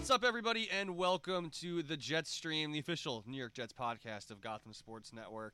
What's 0.00 0.08
up, 0.10 0.24
everybody, 0.24 0.66
and 0.70 0.96
welcome 0.96 1.50
to 1.60 1.82
the 1.82 1.94
Jets 1.94 2.30
Stream, 2.30 2.72
the 2.72 2.78
official 2.78 3.22
New 3.26 3.36
York 3.36 3.52
Jets 3.52 3.74
podcast 3.74 4.30
of 4.30 4.40
Gotham 4.40 4.72
Sports 4.72 5.12
Network. 5.12 5.52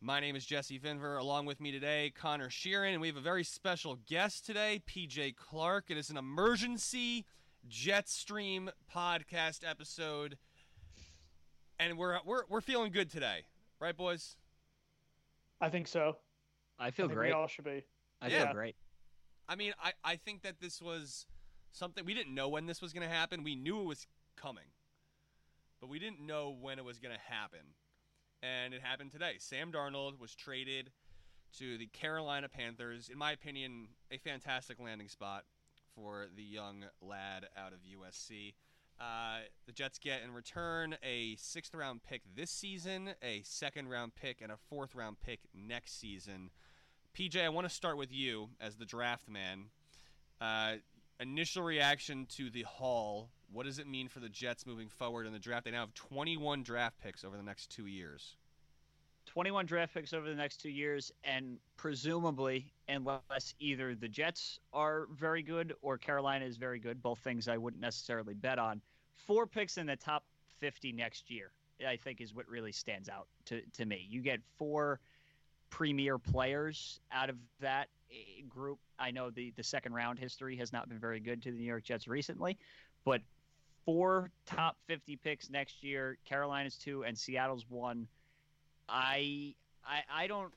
My 0.00 0.20
name 0.20 0.36
is 0.36 0.46
Jesse 0.46 0.78
Finver. 0.78 1.18
Along 1.18 1.46
with 1.46 1.60
me 1.60 1.72
today, 1.72 2.12
Conor 2.14 2.48
Sheeran, 2.48 2.92
and 2.92 3.00
we 3.00 3.08
have 3.08 3.16
a 3.16 3.20
very 3.20 3.42
special 3.42 3.98
guest 4.06 4.46
today, 4.46 4.82
PJ 4.88 5.34
Clark. 5.34 5.86
It 5.90 5.96
is 5.96 6.10
an 6.10 6.16
emergency 6.16 7.26
Jet 7.68 8.08
Stream 8.08 8.70
podcast 8.94 9.68
episode, 9.68 10.38
and 11.80 11.98
we're 11.98 12.18
we're 12.24 12.44
we're 12.48 12.60
feeling 12.60 12.92
good 12.92 13.10
today, 13.10 13.46
right, 13.80 13.96
boys? 13.96 14.36
I 15.60 15.68
think 15.70 15.88
so. 15.88 16.18
I 16.78 16.92
feel 16.92 17.06
I 17.06 17.08
think 17.08 17.18
great. 17.18 17.28
We 17.30 17.32
all 17.32 17.48
should 17.48 17.64
be. 17.64 17.82
I 18.22 18.28
Yeah. 18.28 18.44
feel 18.44 18.54
great. 18.54 18.76
I 19.48 19.56
mean, 19.56 19.72
I, 19.82 19.92
I 20.04 20.16
think 20.16 20.42
that 20.42 20.60
this 20.60 20.80
was 20.80 21.26
something 21.72 22.04
we 22.04 22.14
didn't 22.14 22.34
know 22.34 22.48
when 22.48 22.66
this 22.66 22.80
was 22.80 22.92
going 22.92 23.06
to 23.06 23.12
happen. 23.12 23.42
We 23.42 23.56
knew 23.56 23.80
it 23.80 23.86
was 23.86 24.06
coming, 24.36 24.70
but 25.80 25.88
we 25.88 25.98
didn't 25.98 26.20
know 26.20 26.54
when 26.60 26.78
it 26.78 26.84
was 26.84 26.98
going 26.98 27.14
to 27.14 27.32
happen. 27.32 27.74
And 28.42 28.74
it 28.74 28.82
happened 28.82 29.12
today. 29.12 29.34
Sam 29.38 29.70
Darnold 29.72 30.18
was 30.18 30.34
traded 30.34 30.90
to 31.58 31.78
the 31.78 31.86
Carolina 31.86 32.48
Panthers. 32.48 33.08
In 33.08 33.18
my 33.18 33.32
opinion, 33.32 33.88
a 34.10 34.18
fantastic 34.18 34.80
landing 34.80 35.08
spot 35.08 35.44
for 35.94 36.26
the 36.34 36.42
young 36.42 36.84
lad 37.00 37.46
out 37.56 37.72
of 37.72 37.80
USC. 37.80 38.54
Uh, 39.00 39.40
the 39.66 39.72
Jets 39.72 39.98
get 39.98 40.22
in 40.22 40.32
return 40.32 40.96
a 41.02 41.36
sixth 41.36 41.74
round 41.74 42.02
pick 42.02 42.22
this 42.36 42.50
season, 42.50 43.10
a 43.22 43.42
second 43.44 43.88
round 43.88 44.14
pick, 44.14 44.40
and 44.40 44.52
a 44.52 44.56
fourth 44.56 44.94
round 44.94 45.16
pick 45.20 45.40
next 45.54 45.98
season. 45.98 46.50
PJ, 47.16 47.42
I 47.42 47.48
want 47.48 47.68
to 47.68 47.74
start 47.74 47.96
with 47.96 48.12
you 48.12 48.50
as 48.60 48.76
the 48.76 48.84
draft 48.84 49.28
man. 49.28 49.66
Uh, 50.40 50.74
initial 51.22 51.62
reaction 51.62 52.26
to 52.36 52.50
the 52.50 52.62
haul. 52.62 53.30
What 53.52 53.66
does 53.66 53.78
it 53.78 53.86
mean 53.86 54.08
for 54.08 54.20
the 54.20 54.28
Jets 54.28 54.66
moving 54.66 54.88
forward 54.88 55.26
in 55.26 55.32
the 55.32 55.38
draft? 55.38 55.64
They 55.64 55.70
now 55.70 55.80
have 55.80 55.94
21 55.94 56.62
draft 56.62 56.98
picks 57.02 57.24
over 57.24 57.36
the 57.36 57.42
next 57.42 57.70
two 57.70 57.86
years. 57.86 58.36
21 59.26 59.66
draft 59.66 59.94
picks 59.94 60.12
over 60.12 60.28
the 60.28 60.34
next 60.34 60.60
two 60.60 60.68
years, 60.68 61.12
and 61.22 61.58
presumably, 61.76 62.72
unless 62.88 63.54
either 63.60 63.94
the 63.94 64.08
Jets 64.08 64.58
are 64.72 65.06
very 65.16 65.42
good 65.42 65.74
or 65.80 65.96
Carolina 65.96 66.44
is 66.44 66.56
very 66.56 66.80
good, 66.80 67.00
both 67.00 67.20
things 67.20 67.46
I 67.46 67.56
wouldn't 67.56 67.80
necessarily 67.80 68.34
bet 68.34 68.58
on, 68.58 68.82
four 69.14 69.46
picks 69.46 69.78
in 69.78 69.86
the 69.86 69.96
top 69.96 70.24
50 70.58 70.92
next 70.92 71.30
year, 71.30 71.52
I 71.86 71.96
think 71.96 72.20
is 72.20 72.34
what 72.34 72.48
really 72.48 72.72
stands 72.72 73.08
out 73.08 73.28
to, 73.46 73.62
to 73.74 73.84
me. 73.84 74.06
You 74.08 74.22
get 74.22 74.40
four 74.58 75.00
premier 75.72 76.18
players 76.18 77.00
out 77.10 77.30
of 77.30 77.36
that 77.58 77.88
eh, 78.12 78.42
group. 78.46 78.78
I 78.98 79.10
know 79.10 79.30
the, 79.30 79.52
the 79.56 79.64
second 79.64 79.94
round 79.94 80.18
history 80.18 80.54
has 80.58 80.70
not 80.70 80.86
been 80.86 80.98
very 80.98 81.18
good 81.18 81.42
to 81.44 81.50
the 81.50 81.56
New 81.56 81.64
York 81.64 81.82
Jets 81.82 82.06
recently, 82.06 82.58
but 83.06 83.22
four 83.86 84.30
top 84.44 84.76
50 84.86 85.16
picks 85.16 85.48
next 85.48 85.82
year, 85.82 86.18
Carolina's 86.26 86.76
two, 86.76 87.04
and 87.04 87.16
Seattle's 87.16 87.64
one. 87.70 88.06
I 88.86 89.54
I 89.84 90.00
I 90.12 90.26
don't. 90.26 90.52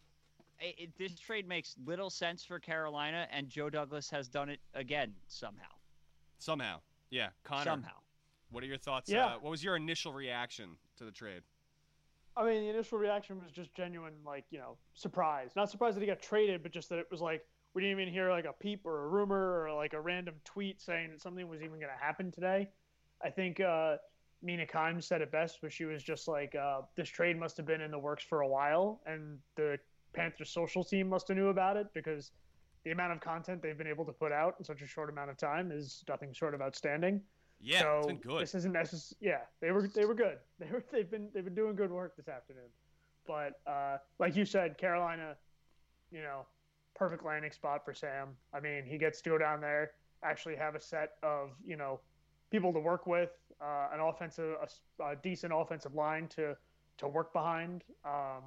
It, 0.59 0.75
it- 0.77 0.97
this 0.97 1.17
trade 1.17 1.47
makes 1.47 1.75
little 1.85 2.09
sense 2.09 2.43
for 2.43 2.59
Carolina, 2.59 3.25
and 3.31 3.47
Joe 3.47 3.69
Douglas 3.69 4.09
has 4.09 4.27
done 4.27 4.49
it 4.49 4.59
again 4.73 5.13
somehow. 5.27 5.71
Somehow. 6.39 6.81
Yeah. 7.09 7.29
Conor, 7.45 7.63
Somehow. 7.63 7.95
what 8.51 8.63
are 8.63 8.67
your 8.67 8.77
thoughts? 8.77 9.09
Yeah. 9.09 9.27
Uh, 9.27 9.33
what 9.39 9.51
was 9.51 9.63
your 9.63 9.77
initial 9.77 10.11
reaction 10.11 10.71
to 10.97 11.05
the 11.05 11.11
trade? 11.11 11.41
I 12.37 12.43
mean, 12.43 12.63
the 12.63 12.69
initial 12.69 12.97
reaction 12.97 13.41
was 13.41 13.51
just 13.51 13.73
genuine, 13.73 14.13
like 14.25 14.45
you 14.49 14.59
know, 14.59 14.77
surprise. 14.93 15.51
Not 15.55 15.69
surprised 15.69 15.95
that 15.95 16.01
he 16.01 16.07
got 16.07 16.21
traded, 16.21 16.63
but 16.63 16.71
just 16.71 16.89
that 16.89 16.99
it 16.99 17.07
was 17.09 17.21
like 17.21 17.45
we 17.73 17.81
didn't 17.81 17.99
even 17.99 18.13
hear 18.13 18.29
like 18.29 18.45
a 18.45 18.53
peep 18.53 18.85
or 18.85 19.05
a 19.05 19.07
rumor 19.07 19.63
or 19.63 19.73
like 19.73 19.93
a 19.93 20.01
random 20.01 20.35
tweet 20.43 20.81
saying 20.81 21.11
that 21.11 21.21
something 21.21 21.47
was 21.47 21.61
even 21.61 21.79
going 21.79 21.91
to 21.91 22.03
happen 22.03 22.31
today. 22.31 22.69
I 23.23 23.29
think 23.29 23.59
uh, 23.59 23.97
Mina 24.41 24.65
Kimes 24.65 25.03
said 25.03 25.21
it 25.21 25.31
best, 25.31 25.61
where 25.61 25.69
she 25.69 25.85
was 25.85 26.03
just 26.03 26.27
like, 26.27 26.55
uh, 26.55 26.81
"This 26.95 27.09
trade 27.09 27.37
must 27.39 27.55
have 27.57 27.65
been 27.65 27.81
in 27.81 27.91
the 27.91 27.99
works 27.99 28.23
for 28.23 28.41
a 28.41 28.47
while, 28.47 29.01
and 29.05 29.39
the 29.55 29.77
Panthers 30.13 30.49
social 30.49 30.83
team 30.83 31.09
must 31.09 31.27
have 31.29 31.37
knew 31.37 31.49
about 31.49 31.77
it 31.77 31.87
because 31.93 32.31
the 32.83 32.91
amount 32.91 33.13
of 33.13 33.21
content 33.21 33.61
they've 33.61 33.77
been 33.77 33.87
able 33.87 34.05
to 34.05 34.11
put 34.11 34.31
out 34.31 34.55
in 34.59 34.65
such 34.65 34.81
a 34.81 34.87
short 34.87 35.09
amount 35.09 35.29
of 35.29 35.37
time 35.37 35.71
is 35.71 36.03
nothing 36.09 36.33
short 36.33 36.53
of 36.53 36.61
outstanding." 36.61 37.21
Yeah, 37.61 37.79
so 37.81 37.97
it's 37.99 38.07
been 38.07 38.17
good. 38.17 38.41
This 38.41 38.55
isn't 38.55 38.71
necessary. 38.73 39.17
Yeah, 39.21 39.39
they 39.61 39.71
were 39.71 39.87
they 39.87 40.05
were 40.05 40.13
good. 40.13 40.37
They 40.59 40.67
were 40.71 40.83
they've 40.91 41.09
been 41.09 41.29
they've 41.33 41.43
been 41.43 41.55
doing 41.55 41.75
good 41.75 41.91
work 41.91 42.15
this 42.15 42.27
afternoon. 42.27 42.69
But 43.27 43.59
uh, 43.65 43.97
like 44.19 44.35
you 44.35 44.45
said, 44.45 44.77
Carolina, 44.77 45.35
you 46.11 46.21
know, 46.21 46.45
perfect 46.95 47.25
landing 47.25 47.51
spot 47.51 47.83
for 47.83 47.93
Sam. 47.93 48.29
I 48.53 48.59
mean, 48.59 48.83
he 48.85 48.97
gets 48.97 49.21
to 49.21 49.29
go 49.31 49.37
down 49.37 49.61
there, 49.61 49.91
actually 50.23 50.55
have 50.57 50.75
a 50.75 50.79
set 50.81 51.13
of 51.23 51.51
you 51.65 51.75
know 51.75 51.99
people 52.51 52.71
to 52.73 52.79
work 52.79 53.07
with, 53.07 53.31
uh, 53.61 53.87
an 53.93 53.99
offensive 53.99 54.55
a, 54.99 55.03
a 55.03 55.15
decent 55.15 55.51
offensive 55.55 55.95
line 55.95 56.27
to 56.29 56.55
to 56.97 57.07
work 57.07 57.33
behind. 57.33 57.83
Um, 58.05 58.43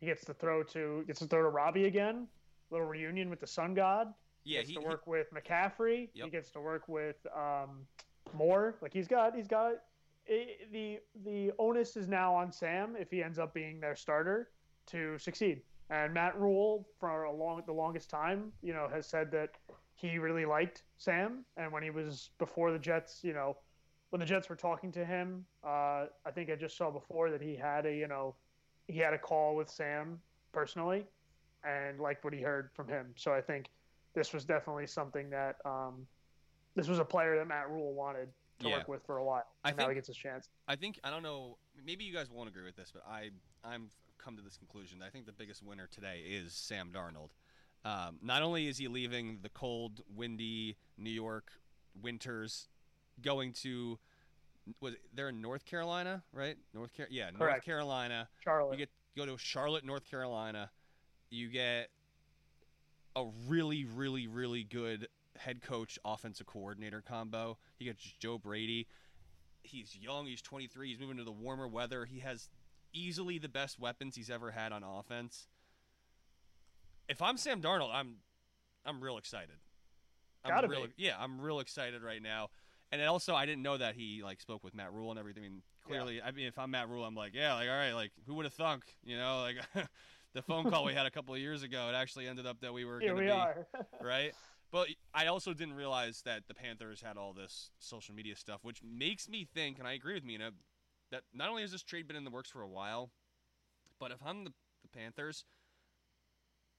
he 0.00 0.06
gets 0.06 0.24
to 0.26 0.34
throw 0.34 0.62
to 0.64 1.04
gets 1.06 1.18
to 1.20 1.26
throw 1.26 1.42
to 1.42 1.48
Robbie 1.50 1.84
again. 1.86 2.26
Little 2.70 2.86
reunion 2.86 3.28
with 3.30 3.40
the 3.40 3.46
Sun 3.46 3.74
God. 3.74 4.08
yeah, 4.44 4.60
he 4.60 4.62
Gets 4.62 4.68
he, 4.70 4.74
to 4.76 4.80
he- 4.80 4.86
work 4.86 5.06
with 5.06 5.26
McCaffrey. 5.34 6.08
Yep. 6.14 6.24
He 6.24 6.30
gets 6.30 6.50
to 6.52 6.60
work 6.60 6.88
with 6.88 7.16
um, 7.36 7.86
Moore. 8.32 8.76
Like 8.80 8.92
he's 8.92 9.08
got 9.08 9.34
he's 9.34 9.48
got 9.48 9.74
it, 10.26 10.72
the 10.72 10.98
the 11.24 11.52
onus 11.58 11.96
is 11.96 12.08
now 12.08 12.34
on 12.34 12.50
Sam 12.52 12.96
if 12.98 13.10
he 13.10 13.22
ends 13.22 13.38
up 13.38 13.54
being 13.54 13.80
their 13.80 13.96
starter 13.96 14.50
to 14.86 15.18
succeed. 15.18 15.62
And 15.90 16.14
Matt 16.14 16.38
Rhule 16.38 16.88
for 16.98 17.24
a 17.24 17.32
long 17.32 17.62
the 17.66 17.72
longest 17.72 18.08
time, 18.08 18.52
you 18.62 18.72
know, 18.72 18.88
has 18.92 19.06
said 19.06 19.30
that 19.32 19.50
he 19.94 20.18
really 20.18 20.44
liked 20.44 20.82
Sam. 20.96 21.44
And 21.56 21.72
when 21.72 21.82
he 21.82 21.90
was 21.90 22.30
before 22.38 22.72
the 22.72 22.78
Jets, 22.78 23.20
you 23.22 23.32
know, 23.32 23.56
when 24.10 24.20
the 24.20 24.26
Jets 24.26 24.48
were 24.48 24.56
talking 24.56 24.90
to 24.92 25.04
him, 25.04 25.44
uh, 25.62 26.06
I 26.24 26.30
think 26.32 26.50
I 26.50 26.56
just 26.56 26.76
saw 26.76 26.90
before 26.90 27.30
that 27.30 27.42
he 27.42 27.54
had 27.54 27.86
a 27.86 27.94
you 27.94 28.08
know 28.08 28.34
he 28.88 28.98
had 28.98 29.14
a 29.14 29.18
call 29.18 29.56
with 29.56 29.68
Sam 29.68 30.20
personally 30.52 31.04
and 31.64 31.98
liked 31.98 32.24
what 32.24 32.32
he 32.32 32.40
heard 32.40 32.70
from 32.74 32.88
him. 32.88 33.12
So 33.16 33.32
I 33.32 33.40
think 33.40 33.70
this 34.14 34.32
was 34.32 34.44
definitely 34.44 34.86
something 34.86 35.30
that 35.30 35.56
um, 35.64 36.06
this 36.74 36.88
was 36.88 36.98
a 36.98 37.04
player 37.04 37.36
that 37.36 37.46
Matt 37.46 37.70
Rhule 37.70 37.92
wanted 37.94 38.32
to 38.60 38.68
Yeah. 38.68 38.78
work 38.78 38.88
with 38.88 39.02
for 39.04 39.16
a 39.18 39.24
while. 39.24 39.44
I 39.64 39.70
And 39.70 39.76
now 39.78 39.84
think- 39.84 39.90
he 39.92 39.94
gets 39.96 40.08
his 40.08 40.16
chance. 40.16 40.48
I 40.68 40.76
think 40.76 40.98
I 41.04 41.10
don't 41.10 41.22
know. 41.22 41.58
Maybe 41.82 42.04
you 42.04 42.12
guys 42.12 42.30
won't 42.30 42.48
agree 42.48 42.64
with 42.64 42.76
this, 42.76 42.90
but 42.92 43.04
I 43.06 43.30
I'm 43.62 43.90
come 44.18 44.36
to 44.36 44.42
this 44.42 44.56
conclusion. 44.56 45.02
I 45.02 45.10
think 45.10 45.26
the 45.26 45.32
biggest 45.32 45.62
winner 45.62 45.86
today 45.86 46.20
is 46.22 46.54
Sam 46.54 46.92
Darnold. 46.92 47.30
Um, 47.84 48.18
not 48.22 48.42
only 48.42 48.66
is 48.68 48.78
he 48.78 48.88
leaving 48.88 49.40
the 49.42 49.50
cold, 49.50 50.02
windy 50.08 50.78
New 50.96 51.10
York 51.10 51.52
winters, 51.94 52.68
going 53.20 53.52
to 53.52 53.98
was 54.80 54.94
they're 55.12 55.28
in 55.28 55.42
North 55.42 55.66
Carolina, 55.66 56.24
right? 56.32 56.56
North 56.72 56.96
Car- 56.96 57.08
yeah, 57.10 57.30
North 57.30 57.62
Carolina. 57.62 58.30
Charlotte. 58.42 58.72
You 58.72 58.78
get 58.78 58.90
go 59.14 59.26
to 59.26 59.36
Charlotte, 59.36 59.84
North 59.84 60.04
Carolina. 60.04 60.70
You 61.30 61.48
get 61.50 61.90
a 63.16 63.26
really, 63.46 63.84
really, 63.84 64.26
really 64.26 64.64
good 64.64 65.08
head 65.38 65.62
coach, 65.62 65.98
offensive 66.04 66.46
coordinator 66.46 67.02
combo. 67.06 67.58
He 67.76 67.84
gets 67.86 68.02
Joe 68.18 68.38
Brady. 68.38 68.86
He's 69.62 69.96
young. 69.96 70.26
He's 70.26 70.42
23. 70.42 70.88
He's 70.90 71.00
moving 71.00 71.16
to 71.16 71.24
the 71.24 71.32
warmer 71.32 71.66
weather. 71.66 72.04
He 72.04 72.20
has 72.20 72.48
easily 72.92 73.38
the 73.38 73.48
best 73.48 73.78
weapons 73.78 74.16
he's 74.16 74.30
ever 74.30 74.50
had 74.50 74.72
on 74.72 74.82
offense. 74.82 75.48
If 77.08 77.20
I'm 77.20 77.36
Sam 77.36 77.60
Darnold, 77.60 77.90
I'm 77.92 78.16
I'm 78.86 79.02
real 79.02 79.18
excited. 79.18 79.56
I'm 80.44 80.50
Gotta 80.50 80.68
real, 80.68 80.86
be. 80.86 80.92
Yeah, 80.96 81.14
I'm 81.18 81.40
real 81.40 81.60
excited 81.60 82.02
right 82.02 82.22
now. 82.22 82.48
And 82.92 83.02
also, 83.02 83.34
I 83.34 83.46
didn't 83.46 83.62
know 83.62 83.76
that 83.76 83.94
he 83.94 84.22
like 84.22 84.40
spoke 84.40 84.62
with 84.62 84.74
Matt 84.74 84.92
Rhule 84.92 85.10
and 85.10 85.18
everything. 85.18 85.44
I 85.44 85.48
mean, 85.48 85.62
clearly, 85.86 86.22
I 86.22 86.30
mean, 86.30 86.46
if 86.46 86.58
I'm 86.58 86.70
Matt 86.70 86.88
Rhule, 86.88 87.04
I'm 87.04 87.14
like, 87.14 87.34
yeah, 87.34 87.54
like 87.54 87.68
all 87.68 87.74
right, 87.74 87.92
like 87.92 88.12
who 88.26 88.34
would 88.34 88.44
have 88.44 88.54
thunk? 88.54 88.84
You 89.04 89.16
know, 89.16 89.40
like 89.40 89.56
the 90.34 90.42
phone 90.42 90.70
call 90.70 90.84
we 90.84 90.92
had 90.92 91.06
a 91.06 91.10
couple 91.10 91.34
of 91.34 91.40
years 91.40 91.62
ago. 91.62 91.88
It 91.88 91.94
actually 91.94 92.28
ended 92.28 92.46
up 92.46 92.60
that 92.60 92.72
we 92.72 92.84
were 92.84 93.00
Here 93.00 93.14
we 93.14 93.24
be 93.24 93.30
are. 93.30 93.66
right. 94.02 94.32
But 94.74 94.88
I 95.14 95.28
also 95.28 95.54
didn't 95.54 95.74
realize 95.74 96.22
that 96.22 96.48
the 96.48 96.54
Panthers 96.54 97.00
had 97.00 97.16
all 97.16 97.32
this 97.32 97.70
social 97.78 98.12
media 98.12 98.34
stuff, 98.34 98.64
which 98.64 98.82
makes 98.82 99.28
me 99.28 99.46
think, 99.54 99.78
and 99.78 99.86
I 99.86 99.92
agree 99.92 100.14
with 100.14 100.24
Mina, 100.24 100.50
that 101.12 101.22
not 101.32 101.48
only 101.48 101.62
has 101.62 101.70
this 101.70 101.84
trade 101.84 102.08
been 102.08 102.16
in 102.16 102.24
the 102.24 102.30
works 102.30 102.50
for 102.50 102.60
a 102.60 102.68
while, 102.68 103.12
but 104.00 104.10
if 104.10 104.18
I'm 104.26 104.42
the, 104.42 104.50
the 104.82 104.88
Panthers, 104.88 105.44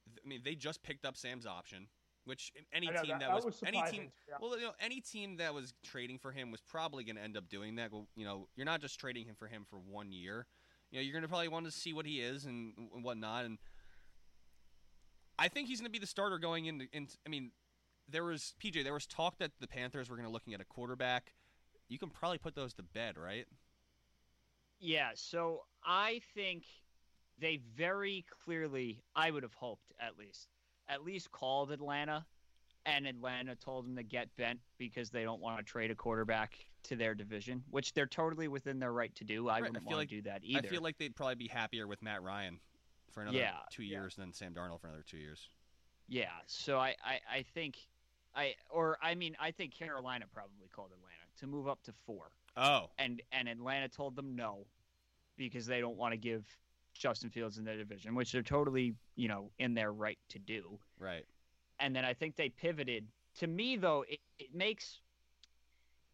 I 0.09 0.27
mean, 0.27 0.41
they 0.43 0.55
just 0.55 0.83
picked 0.83 1.05
up 1.05 1.15
Sam's 1.15 1.45
option, 1.45 1.87
which 2.25 2.51
any 2.73 2.87
know, 2.87 3.01
team 3.01 3.11
that- 3.11 3.19
that, 3.21 3.33
was, 3.33 3.45
was 3.45 3.63
any 3.65 3.81
team, 3.83 4.11
yeah. 4.27 4.35
well, 4.41 4.59
you 4.59 4.65
know, 4.65 4.73
any 4.81 4.99
team 4.99 5.37
that 5.37 5.53
was 5.53 5.73
trading 5.81 6.19
for 6.19 6.33
him 6.33 6.51
was 6.51 6.59
probably 6.59 7.05
going 7.05 7.15
to 7.15 7.21
end 7.21 7.37
up 7.37 7.47
doing 7.47 7.77
that. 7.77 7.93
Well, 7.93 8.09
you 8.17 8.25
know, 8.25 8.49
you're 8.57 8.65
not 8.65 8.81
just 8.81 8.99
trading 8.99 9.25
him 9.25 9.35
for 9.39 9.47
him 9.47 9.65
for 9.69 9.77
one 9.77 10.11
year. 10.11 10.47
You 10.91 10.99
know, 10.99 11.01
you're 11.01 11.13
going 11.13 11.21
to 11.21 11.29
probably 11.29 11.47
want 11.47 11.63
to 11.63 11.71
see 11.71 11.93
what 11.93 12.05
he 12.05 12.19
is 12.19 12.43
and, 12.43 12.73
whatnot, 13.01 13.45
and 13.45 13.57
I 15.39 15.47
think 15.47 15.69
he's 15.69 15.79
going 15.79 15.89
to 15.89 15.97
be 15.97 15.99
the 15.99 16.07
starter 16.07 16.39
going 16.39 16.65
into. 16.65 16.87
into 16.91 17.15
I 17.25 17.29
mean, 17.29 17.51
there 18.09 18.23
was 18.23 18.53
PJ. 18.63 18.83
There 18.83 18.93
was 18.93 19.05
talk 19.07 19.37
that 19.39 19.51
the 19.59 19.67
Panthers 19.67 20.09
were 20.09 20.15
going 20.15 20.27
to 20.27 20.31
looking 20.33 20.53
at 20.53 20.61
a 20.61 20.65
quarterback. 20.65 21.33
You 21.87 21.99
can 21.99 22.09
probably 22.09 22.37
put 22.37 22.55
those 22.55 22.73
to 22.75 22.83
bed, 22.83 23.17
right? 23.17 23.45
Yeah, 24.79 25.11
so 25.15 25.61
I 25.83 26.21
think 26.33 26.65
they 27.39 27.59
very 27.75 28.25
clearly, 28.43 29.01
I 29.15 29.31
would 29.31 29.43
have 29.43 29.53
hoped 29.53 29.93
at 29.99 30.17
least, 30.17 30.47
at 30.89 31.03
least 31.03 31.31
called 31.31 31.71
Atlanta, 31.71 32.25
and 32.85 33.07
Atlanta 33.07 33.55
told 33.55 33.85
them 33.85 33.95
to 33.95 34.03
get 34.03 34.35
bent 34.37 34.59
because 34.77 35.09
they 35.09 35.23
don't 35.23 35.41
want 35.41 35.57
to 35.57 35.63
trade 35.63 35.91
a 35.91 35.95
quarterback 35.95 36.55
to 36.83 36.95
their 36.95 37.15
division, 37.15 37.63
which 37.71 37.93
they're 37.93 38.05
totally 38.05 38.47
within 38.47 38.77
their 38.79 38.93
right 38.93 39.13
to 39.15 39.23
do. 39.23 39.47
I 39.47 39.53
right. 39.53 39.61
wouldn't 39.63 39.79
feel 39.83 39.87
want 39.87 39.97
like- 39.99 40.09
to 40.09 40.15
do 40.15 40.21
that 40.23 40.41
either. 40.43 40.67
I 40.67 40.69
feel 40.69 40.81
like 40.81 40.97
they'd 40.97 41.15
probably 41.15 41.35
be 41.35 41.47
happier 41.47 41.87
with 41.87 42.01
Matt 42.01 42.21
Ryan 42.21 42.59
for 43.11 43.21
another 43.21 43.37
Yeah. 43.37 43.59
two 43.71 43.83
Yeah. 43.83 43.99
years 43.99 44.15
than 44.15 44.33
Sam 44.33 44.53
Darnold 44.53 44.81
for 44.81 44.87
another 44.87 45.03
two 45.03 45.17
years. 45.17 45.49
Yeah, 46.07 46.29
so 46.45 46.77
I, 46.77 46.95
I, 47.03 47.19
I 47.31 47.41
think 47.41 47.77
I 48.35 48.55
or 48.69 48.97
I 49.01 49.15
mean 49.15 49.35
I 49.39 49.51
think 49.51 49.73
Carolina 49.73 50.25
probably 50.33 50.67
called 50.73 50.89
Atlanta 50.91 51.15
to 51.39 51.47
move 51.47 51.67
up 51.67 51.81
to 51.83 51.93
four. 52.05 52.31
Oh, 52.57 52.89
And 52.97 53.21
and 53.31 53.47
Atlanta 53.47 53.87
told 53.87 54.15
them 54.15 54.35
no 54.35 54.65
because 55.37 55.65
they 55.65 55.79
don't 55.81 55.97
want 55.97 56.13
to 56.13 56.17
give 56.17 56.45
Justin 56.93 57.29
Fields 57.29 57.57
in 57.57 57.65
their 57.65 57.77
division, 57.77 58.15
which 58.15 58.31
they're 58.31 58.41
totally, 58.41 58.95
you 59.15 59.27
know, 59.27 59.51
in 59.59 59.73
their 59.73 59.91
right 59.91 60.17
to 60.29 60.39
do. 60.39 60.79
right. 60.99 61.25
And 61.79 61.93
then 61.93 62.05
I 62.05 62.13
think 62.13 62.37
they 62.37 62.47
pivoted. 62.49 63.05
To 63.39 63.47
me 63.47 63.75
though, 63.75 64.05
it, 64.07 64.19
it 64.39 64.55
makes 64.55 65.01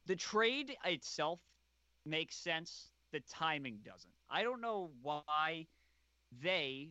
the 0.08 0.16
trade 0.16 0.76
itself 0.86 1.40
makes 2.06 2.36
sense. 2.36 2.90
The 3.12 3.20
timing 3.32 3.80
doesn't. 3.86 4.14
I 4.30 4.42
don't 4.44 4.62
know 4.62 4.90
why 5.04 5.68
they 6.42 6.90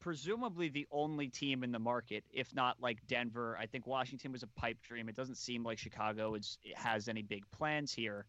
presumably 0.00 0.68
the 0.68 0.86
only 0.90 1.28
team 1.28 1.64
in 1.64 1.72
the 1.72 1.78
market, 1.78 2.24
if 2.32 2.54
not 2.54 2.76
like 2.80 2.98
Denver. 3.06 3.56
I 3.60 3.66
think 3.66 3.86
Washington 3.86 4.32
was 4.32 4.42
a 4.42 4.46
pipe 4.48 4.78
dream. 4.82 5.08
It 5.08 5.16
doesn't 5.16 5.36
seem 5.36 5.64
like 5.64 5.78
Chicago 5.78 6.34
is, 6.34 6.58
has 6.74 7.08
any 7.08 7.22
big 7.22 7.42
plans 7.50 7.92
here. 7.92 8.26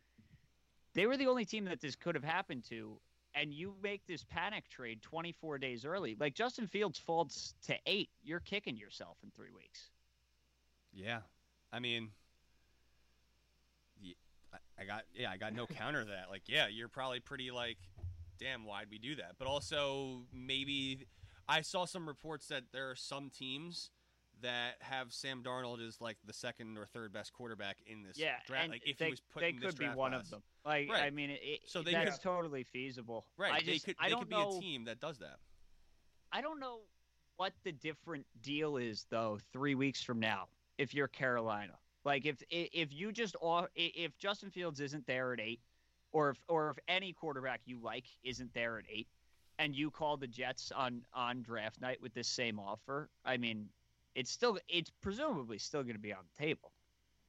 They 0.94 1.06
were 1.06 1.18
the 1.18 1.28
only 1.28 1.46
team 1.46 1.66
that 1.66 1.80
this 1.82 1.96
could 1.96 2.16
have 2.16 2.24
happened 2.24 2.64
to. 2.70 3.00
And 3.36 3.54
you 3.54 3.76
make 3.84 4.06
this 4.08 4.24
panic 4.24 4.68
trade 4.70 5.02
24 5.04 5.60
days 5.60 5.86
early. 5.86 6.18
Like 6.20 6.34
Justin 6.34 6.66
Fields 6.66 6.98
falls 6.98 7.54
to 7.68 7.76
eight. 7.86 8.10
You're 8.24 8.40
kicking 8.40 8.76
yourself 8.76 9.18
in 9.24 9.30
three 9.30 9.52
weeks. 9.56 9.92
Yeah, 10.92 11.20
I 11.72 11.80
mean, 11.80 12.10
I- 14.80 14.86
got 14.86 15.04
yeah, 15.14 15.30
I 15.30 15.38
got 15.38 15.54
no 15.54 15.68
counter 15.68 16.04
to 16.04 16.10
that. 16.10 16.30
Like, 16.30 16.44
yeah, 16.48 16.68
you're 16.68 16.88
probably 16.88 17.20
pretty 17.20 17.52
like, 17.52 17.78
damn, 18.40 18.66
why'd 18.66 18.88
we 18.90 18.98
do 18.98 19.16
that? 19.18 19.36
But 19.38 19.48
also 19.48 20.24
maybe 20.34 21.06
I 21.50 21.62
saw 21.62 21.86
some 21.86 22.08
reports 22.08 22.48
that 22.48 22.64
there 22.72 22.90
are 22.92 22.96
some 22.96 23.30
teams 23.32 23.90
that 24.42 24.76
have 24.80 25.12
Sam 25.12 25.44
Darnold 25.44 25.86
as 25.86 26.00
like 26.00 26.16
the 26.26 26.32
second 26.32 26.78
or 26.78 26.86
third 26.86 27.12
best 27.12 27.34
quarterback 27.34 27.78
in 27.86 28.04
this 28.04 28.18
Yeah, 28.18 28.36
draft. 28.46 28.70
Like 28.70 28.84
if 28.86 28.98
they, 28.98 29.06
he 29.06 29.12
was 29.12 29.20
put 29.34 29.42
they 29.42 29.52
could 29.52 29.78
be 29.78 29.88
one 29.88 30.12
class. 30.12 30.26
of 30.26 30.30
them. 30.30 30.44
Like 30.66 30.90
Right. 30.90 31.04
I 31.04 31.10
mean, 31.10 31.32
it, 31.32 31.62
So 31.66 31.82
they 31.82 31.92
that's 31.92 32.18
could- 32.18 32.24
totally 32.24 32.64
feasible. 32.64 33.26
Right, 33.38 33.52
I 33.52 33.60
they 33.60 33.74
just 33.74 33.86
could 33.86 33.96
I 34.00 34.08
don't 34.10 34.20
could 34.20 34.30
be 34.30 34.36
know. 34.36 34.58
a 34.58 34.62
team 34.62 34.86
that 34.86 35.00
does 35.02 35.18
that. 35.18 35.40
I 36.32 36.42
don't 36.42 36.60
know 36.60 36.82
what 37.38 37.54
the 37.64 37.72
different 37.72 38.26
deal 38.42 38.78
is 38.78 39.08
though. 39.10 39.40
Three 39.52 39.76
weeks 39.76 40.02
from 40.04 40.20
now, 40.20 40.48
if 40.78 40.94
you're 40.94 41.08
Carolina, 41.08 41.74
like 42.06 42.26
if 42.26 42.42
if 42.52 42.94
you 42.94 43.12
just 43.12 43.36
if 43.76 44.18
Justin 44.20 44.52
Fields 44.52 44.80
isn't 44.80 45.06
there 45.08 45.34
at 45.34 45.40
eight, 45.42 45.60
or 46.14 46.30
if 46.30 46.38
or 46.48 46.70
if 46.70 46.78
any 46.88 47.12
quarterback 47.12 47.62
you 47.66 47.80
like 47.82 48.06
isn't 48.24 48.54
there 48.54 48.78
at 48.78 48.86
eight, 48.90 49.08
and 49.60 49.76
you 49.76 49.92
call 49.92 50.18
the 50.18 50.26
Jets 50.28 50.72
on 50.72 51.02
on 51.14 51.44
draft 51.44 51.80
night 51.82 52.02
with 52.02 52.14
this 52.16 52.28
same 52.28 52.58
offer, 52.60 53.10
I 53.26 53.38
mean, 53.38 53.70
it's 54.16 54.32
still 54.32 54.58
it's 54.68 54.90
presumably 55.02 55.60
still 55.60 55.84
going 55.84 55.96
to 55.96 56.02
be 56.02 56.14
on 56.14 56.24
the 56.34 56.44
table. 56.44 56.72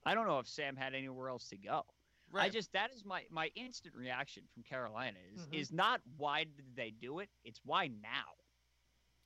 I 0.07 0.15
don't 0.15 0.27
know 0.27 0.39
if 0.39 0.49
Sam 0.49 0.77
had 0.77 0.95
anywhere 0.95 1.29
else 1.29 1.49
to 1.51 1.57
go. 1.59 1.85
I 2.33 2.49
just 2.49 2.73
that 2.73 2.93
is 2.95 3.05
my 3.05 3.25
my 3.31 3.51
instant 3.57 3.95
reaction 3.95 4.45
from 4.55 4.63
Carolina 4.63 5.19
is 5.35 5.47
Mhm. 5.47 5.55
is 5.55 5.73
not 5.73 6.01
why 6.17 6.45
did 6.45 6.77
they 6.77 6.93
do 6.93 7.19
it? 7.19 7.29
It's 7.45 7.61
why 7.65 7.89
now. 8.01 8.25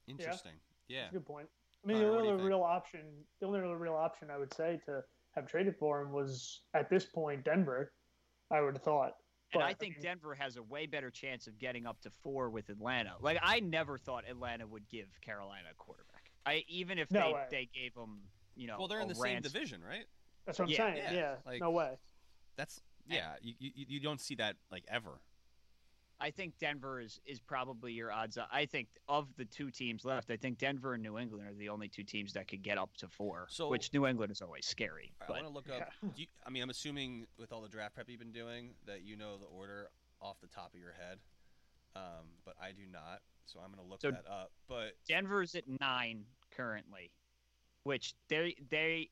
interesting. 0.07 0.53
Yeah. 0.89 1.03
That's 1.03 1.11
a 1.13 1.15
good 1.19 1.27
point. 1.27 1.49
I 1.83 1.87
mean, 1.87 1.97
Conor, 1.99 2.07
the 2.09 2.13
what 2.15 2.23
do 2.23 2.29
only 2.29 2.39
think? 2.41 2.49
real 2.49 2.63
option, 2.63 3.01
the 3.41 3.47
only 3.47 3.61
real 3.61 3.75
real 3.75 3.95
option 3.95 4.31
I 4.31 4.39
would 4.39 4.53
say 4.55 4.81
to 4.87 5.03
have 5.35 5.47
traded 5.47 5.77
for 5.79 6.01
him 6.03 6.13
was 6.13 6.61
at 6.75 6.89
this 6.91 7.05
point 7.07 7.45
Denver. 7.45 7.93
I 8.51 8.61
would 8.61 8.75
have 8.75 8.83
thought. 8.83 9.17
And 9.55 9.61
But, 9.61 9.67
I 9.67 9.71
I 9.71 9.75
think 9.75 9.95
mean- 9.97 10.03
Denver 10.03 10.35
has 10.35 10.57
a 10.57 10.63
way 10.63 10.87
better 10.87 11.11
chance 11.11 11.47
of 11.47 11.59
getting 11.59 11.87
up 11.87 12.01
to 12.03 12.11
four 12.23 12.51
with 12.51 12.69
Atlanta. 12.69 13.15
Like 13.21 13.39
I 13.41 13.61
never 13.61 13.99
thought 13.99 14.25
Atlanta 14.29 14.67
would 14.67 14.89
give 14.89 15.07
Carolina 15.21 15.69
a 15.71 15.75
quarterback. 15.75 16.31
I 16.45 16.65
even 16.69 16.99
if 16.99 17.11
No 17.11 17.21
they, 17.29 17.33
way. 17.33 17.47
they 17.51 17.69
gave 17.73 17.95
them, 17.95 18.21
you 18.57 18.67
know, 18.67 18.77
Well, 18.79 18.89
they're 18.89 18.99
in 19.01 19.07
a 19.11 19.15
the 19.15 19.15
same 19.15 19.41
division, 19.43 19.81
right? 19.83 20.05
That's 20.45 20.59
what 20.59 20.67
I'm 20.67 20.71
Yeah, 20.73 20.77
saying. 20.77 20.97
yeah, 20.97 21.13
Yeah, 21.13 21.37
like- 21.47 21.61
no 21.61 21.71
way. 21.71 21.97
That's 22.57 22.83
yeah. 23.07 23.35
You, 23.43 23.55
you 23.59 23.87
you 23.89 24.01
don't 24.01 24.21
see 24.21 24.35
that 24.37 24.57
like 24.71 24.85
ever. 24.89 25.21
I 26.21 26.31
think 26.31 26.59
Denver 26.59 27.01
is 27.01 27.21
is 27.27 27.41
probably 27.41 27.93
your 27.93 28.13
odds. 28.13 28.39
I 28.53 28.67
think 28.67 28.89
of 29.09 29.29
the 29.37 29.45
two 29.45 29.71
teams 29.71 30.05
left, 30.05 30.31
I 30.31 30.37
think 30.37 30.59
Denver 30.59 30.95
and 30.95 31.03
New 31.03 31.19
England 31.19 31.47
are 31.49 31.55
the 31.55 31.69
only 31.69 31.89
two 31.89 32.05
teams 32.05 32.33
that 32.35 32.49
could 32.49 32.63
get 32.63 32.79
up 32.79 32.97
to 32.99 33.09
four. 33.09 33.47
So- 33.51 33.69
which 33.69 33.93
New 33.93 34.07
England 34.07 34.31
is 34.33 34.41
always 34.41 34.67
scary. 34.67 35.13
I 35.21 35.25
But 35.27 35.37
want 35.43 35.47
to 35.47 35.53
look 35.53 35.69
up. 35.71 35.91
You, 36.17 36.27
I 36.47 36.51
mean, 36.51 36.63
I'm 36.63 36.71
assuming 36.71 37.27
with 37.39 37.53
all 37.53 37.61
the 37.61 37.69
draft 37.69 37.95
prep 37.95 38.09
you've 38.09 38.21
been 38.21 38.33
doing 38.33 38.75
that 38.87 39.03
you 39.03 39.17
know 39.17 39.37
the 39.39 39.47
order 39.47 39.91
off 40.21 40.41
the 40.41 40.47
top 40.47 40.73
of 40.73 40.81
your 40.81 40.93
head, 40.93 41.19
um, 41.97 42.27
but 42.45 42.55
I 42.63 42.73
do 42.73 42.83
not. 42.91 43.21
So 43.47 43.59
I'm 43.61 43.73
going 43.73 43.85
to 43.85 43.91
look 43.91 44.01
So- 44.01 44.13
that 44.13 44.27
up. 44.31 44.53
But 44.69 44.93
Denver's 45.07 45.55
at 45.55 45.65
nine 45.81 46.25
currently, 46.51 47.11
which 47.83 48.15
they 48.29 48.57
they. 48.71 49.11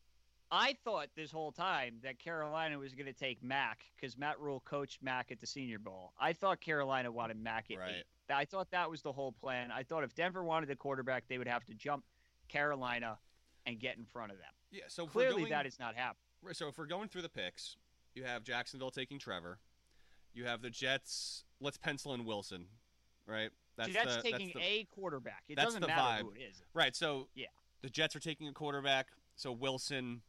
I 0.54 0.76
thought 0.84 1.08
this 1.16 1.32
whole 1.32 1.50
time 1.50 1.94
that 2.02 2.18
Carolina 2.18 2.78
was 2.78 2.92
going 2.94 3.06
to 3.06 3.14
take 3.14 3.42
Mac 3.42 3.78
because 3.96 4.18
Matt 4.18 4.38
Rhule 4.38 4.60
coached 4.60 5.02
Mac 5.02 5.32
at 5.32 5.40
the 5.40 5.46
Senior 5.46 5.78
Bowl. 5.78 6.12
I 6.20 6.34
thought 6.34 6.60
Carolina 6.60 7.10
wanted 7.10 7.38
Mac 7.38 7.70
at 7.70 7.78
Right. 7.78 7.94
eight. 8.00 8.04
I 8.28 8.44
thought 8.44 8.70
that 8.70 8.90
was 8.90 9.00
the 9.00 9.12
whole 9.12 9.32
plan. 9.32 9.70
I 9.70 9.82
thought 9.82 10.04
if 10.04 10.14
Denver 10.14 10.44
wanted 10.44 10.70
a 10.70 10.76
quarterback, 10.76 11.26
they 11.26 11.38
would 11.38 11.48
have 11.48 11.64
to 11.66 11.74
jump 11.74 12.04
Carolina 12.48 13.18
and 13.64 13.80
get 13.80 13.96
in 13.96 14.04
front 14.04 14.30
of 14.30 14.38
them. 14.38 14.52
yeah, 14.70 14.84
so 14.88 15.06
Clearly, 15.06 15.42
going- 15.42 15.50
that 15.50 15.64
is 15.66 15.78
not 15.78 15.94
happening. 15.96 16.28
Right, 16.42 16.54
So 16.56 16.68
if 16.68 16.76
we're 16.76 16.86
going 16.86 17.08
through 17.08 17.22
the 17.22 17.28
picks, 17.30 17.76
you 18.14 18.24
have 18.24 18.44
Jacksonville 18.44 18.90
taking 18.90 19.18
Trevor. 19.18 19.58
You 20.34 20.44
have 20.46 20.60
the 20.60 20.70
Jets. 20.70 21.44
Let's 21.60 21.78
pencil 21.78 22.12
in 22.14 22.24
Wilson, 22.26 22.68
right? 23.26 23.50
That's 23.76 23.88
the, 23.88 23.94
Jets 23.94 24.06
that's 24.16 24.22
taking 24.22 24.50
the- 24.54 24.60
a 24.62 24.84
quarterback. 24.84 25.44
It 25.48 25.54
that's 25.56 25.66
doesn't 25.66 25.80
the 25.82 25.86
matter 25.88 26.22
vibe. 26.24 26.26
who 26.26 26.32
it 26.32 26.40
is. 26.42 26.62
Right. 26.74 26.94
So 26.96 27.28
Yeah. 27.34 27.46
the 27.80 27.88
Jets 27.90 28.14
are 28.16 28.20
taking 28.20 28.48
a 28.48 28.52
quarterback. 28.52 29.08
So 29.36 29.50
Wilson. 29.52 30.22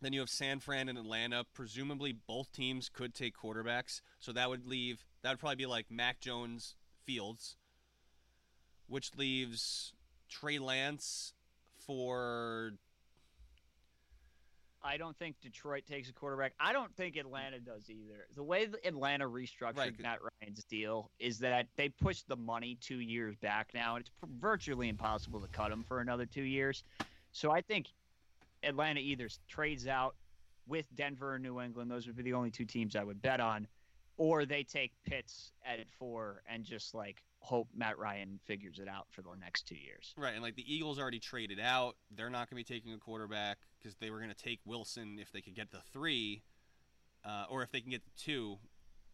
Then 0.00 0.12
you 0.12 0.20
have 0.20 0.30
San 0.30 0.60
Fran 0.60 0.88
and 0.88 0.98
Atlanta. 0.98 1.44
Presumably, 1.54 2.12
both 2.12 2.52
teams 2.52 2.88
could 2.88 3.14
take 3.14 3.36
quarterbacks. 3.36 4.00
So 4.20 4.32
that 4.32 4.48
would 4.48 4.66
leave. 4.66 5.04
That 5.22 5.30
would 5.30 5.40
probably 5.40 5.56
be 5.56 5.66
like 5.66 5.90
Mac 5.90 6.20
Jones, 6.20 6.76
Fields, 7.04 7.56
which 8.86 9.10
leaves 9.16 9.92
Trey 10.28 10.58
Lance 10.58 11.34
for. 11.84 12.72
I 14.80 14.96
don't 14.96 15.18
think 15.18 15.40
Detroit 15.40 15.82
takes 15.86 16.08
a 16.08 16.12
quarterback. 16.12 16.52
I 16.60 16.72
don't 16.72 16.94
think 16.94 17.16
Atlanta 17.16 17.58
does 17.58 17.90
either. 17.90 18.26
The 18.36 18.44
way 18.44 18.66
that 18.66 18.86
Atlanta 18.86 19.28
restructured 19.28 19.76
Right, 19.76 20.00
Matt 20.00 20.20
Ryan's 20.22 20.62
deal 20.64 21.10
is 21.18 21.40
that 21.40 21.66
they 21.76 21.88
pushed 21.88 22.28
the 22.28 22.36
money 22.36 22.78
two 22.80 23.00
years 23.00 23.34
back 23.36 23.70
now, 23.74 23.96
and 23.96 24.02
it's 24.02 24.10
virtually 24.38 24.88
impossible 24.88 25.40
to 25.40 25.48
cut 25.48 25.72
him 25.72 25.82
for 25.82 25.98
another 25.98 26.26
two 26.26 26.44
years. 26.44 26.84
So 27.32 27.50
I 27.50 27.60
think 27.60 27.88
Atlanta 28.62 29.00
either 29.00 29.28
trades 29.48 29.86
out 29.86 30.14
with 30.66 30.86
Denver 30.94 31.34
or 31.34 31.38
New 31.38 31.60
England. 31.60 31.90
Those 31.90 32.06
would 32.06 32.16
be 32.16 32.22
the 32.22 32.34
only 32.34 32.50
two 32.50 32.64
teams 32.64 32.96
I 32.96 33.04
would 33.04 33.22
bet 33.22 33.40
on, 33.40 33.66
or 34.16 34.44
they 34.44 34.62
take 34.62 34.92
Pitts 35.04 35.52
at 35.64 35.78
four 35.98 36.42
and 36.48 36.64
just 36.64 36.94
like 36.94 37.22
hope 37.40 37.68
Matt 37.74 37.98
Ryan 37.98 38.38
figures 38.44 38.78
it 38.78 38.88
out 38.88 39.06
for 39.10 39.22
the 39.22 39.30
next 39.40 39.66
two 39.66 39.76
years. 39.76 40.12
Right, 40.16 40.34
and 40.34 40.42
like 40.42 40.56
the 40.56 40.74
Eagles 40.74 40.98
already 40.98 41.20
traded 41.20 41.60
out. 41.60 41.96
They're 42.14 42.30
not 42.30 42.50
going 42.50 42.62
to 42.62 42.68
be 42.68 42.74
taking 42.74 42.92
a 42.92 42.98
quarterback 42.98 43.58
because 43.78 43.96
they 43.96 44.10
were 44.10 44.18
going 44.18 44.30
to 44.30 44.36
take 44.36 44.60
Wilson 44.64 45.18
if 45.20 45.32
they 45.32 45.40
could 45.40 45.54
get 45.54 45.70
the 45.70 45.80
three, 45.92 46.42
uh, 47.24 47.44
or 47.48 47.62
if 47.62 47.70
they 47.70 47.80
can 47.80 47.90
get 47.90 48.04
the 48.04 48.10
two. 48.16 48.58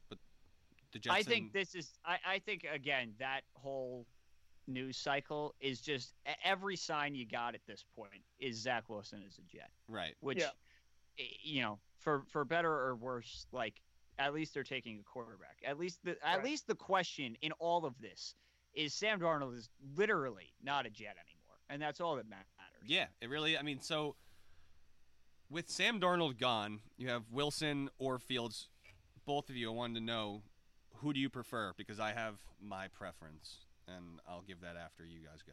But 0.09 0.19
the 0.93 0.99
Jets. 0.99 1.15
I 1.15 1.23
think 1.23 1.53
this 1.53 1.75
is. 1.75 1.93
I, 2.05 2.19
I 2.27 2.39
think 2.39 2.67
again 2.73 3.13
that 3.19 3.43
whole 3.55 4.07
news 4.67 4.97
cycle 4.97 5.55
is 5.61 5.81
just 5.81 6.15
every 6.45 6.77
sign 6.77 7.15
you 7.15 7.27
got 7.27 7.55
at 7.55 7.61
this 7.67 7.85
point 7.97 8.23
is 8.39 8.57
Zach 8.57 8.89
Wilson 8.89 9.23
is 9.27 9.39
a 9.39 9.43
Jet, 9.43 9.71
right. 9.89 10.15
which 10.21 10.39
Yeah. 10.39 10.51
you 11.43 11.63
know 11.63 11.79
for 11.99 12.25
for 12.29 12.45
better 12.45 12.71
or 12.73 12.97
worse, 12.97 13.47
like 13.53 13.81
at 14.19 14.33
least 14.33 14.55
they're 14.55 14.63
taking 14.63 14.99
a 15.01 15.03
quarterback. 15.03 15.59
At 15.65 15.79
least 15.79 16.01
the 16.05 16.13
at 16.25 16.37
Right. 16.37 16.45
least 16.45 16.67
the 16.67 16.75
question 16.75 17.37
in 17.43 17.53
all 17.53 17.85
of 17.85 17.99
this 18.01 18.35
is 18.75 18.93
Sam 18.95 19.21
Darnold 19.21 19.57
is 19.57 19.71
literally 19.97 20.53
not 20.63 20.87
a 20.87 20.91
Jet 20.91 21.17
anymore, 21.17 21.59
and 21.69 21.81
that's 21.81 22.01
all 22.01 22.17
that 22.17 22.29
matters. 22.29 22.45
Yeah, 22.87 23.07
it 23.21 23.29
really. 23.29 23.57
I 23.59 23.63
mean, 23.63 23.81
so 23.81 24.17
with 25.51 25.69
Sam 25.69 26.01
Darnold 26.01 26.39
gone, 26.39 26.81
you 26.97 27.09
have 27.09 27.31
Wilson 27.31 27.89
or 27.99 28.19
Fields. 28.19 28.69
Both 29.27 29.49
of 29.49 29.57
you, 29.57 29.71
I 29.71 29.75
wanted 29.75 29.95
to 29.95 30.01
know 30.05 30.43
who 30.97 31.13
do 31.13 31.21
you 31.21 31.31
prefer 31.31 31.73
because 31.77 31.99
I 32.01 32.13
have 32.13 32.37
my 32.61 32.89
preference, 32.89 33.59
and 33.89 34.21
I'll 34.29 34.43
give 34.43 34.61
that 34.61 34.77
after 34.77 35.05
you 35.05 35.21
guys 35.21 35.43
go. 35.43 35.53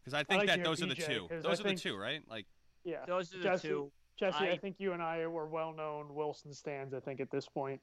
Because 0.00 0.14
I 0.14 0.24
think 0.24 0.38
like 0.40 0.46
that 0.48 0.56
hear 0.56 0.64
those 0.64 0.82
are 0.82 0.86
the 0.86 0.94
two. 0.94 1.26
Those 1.30 1.44
I 1.44 1.52
are 1.52 1.56
think- 1.56 1.78
the 1.82 1.88
two, 1.90 1.96
right? 1.96 2.22
Like, 2.28 2.46
Yeah. 2.84 3.04
Those 3.06 3.34
are 3.34 3.38
the 3.38 3.42
Jesse- 3.42 3.68
two. 3.68 3.92
Jesse, 4.18 4.48
I, 4.48 4.50
I- 4.52 4.58
think 4.58 4.76
you 4.78 4.92
and 4.92 5.02
I 5.02 5.26
were 5.26 5.46
well 5.46 5.72
known 5.72 6.14
Wilson 6.14 6.52
stands, 6.52 6.94
I 6.94 7.00
think, 7.00 7.20
at 7.20 7.30
this 7.30 7.46
point. 7.46 7.80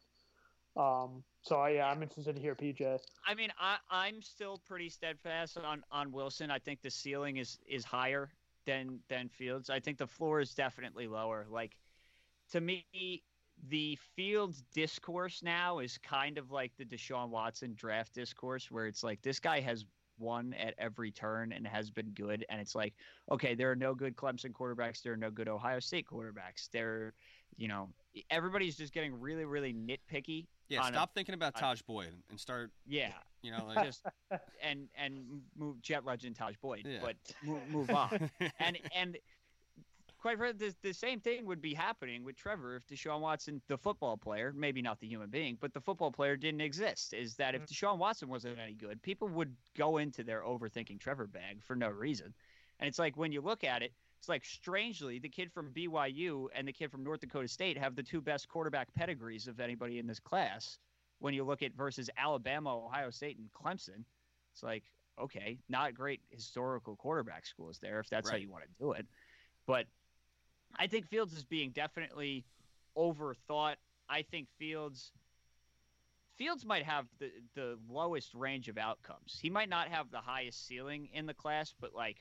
Um, 0.75 1.24
so, 1.42 1.66
yeah, 1.68 1.88
I'm 1.90 2.04
interested 2.04 2.36
to 2.36 2.42
hear 2.42 2.54
PJ. 2.54 3.00
I 3.25 3.34
mean, 3.34 3.50
I, 3.58 3.78
I'm 3.90 4.22
still 4.22 4.58
pretty 4.66 4.90
steadfast 4.90 5.58
on, 5.58 5.84
on 5.90 6.12
Wilson. 6.12 6.52
I 6.52 6.60
think 6.60 6.82
the 6.82 6.90
ceiling 6.92 7.38
is 7.38 7.60
is 7.66 7.86
higher 7.86 8.34
than 8.66 9.00
than 9.08 9.30
Fields. 9.30 9.70
I 9.70 9.80
think 9.80 9.98
the 9.98 10.08
floor 10.08 10.42
is 10.42 10.54
definitely 10.54 11.08
lower. 11.08 11.46
Like 11.50 11.78
to 12.52 12.60
me, 12.60 13.24
the 13.70 13.98
field 14.16 14.56
discourse 14.74 15.42
now 15.44 15.80
is 15.80 15.98
kind 15.98 16.38
of 16.38 16.52
like 16.52 16.72
the 16.78 16.86
Deshaun 16.86 17.30
Watson 17.30 17.74
draft 17.76 18.14
discourse, 18.14 18.70
where 18.70 18.86
it's 18.86 19.04
like 19.04 19.22
this 19.22 19.40
guy 19.40 19.60
has 19.60 19.86
won 20.18 20.54
at 20.54 20.74
every 20.78 21.12
turn 21.12 21.52
and 21.52 21.68
has 21.68 21.90
been 21.90 22.10
good, 22.12 22.46
and 22.50 22.62
it's 22.62 22.76
like, 22.76 22.94
okay, 23.32 23.56
there 23.56 23.72
are 23.72 23.76
no 23.76 23.94
good 23.94 24.16
Clemson 24.16 24.52
quarterbacks, 24.52 25.02
there 25.02 25.14
are 25.14 25.18
no 25.18 25.30
good 25.32 25.48
Ohio 25.50 25.80
State 25.80 26.06
quarterbacks. 26.08 26.70
There, 26.72 27.14
you 27.58 27.68
know, 27.68 27.90
everybody's 28.30 28.78
just 28.78 28.94
getting 28.94 29.20
really, 29.20 29.46
really 29.46 29.74
nitpicky. 29.74 30.46
Yeah, 30.70 30.82
on 30.82 30.90
a- 30.94 30.96
stop 30.96 31.14
thinking 31.14 31.36
about 31.36 31.54
Tajh 31.56 31.86
Boyd 31.86 32.14
and 32.30 32.40
start. 32.40 32.72
yeah, 32.88 33.12
You 33.42 33.52
know, 33.52 33.66
like 33.68 33.86
just 33.86 34.04
and 34.64 34.88
and 34.98 35.42
move 35.58 35.82
Jet 35.82 36.06
Legend 36.06 36.36
Tajh 36.36 36.56
Boyd, 36.62 36.84
Yeah. 36.86 37.00
but 37.02 37.16
move, 37.44 37.68
move 37.70 37.90
on. 37.92 38.30
and 38.60 38.78
and 38.96 39.18
quite 40.25 40.39
frankly, 40.39 40.70
the, 40.70 40.88
the 40.88 40.91
same 40.91 41.20
thing 41.20 41.46
would 41.46 41.62
be 41.62 41.75
happening 41.75 42.24
with 42.24 42.36
Trevor 42.36 42.77
if 42.77 42.88
Deshaun 42.88 43.20
Watson, 43.20 43.62
the 43.67 43.77
football 43.77 44.17
player, 44.17 44.51
maybe 44.58 44.82
not 44.82 45.00
the 45.00 45.05
human 45.05 45.29
being, 45.29 45.55
but 45.62 45.72
the 45.72 45.79
football 45.79 46.12
player 46.12 46.36
didn't 46.36 46.62
exist. 46.62 47.13
Is 47.13 47.36
that 47.36 47.53
if 47.53 47.62
mm-hmm. 47.62 47.86
Deshaun 47.86 48.00
Watson 48.00 48.27
wasn't 48.27 48.58
any 48.58 48.74
good, 48.74 49.00
people 49.03 49.27
would 49.27 49.55
go 49.77 49.98
into 49.98 50.24
their 50.24 50.41
overthinking 50.41 51.00
Trevor 51.00 51.27
bag 51.27 51.62
for 51.62 51.75
no 51.75 51.89
reason. 51.89 52.34
And 52.79 52.88
it's 52.88 52.98
like 52.98 53.15
when 53.15 53.32
you 53.32 53.39
look 53.39 53.63
at 53.63 53.84
it, 53.84 53.94
it's 54.17 54.27
like 54.27 54.44
strangely 54.44 55.20
the 55.20 55.29
kid 55.29 55.51
from 55.51 55.70
BYU 55.70 56.48
and 56.55 56.67
the 56.67 56.74
kid 56.74 56.89
from 56.89 57.03
North 57.03 57.20
Dakota 57.20 57.48
State 57.48 57.77
have 57.77 57.96
the 57.96 58.01
two 58.01 58.20
best 58.20 58.50
quarterback 58.50 58.91
pedigrees 58.96 59.48
of 59.48 59.60
anybody 59.60 60.00
in 60.00 60.08
this 60.08 60.20
class. 60.20 60.79
When 61.20 61.36
you 61.36 61.44
look 61.44 61.62
at 61.62 61.75
versus 61.75 62.10
Alabama, 62.17 62.75
Ohio 62.75 63.12
State, 63.12 63.38
and 63.38 63.51
Clemson, 63.53 64.03
it's 64.51 64.63
like 64.63 64.86
okay, 65.22 65.60
not 65.70 65.94
great 65.94 66.22
historical 66.32 66.96
quarterback 66.96 67.46
schools 67.46 67.77
there 67.79 68.00
if 68.00 68.10
that's 68.10 68.27
how 68.27 68.38
you 68.38 68.50
want 68.50 68.63
to 68.63 68.70
do 68.84 68.94
it. 68.94 69.05
But 69.67 69.86
I 70.77 70.88
think 70.88 71.08
Fields 71.08 71.34
is 71.34 71.44
being 71.44 71.72
definitely 71.72 72.46
overthought. 72.98 73.75
I 74.10 74.22
think 74.24 74.48
Fields 74.58 75.12
Fields 76.38 76.65
might 76.65 76.84
have 76.84 77.05
the 77.20 77.32
the 77.55 77.77
lowest 77.89 78.34
range 78.34 78.67
of 78.67 78.77
outcomes. 78.77 79.39
He 79.41 79.50
might 79.50 79.70
not 79.70 79.88
have 79.88 80.12
the 80.12 80.20
highest 80.20 80.67
ceiling 80.67 81.10
in 81.13 81.25
the 81.25 81.34
class, 81.34 81.74
but 81.79 81.94
like 81.94 82.17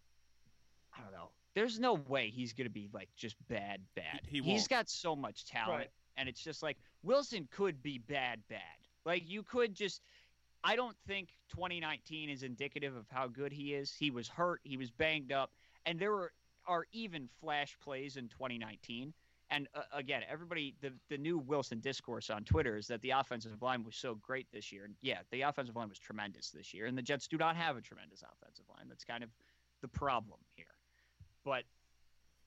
I 0.96 1.02
don't 1.02 1.12
know. 1.12 1.30
There's 1.54 1.78
no 1.78 1.94
way 1.94 2.30
he's 2.30 2.52
going 2.52 2.66
to 2.66 2.72
be 2.72 2.88
like 2.92 3.08
just 3.16 3.36
bad 3.48 3.80
bad. 3.94 4.20
He- 4.24 4.38
he 4.40 4.52
He's 4.52 4.62
won't. 4.62 4.68
got 4.70 4.88
so 4.88 5.14
much 5.16 5.44
talent 5.46 5.78
Right. 5.78 5.90
and 6.16 6.28
it's 6.28 6.42
just 6.42 6.62
like 6.62 6.78
Wilson 7.02 7.48
could 7.50 7.82
be 7.82 7.98
bad 7.98 8.40
bad. 8.48 8.60
Like 9.04 9.28
you 9.28 9.42
could 9.42 9.74
just 9.74 10.00
I 10.62 10.76
don't 10.76 10.96
think 11.06 11.28
2019 11.50 12.30
is 12.30 12.42
indicative 12.42 12.96
of 12.96 13.04
how 13.10 13.26
good 13.26 13.52
he 13.52 13.74
is. 13.74 13.92
He 13.92 14.10
was 14.10 14.28
hurt, 14.28 14.60
he 14.64 14.76
was 14.76 14.90
banged 14.90 15.30
up, 15.32 15.50
and 15.84 15.98
there 15.98 16.12
were 16.12 16.32
are 16.66 16.86
even 16.92 17.28
flash 17.40 17.76
plays 17.82 18.16
in 18.16 18.28
2019. 18.28 19.12
And 19.50 19.68
uh, 19.74 19.82
again, 19.92 20.22
everybody, 20.28 20.74
the, 20.80 20.92
the 21.10 21.18
new 21.18 21.38
Wilson 21.38 21.80
discourse 21.80 22.30
on 22.30 22.44
Twitter 22.44 22.76
is 22.76 22.86
that 22.88 23.02
the 23.02 23.10
offensive 23.10 23.60
line 23.62 23.84
was 23.84 23.94
so 23.94 24.14
great 24.16 24.46
this 24.52 24.72
year. 24.72 24.84
And 24.84 24.94
yeah, 25.02 25.18
the 25.30 25.42
offensive 25.42 25.76
line 25.76 25.88
was 25.88 25.98
tremendous 25.98 26.50
this 26.50 26.72
year. 26.72 26.86
And 26.86 26.96
the 26.96 27.02
Jets 27.02 27.28
do 27.28 27.36
not 27.36 27.56
have 27.56 27.76
a 27.76 27.80
tremendous 27.80 28.22
offensive 28.22 28.64
line. 28.74 28.86
That's 28.88 29.04
kind 29.04 29.22
of 29.22 29.30
the 29.82 29.88
problem 29.88 30.40
here. 30.56 30.66
But 31.44 31.64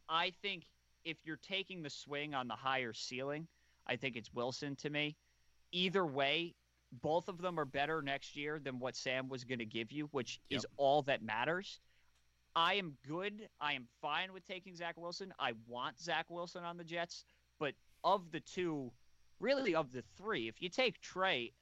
I 0.09 0.33
think 0.41 0.63
if 1.05 1.17
you're 1.24 1.38
taking 1.38 1.83
the 1.83 1.89
swing 1.89 2.33
on 2.33 2.47
the 2.47 2.55
higher 2.55 2.93
ceiling, 2.93 3.47
I 3.86 3.95
think 3.95 4.15
it's 4.15 4.33
Wilson 4.33 4.75
to 4.77 4.89
me. 4.89 5.15
Either 5.71 6.05
way, 6.05 6.55
both 6.91 7.27
of 7.27 7.41
them 7.41 7.59
are 7.59 7.65
better 7.65 8.01
next 8.01 8.36
year 8.36 8.59
than 8.59 8.79
what 8.79 8.95
Sam 8.95 9.29
was 9.29 9.43
going 9.43 9.59
to 9.59 9.65
give 9.65 9.91
you, 9.91 10.07
which 10.12 10.39
is 10.50 10.65
all 10.77 11.01
that 11.03 11.21
matters. 11.21 11.79
I 12.57 12.73
am 12.73 12.97
good. 13.07 13.47
I 13.61 13.73
am 13.73 13.85
fine 14.01 14.33
with 14.33 14.43
taking 14.43 14.75
Zach 14.75 14.95
Wilson. 14.97 15.31
I 15.37 15.53
want 15.67 15.99
Zach 15.99 16.25
Wilson 16.27 16.63
on 16.63 16.75
the 16.75 16.83
Jets, 16.83 17.23
but 17.59 17.75
of 18.03 18.31
the 18.31 18.39
two, 18.39 18.91
really 19.39 19.75
of 19.75 19.91
the 19.91 20.03
three, 20.17 20.47
if 20.47 20.59
you 20.59 20.67
take 20.67 20.99
Trey, 20.99 21.53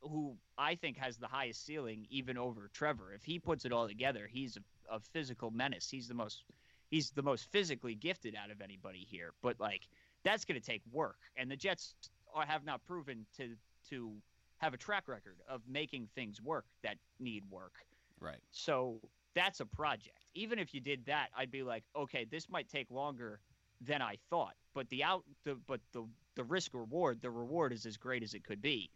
who 0.00 0.36
I 0.58 0.74
think 0.74 0.96
has 0.96 1.18
the 1.18 1.28
highest 1.28 1.64
ceiling, 1.64 2.04
even 2.10 2.36
over 2.36 2.68
Trevor, 2.74 3.12
if 3.14 3.22
he 3.22 3.38
puts 3.38 3.64
it 3.64 3.72
all 3.72 3.86
together, 3.86 4.28
he's 4.28 4.56
a, 4.56 4.96
a 4.96 4.98
physical 4.98 5.52
menace. 5.52 5.88
He's 5.88 6.08
the 6.08 6.14
most 6.14 6.42
he's 6.88 7.10
the 7.10 7.22
most 7.22 7.48
physically 7.52 7.94
gifted 7.94 8.34
out 8.34 8.50
of 8.50 8.60
anybody 8.60 9.06
here. 9.08 9.34
But 9.42 9.60
like 9.60 9.82
that's 10.24 10.44
going 10.44 10.60
to 10.60 10.66
take 10.66 10.82
work, 10.90 11.18
and 11.36 11.48
the 11.48 11.56
Jets 11.56 11.94
are, 12.34 12.44
have 12.44 12.64
not 12.64 12.84
proven 12.88 13.24
to 13.36 13.54
to 13.90 14.10
have 14.58 14.74
a 14.74 14.76
track 14.76 15.06
record 15.06 15.36
of 15.48 15.62
making 15.68 16.08
things 16.16 16.42
work 16.42 16.64
that 16.82 16.96
need 17.20 17.44
work. 17.48 17.74
right. 18.18 18.40
So 18.50 18.98
that's 19.36 19.60
a 19.60 19.66
project. 19.66 20.19
Even 20.34 20.58
if 20.58 20.72
you 20.74 20.80
did 20.80 21.04
that, 21.06 21.28
I'd 21.36 21.50
be 21.50 21.62
like, 21.62 21.84
okay, 21.96 22.24
this 22.24 22.48
might 22.48 22.68
take 22.68 22.90
longer 22.90 23.40
than 23.80 24.02
I 24.02 24.16
thought. 24.28 24.54
But 24.74 24.88
the 24.90 25.02
out 25.02 25.24
the 25.44 25.56
but 25.66 25.80
the 25.92 26.06
the 26.36 26.44
risk 26.44 26.74
reward, 26.74 27.20
the 27.20 27.30
reward 27.30 27.72
is 27.72 27.86
as 27.86 27.96
great 27.96 28.22
as 28.22 28.34
it 28.34 28.44
could 28.44 28.62
be. 28.62 28.90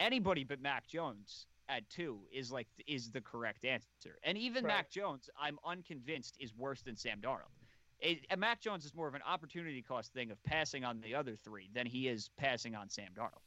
Anybody 0.00 0.44
but 0.44 0.60
Mac 0.60 0.86
Jones 0.86 1.46
at 1.68 1.88
two 1.88 2.20
is 2.32 2.52
like 2.52 2.66
is 2.86 3.10
the 3.10 3.20
correct 3.20 3.64
answer. 3.64 4.18
And 4.22 4.36
even 4.36 4.64
Right. 4.64 4.76
Mac 4.76 4.90
Jones, 4.90 5.30
I'm 5.40 5.58
unconvinced 5.64 6.36
is 6.38 6.54
worse 6.54 6.82
than 6.82 6.96
Sam 6.96 7.20
Darnold. 7.20 7.52
It, 8.00 8.26
and 8.28 8.40
Mac 8.40 8.60
Jones 8.60 8.84
is 8.84 8.94
more 8.94 9.08
of 9.08 9.14
an 9.14 9.22
opportunity 9.26 9.80
cost 9.80 10.12
thing 10.12 10.30
of 10.30 10.42
passing 10.42 10.84
on 10.84 11.00
the 11.00 11.14
other 11.14 11.36
three 11.36 11.70
than 11.72 11.86
he 11.86 12.08
is 12.08 12.28
passing 12.36 12.74
on 12.74 12.90
Sam 12.90 13.08
Darnold. 13.16 13.40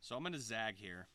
So 0.00 0.16
I'm 0.16 0.22
going 0.22 0.32
to 0.32 0.40
zag 0.40 0.76
here, 0.76 1.06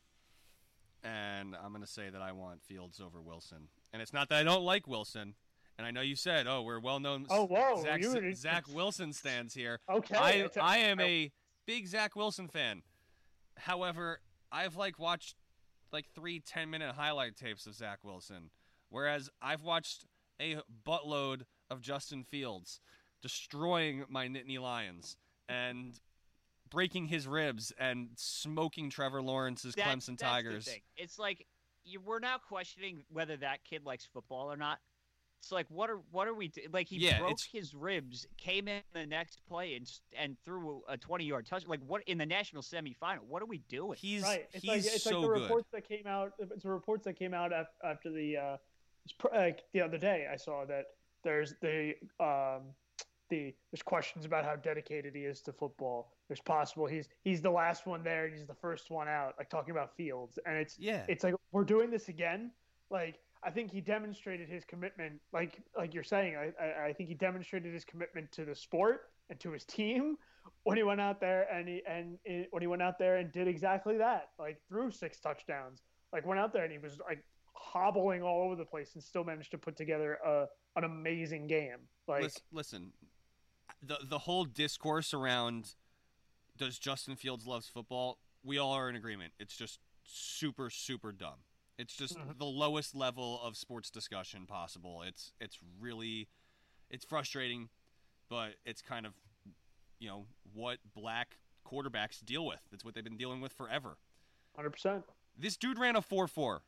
and 1.03 1.55
I'm 1.55 1.71
going 1.71 1.83
to 1.83 1.91
say 1.91 2.09
that 2.09 2.21
I 2.21 2.31
want 2.31 2.61
Fields 2.63 3.01
over 3.01 3.21
Wilson. 3.21 3.67
And 3.91 4.01
it's 4.01 4.13
not 4.13 4.29
that 4.29 4.37
I 4.39 4.43
don't 4.43 4.63
like 4.63 4.87
Wilson. 4.87 5.33
And 5.77 5.85
I 5.85 5.91
know 5.91 6.01
you 6.01 6.15
said, 6.15 6.47
"Oh, 6.47 6.63
we're 6.63 6.79
well-known 6.79 7.27
Oh, 7.29 7.45
whoa, 7.45 7.81
Zach, 7.83 8.01
you- 8.01 8.33
Zach 8.33 8.67
Wilson 8.67 9.13
stands 9.13 9.53
here." 9.53 9.79
Okay. 9.89 10.15
I 10.15 10.31
it's 10.31 10.57
a- 10.57 10.63
I 10.63 10.77
am 10.77 10.99
oh. 10.99 11.03
a 11.03 11.31
big 11.65 11.87
Zach 11.87 12.15
Wilson 12.15 12.47
fan. 12.47 12.81
However, 13.57 14.21
I've 14.51 14.75
like 14.75 14.97
watched 14.99 15.35
like 15.91 16.05
three 16.13 16.39
10 16.39 16.69
minute 16.69 16.95
highlight 16.95 17.35
tapes 17.35 17.67
of 17.67 17.75
Zach 17.75 17.99
Wilson, 18.03 18.49
whereas 18.89 19.29
I've 19.41 19.63
watched 19.63 20.05
a 20.41 20.57
buttload 20.85 21.43
of 21.69 21.81
Justin 21.81 22.23
Fields 22.23 22.79
destroying 23.21 24.05
my 24.09 24.27
Nittany 24.27 24.59
Lions 24.59 25.17
and 25.49 25.99
breaking 26.69 27.07
his 27.07 27.27
ribs 27.27 27.71
and 27.79 28.09
smoking 28.15 28.89
Trevor 28.89 29.21
Lawrence's 29.21 29.75
That- 29.75 29.85
Clemson 29.87 30.17
that's 30.17 30.21
the 30.21 30.25
Tigers. 30.25 30.65
thing. 30.65 30.81
It's 30.95 31.17
like 31.19 31.45
you, 31.83 31.99
we're 31.99 32.19
now 32.19 32.37
questioning 32.37 33.03
whether 33.09 33.37
that 33.37 33.63
kid 33.63 33.85
likes 33.85 34.05
football 34.05 34.51
or 34.51 34.57
not. 34.57 34.79
It's 35.39 35.51
like 35.51 35.67
what 35.69 35.89
are 35.89 35.99
what 36.11 36.27
are 36.27 36.33
we 36.33 36.47
do? 36.49 36.61
like? 36.73 36.87
He 36.87 36.97
Yeah, 36.97 37.19
broke 37.19 37.31
it's- 37.31 37.47
his 37.51 37.73
ribs, 37.73 38.25
came 38.37 38.67
in 38.67 38.81
the 38.93 39.05
next 39.05 39.41
play 39.47 39.75
and 39.75 39.89
and 40.17 40.35
threw 40.43 40.81
a 40.89 40.97
twenty 40.97 41.25
yard 41.25 41.45
touch. 41.45 41.67
Like 41.67 41.79
what 41.85 42.01
in 42.07 42.17
the 42.17 42.25
national 42.25 42.63
semifinal? 42.63 43.19
What 43.27 43.41
are 43.41 43.45
we 43.45 43.59
doing? 43.69 43.97
He's 43.99 44.23
right. 44.23 44.47
It's 44.51 44.63
he's 44.63 44.85
like 44.85 44.95
it's 44.95 45.03
so 45.03 45.19
like 45.21 45.21
the 45.21 45.27
good. 45.35 45.41
reports 45.43 45.67
that 45.73 45.87
came 45.87 46.07
out. 46.07 46.33
It's 46.39 46.63
the 46.63 46.69
reports 46.69 47.05
that 47.05 47.13
came 47.13 47.33
out 47.33 47.53
af- 47.53 47.67
after 47.83 48.09
the 48.11 48.37
uh, 48.37 48.57
it's 49.05 49.13
pr- 49.13 49.33
uh, 49.33 49.51
the 49.73 49.81
other 49.81 49.97
day. 49.97 50.27
I 50.31 50.35
saw 50.35 50.65
that 50.65 50.85
there's 51.23 51.53
the 51.61 51.93
um, 52.19 52.63
the 53.29 53.53
there's 53.71 53.83
questions 53.83 54.25
about 54.25 54.43
how 54.43 54.55
dedicated 54.55 55.15
he 55.15 55.21
is 55.21 55.41
to 55.43 55.53
football. 55.53 56.11
There's 56.27 56.41
possible 56.41 56.87
he's 56.87 57.07
he's 57.23 57.41
the 57.41 57.51
last 57.51 57.85
one 57.85 58.03
there 58.03 58.25
and 58.25 58.33
he's 58.35 58.47
the 58.47 58.55
first 58.55 58.89
one 58.89 59.07
out. 59.07 59.35
Like 59.37 59.49
talking 59.49 59.71
about 59.71 59.95
Fields, 59.95 60.39
and 60.45 60.57
it's 60.57 60.77
Yeah. 60.79 61.05
it's 61.07 61.23
like 61.23 61.35
we're 61.51 61.63
doing 61.63 61.89
this 61.91 62.09
again. 62.09 62.51
Like 62.89 63.19
I 63.43 63.51
think 63.51 63.71
he 63.71 63.81
demonstrated 63.81 64.49
his 64.49 64.63
commitment. 64.65 65.19
Like 65.33 65.61
like 65.77 65.93
you're 65.93 66.03
saying, 66.03 66.35
I 66.35 66.87
I, 66.87 66.93
think 66.93 67.09
he 67.09 67.15
demonstrated 67.15 67.73
his 67.73 67.85
commitment 67.85 68.31
to 68.33 68.45
the 68.45 68.55
sport 68.55 69.09
and 69.29 69.39
to 69.39 69.51
his 69.51 69.65
team 69.65 70.17
when 70.63 70.77
he 70.77 70.83
went 70.83 71.01
out 71.01 71.19
there 71.19 71.47
and 71.51 71.67
he 71.67 71.81
and 71.87 72.17
it, 72.25 72.47
when 72.51 72.61
he 72.61 72.67
went 72.67 72.81
out 72.81 72.97
there 72.97 73.17
and 73.17 73.31
did 73.31 73.47
exactly 73.47 73.97
that. 73.97 74.29
Like 74.39 74.59
threw 74.69 74.91
six 74.91 75.19
touchdowns. 75.19 75.81
Like 76.13 76.25
went 76.25 76.39
out 76.39 76.53
there 76.53 76.63
and 76.63 76.71
he 76.71 76.77
was 76.77 76.99
like 77.07 77.23
hobbling 77.53 78.21
all 78.21 78.43
over 78.43 78.55
the 78.55 78.65
place 78.65 78.91
and 78.93 79.03
still 79.03 79.23
managed 79.23 79.51
to 79.51 79.57
put 79.57 79.75
together 79.75 80.17
a 80.25 80.45
an 80.75 80.83
amazing 80.83 81.47
game. 81.47 81.79
Like 82.07 82.23
Lis- 82.23 82.41
listen, 82.51 82.93
the 83.81 83.97
the 84.03 84.19
whole 84.19 84.45
discourse 84.45 85.13
around 85.13 85.75
does 86.57 86.79
Justin 86.79 87.15
Fields 87.15 87.45
loves 87.45 87.67
football? 87.67 88.17
We 88.43 88.57
all 88.57 88.71
are 88.71 88.89
in 88.89 88.95
agreement. 88.95 89.33
It's 89.39 89.55
just 89.55 89.79
super 90.03 90.69
super 90.69 91.11
dumb. 91.11 91.39
It's 91.77 91.95
just 91.95 92.15
Mhm. 92.17 92.37
the 92.37 92.45
lowest 92.45 92.95
level 92.95 93.39
of 93.41 93.55
sports 93.55 93.89
discussion 93.89 94.47
possible. 94.47 95.01
It's 95.03 95.33
it's 95.39 95.59
really 95.79 96.27
it's 96.89 97.05
frustrating, 97.05 97.69
but 98.29 98.55
it's 98.65 98.81
kind 98.81 99.05
of 99.05 99.13
you 99.99 100.07
know 100.09 100.27
what 100.53 100.79
black 100.93 101.37
quarterbacks 101.65 102.23
deal 102.23 102.45
with. 102.45 102.59
That's 102.71 102.83
what 102.83 102.93
they've 102.95 103.03
been 103.03 103.17
dealing 103.17 103.41
with 103.41 103.53
forever. 103.53 103.97
hundred 104.55 104.71
percent. 104.71 105.05
This 105.35 105.55
dude 105.55 105.77
ran 105.77 105.95
a 105.95 106.01
4 106.01 106.27
4. 106.27 106.63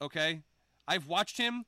Okay? 0.00 0.42
I've 0.86 1.06
watched 1.08 1.38
him 1.38 1.66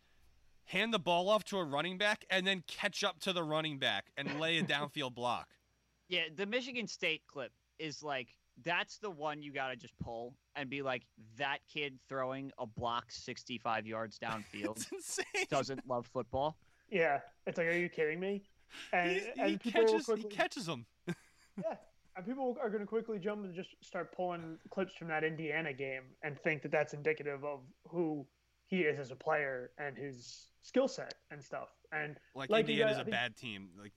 hand 0.66 0.92
the 0.94 0.98
ball 1.00 1.28
off 1.28 1.42
to 1.44 1.58
a 1.58 1.64
running 1.64 1.98
back 1.98 2.24
and 2.30 2.46
then 2.46 2.62
catch 2.68 3.02
up 3.02 3.18
to 3.20 3.32
the 3.32 3.42
running 3.42 3.78
back 3.78 4.12
and 4.16 4.38
lay 4.38 4.58
a 4.58 4.62
downfield 4.64 5.14
block. 5.14 5.48
Yeah, 6.08 6.28
the 6.34 6.46
Michigan 6.46 6.86
State 6.86 7.26
clip 7.26 7.52
is 7.80 8.02
like 8.04 8.36
that's 8.64 8.98
the 8.98 9.10
one 9.10 9.42
you 9.42 9.52
got 9.52 9.68
to 9.68 9.76
just 9.76 9.96
pull 9.98 10.34
and 10.56 10.68
be 10.68 10.82
like 10.82 11.02
that 11.36 11.58
kid 11.72 11.98
throwing 12.08 12.50
a 12.58 12.66
block 12.66 13.06
65 13.10 13.86
yards 13.86 14.18
downfield 14.22 14.84
doesn't 15.48 15.86
love 15.88 16.06
football. 16.06 16.56
Yeah, 16.90 17.20
it's 17.46 17.58
like, 17.58 17.66
are 17.66 17.72
you 17.76 17.88
kidding 17.88 18.18
me? 18.20 18.42
And 18.92 19.10
He, 19.12 19.20
and 19.38 19.50
he 19.50 19.58
people 19.58 19.82
will 19.84 19.92
catches, 20.00 20.22
he 20.22 20.24
catches 20.24 20.66
them. 20.66 20.86
yeah, 21.06 21.74
And 22.16 22.24
people 22.26 22.56
are 22.62 22.68
going 22.68 22.80
to 22.80 22.86
quickly 22.86 23.18
jump 23.18 23.44
and 23.44 23.54
just 23.54 23.70
start 23.82 24.14
pulling 24.14 24.58
clips 24.70 24.94
from 24.94 25.08
that 25.08 25.22
Indiana 25.24 25.72
game 25.72 26.02
and 26.22 26.38
think 26.38 26.62
that 26.62 26.72
that's 26.72 26.94
indicative 26.94 27.44
of 27.44 27.60
who 27.88 28.26
he 28.66 28.80
is 28.80 28.98
as 28.98 29.10
a 29.10 29.16
player 29.16 29.70
and 29.78 29.96
his 29.96 30.48
skill 30.62 30.88
set 30.88 31.14
and 31.30 31.42
stuff. 31.42 31.68
And 31.92 32.16
Like, 32.34 32.50
Like 32.50 32.66
you 32.68 32.72
Indiana's 32.74 32.96
guys- 32.96 32.98
I 32.98 33.00
a 33.00 33.04
think- 33.04 33.14
bad 33.14 33.36
team. 33.36 33.68
Like 33.80 33.92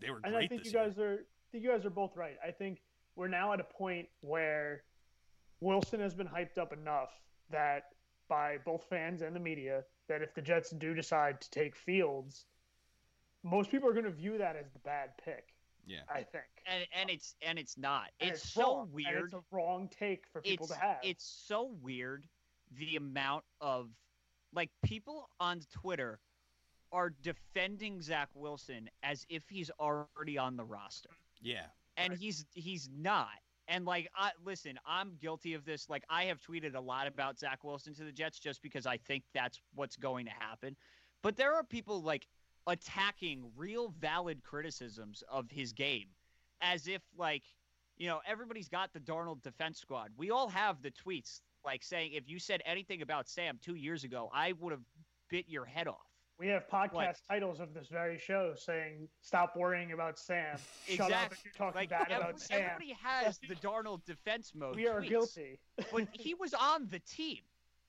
they 0.00 0.10
were 0.10 0.20
and 0.24 0.32
great 0.34 0.44
I 0.44 0.46
think 0.48 0.62
this 0.64 0.72
you 0.72 0.78
year. 0.78 0.88
guys 0.88 0.98
are 0.98 1.12
I 1.14 1.48
think 1.52 1.64
you 1.64 1.70
guys 1.70 1.86
are 1.86 1.90
both 1.90 2.16
right. 2.16 2.36
I 2.46 2.50
think 2.50 2.80
we're 3.16 3.28
now 3.28 3.52
at 3.52 3.60
a 3.60 3.64
point 3.64 4.08
where 4.20 4.82
Wilson 5.60 6.00
has 6.00 6.14
been 6.14 6.28
hyped 6.28 6.58
up 6.58 6.72
enough 6.72 7.10
that 7.50 7.84
by 8.28 8.58
both 8.64 8.84
fans 8.88 9.22
and 9.22 9.34
the 9.34 9.40
media 9.40 9.84
that 10.08 10.22
if 10.22 10.34
the 10.34 10.42
Jets 10.42 10.70
do 10.70 10.94
decide 10.94 11.40
to 11.40 11.50
take 11.50 11.74
Fields, 11.74 12.44
most 13.42 13.70
people 13.70 13.88
are 13.88 13.92
going 13.92 14.04
to 14.04 14.10
view 14.10 14.38
that 14.38 14.56
as 14.56 14.70
the 14.72 14.78
bad 14.80 15.10
pick. 15.24 15.54
Yeah. 15.86 16.00
I 16.10 16.22
think. 16.22 16.44
and 16.66 16.84
and 17.00 17.10
it's 17.10 17.36
and 17.40 17.58
it's 17.58 17.78
not. 17.78 18.10
And 18.20 18.30
it's, 18.30 18.48
so 18.48 18.62
wrong, 18.62 18.82
and 18.82 18.92
weird. 18.92 19.24
it's 19.26 19.34
a 19.34 19.40
wrong 19.52 19.88
take 19.96 20.24
for 20.32 20.40
people 20.42 20.66
it's 20.66 20.74
to 20.74 20.80
have. 20.80 20.96
it's 21.04 21.42
so 21.46 21.70
weird 21.80 22.26
the 22.76 22.96
amount 22.96 23.44
of 23.60 23.88
like 24.52 24.70
people 24.84 25.30
on 25.38 25.60
Twitter 25.72 26.18
are 26.92 27.10
defending 27.22 28.00
Zach 28.00 28.28
Wilson 28.34 28.88
as 29.02 29.24
if 29.28 29.44
he's 29.48 29.70
already 29.78 30.38
on 30.38 30.56
the 30.56 30.64
roster, 30.64 31.10
Yeah. 31.40 31.66
And 31.96 32.10
Right. 32.10 32.18
he's 32.18 32.44
he's 32.54 32.88
not. 32.92 33.28
And 33.68 33.84
like, 33.84 34.08
I 34.16 34.30
listen, 34.44 34.78
I'm 34.86 35.16
guilty 35.20 35.54
of 35.54 35.64
this. 35.64 35.88
Like, 35.88 36.04
I 36.08 36.24
have 36.24 36.40
tweeted 36.40 36.74
a 36.76 36.80
lot 36.80 37.06
about 37.08 37.38
Zach 37.38 37.64
Wilson 37.64 37.94
to 37.94 38.04
the 38.04 38.12
Jets 38.12 38.38
just 38.38 38.62
because 38.62 38.86
I 38.86 38.96
think 38.96 39.24
that's 39.34 39.60
what's 39.74 39.96
going 39.96 40.26
to 40.26 40.32
happen. 40.32 40.76
But 41.22 41.36
there 41.36 41.54
are 41.54 41.64
people 41.64 42.02
like 42.02 42.28
attacking 42.68 43.50
real 43.56 43.88
valid 43.88 44.42
criticisms 44.42 45.22
of 45.30 45.50
his 45.50 45.72
game 45.72 46.08
as 46.60 46.88
if 46.88 47.02
like 47.16 47.44
you 47.96 48.06
know 48.08 48.20
everybody's 48.26 48.68
got 48.68 48.92
the 48.92 49.00
Darnold 49.00 49.42
defense 49.42 49.78
squad. 49.80 50.10
We 50.16 50.30
all 50.30 50.48
have 50.48 50.82
the 50.82 50.90
tweets 50.90 51.40
like 51.64 51.82
saying 51.82 52.12
if 52.12 52.28
you 52.28 52.38
said 52.38 52.62
anything 52.64 53.02
about 53.02 53.28
Sam 53.28 53.58
2 53.62 53.74
years 53.74 54.04
ago, 54.04 54.30
I 54.32 54.52
would 54.52 54.72
have 54.72 54.82
bit 55.28 55.46
your 55.48 55.64
head 55.64 55.88
off. 55.88 56.15
We 56.38 56.48
have 56.48 56.68
podcast 56.68 56.92
What? 56.94 57.20
titles 57.28 57.60
of 57.60 57.72
this 57.74 57.88
very 57.88 58.18
show 58.18 58.54
saying 58.56 59.08
"Stop 59.20 59.56
worrying 59.56 59.92
about 59.92 60.18
Sam." 60.18 60.58
Shut 60.86 61.12
up 61.12 61.32
if 61.32 61.44
you're 61.44 61.52
talking 61.54 61.78
Like 61.80 61.90
bad 61.90 62.10
every- 62.10 62.16
about 62.16 62.40
Sam. 62.40 62.60
everybody 62.62 62.96
has 63.02 63.38
the 63.38 63.54
Darnold 63.56 64.04
defense 64.04 64.52
mode. 64.54 64.76
We 64.76 64.86
are 64.88 65.00
tweets, 65.00 65.08
guilty. 65.08 65.58
but 65.92 66.08
he 66.12 66.34
was 66.34 66.52
on 66.54 66.88
the 66.90 66.98
team. 67.00 67.40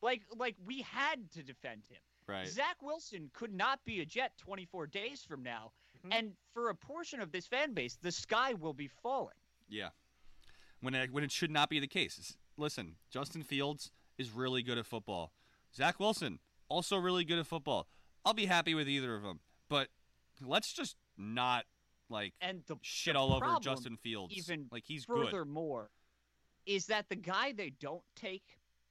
Like 0.01 0.22
like 0.36 0.56
we 0.66 0.82
had 0.82 1.30
to 1.32 1.44
defend 1.44 1.82
him. 1.89 2.00
Right. 2.27 2.48
Zach 2.48 2.77
Wilson 2.82 3.30
could 3.34 3.54
not 3.54 3.84
be 3.86 4.01
a 4.01 4.06
Jet 4.06 4.34
24 4.38 4.88
days 4.88 5.24
from 5.24 5.44
now. 5.44 5.72
Mhm. 6.06 6.13
And 6.18 6.34
for 6.54 6.70
a 6.70 6.75
portion 6.75 7.22
of 7.22 7.32
this 7.32 7.48
fan 7.48 7.74
base, 7.74 7.96
the 7.96 8.12
sky 8.12 8.54
will 8.54 8.74
be 8.74 8.88
falling. 8.88 9.36
Yeah. 9.70 9.89
When 10.82 10.94
it, 10.94 11.12
when 11.12 11.24
it 11.24 11.32
should 11.32 11.51
not 11.51 11.70
be 11.70 11.80
the 11.80 11.88
case. 11.88 12.18
It's- 12.20 12.38
listen, 12.58 12.98
Justin 13.10 13.44
Fields 13.44 13.92
is 14.18 14.32
really 14.32 14.62
good 14.62 14.77
at 14.77 14.86
football. 14.86 15.32
Zach 15.74 16.00
Wilson 16.00 16.39
also 16.70 16.98
really 16.98 17.24
good 17.24 17.39
at 17.39 17.48
football. 17.48 17.88
I'll 18.28 18.34
be 18.34 18.46
happy 18.46 18.76
with 18.76 18.90
either 18.90 19.16
of 19.16 19.24
them, 19.24 19.40
but 19.70 19.88
let's 20.46 20.74
just 20.74 20.98
not 21.18 21.64
like 22.10 22.34
And 22.42 22.62
the 22.68 22.76
shit 22.82 23.14
the 23.14 23.20
all 23.20 23.34
over 23.34 23.58
Justin 23.62 23.96
Fields. 23.96 24.34
even 24.36 24.68
like 24.70 24.84
he's 24.86 25.06
good. 25.06 25.32
furthermore, 25.32 25.90
is 26.66 26.88
that 26.88 27.08
the 27.08 27.16
guy 27.16 27.54
they 27.54 27.70
don't 27.70 28.04
take, 28.18 28.44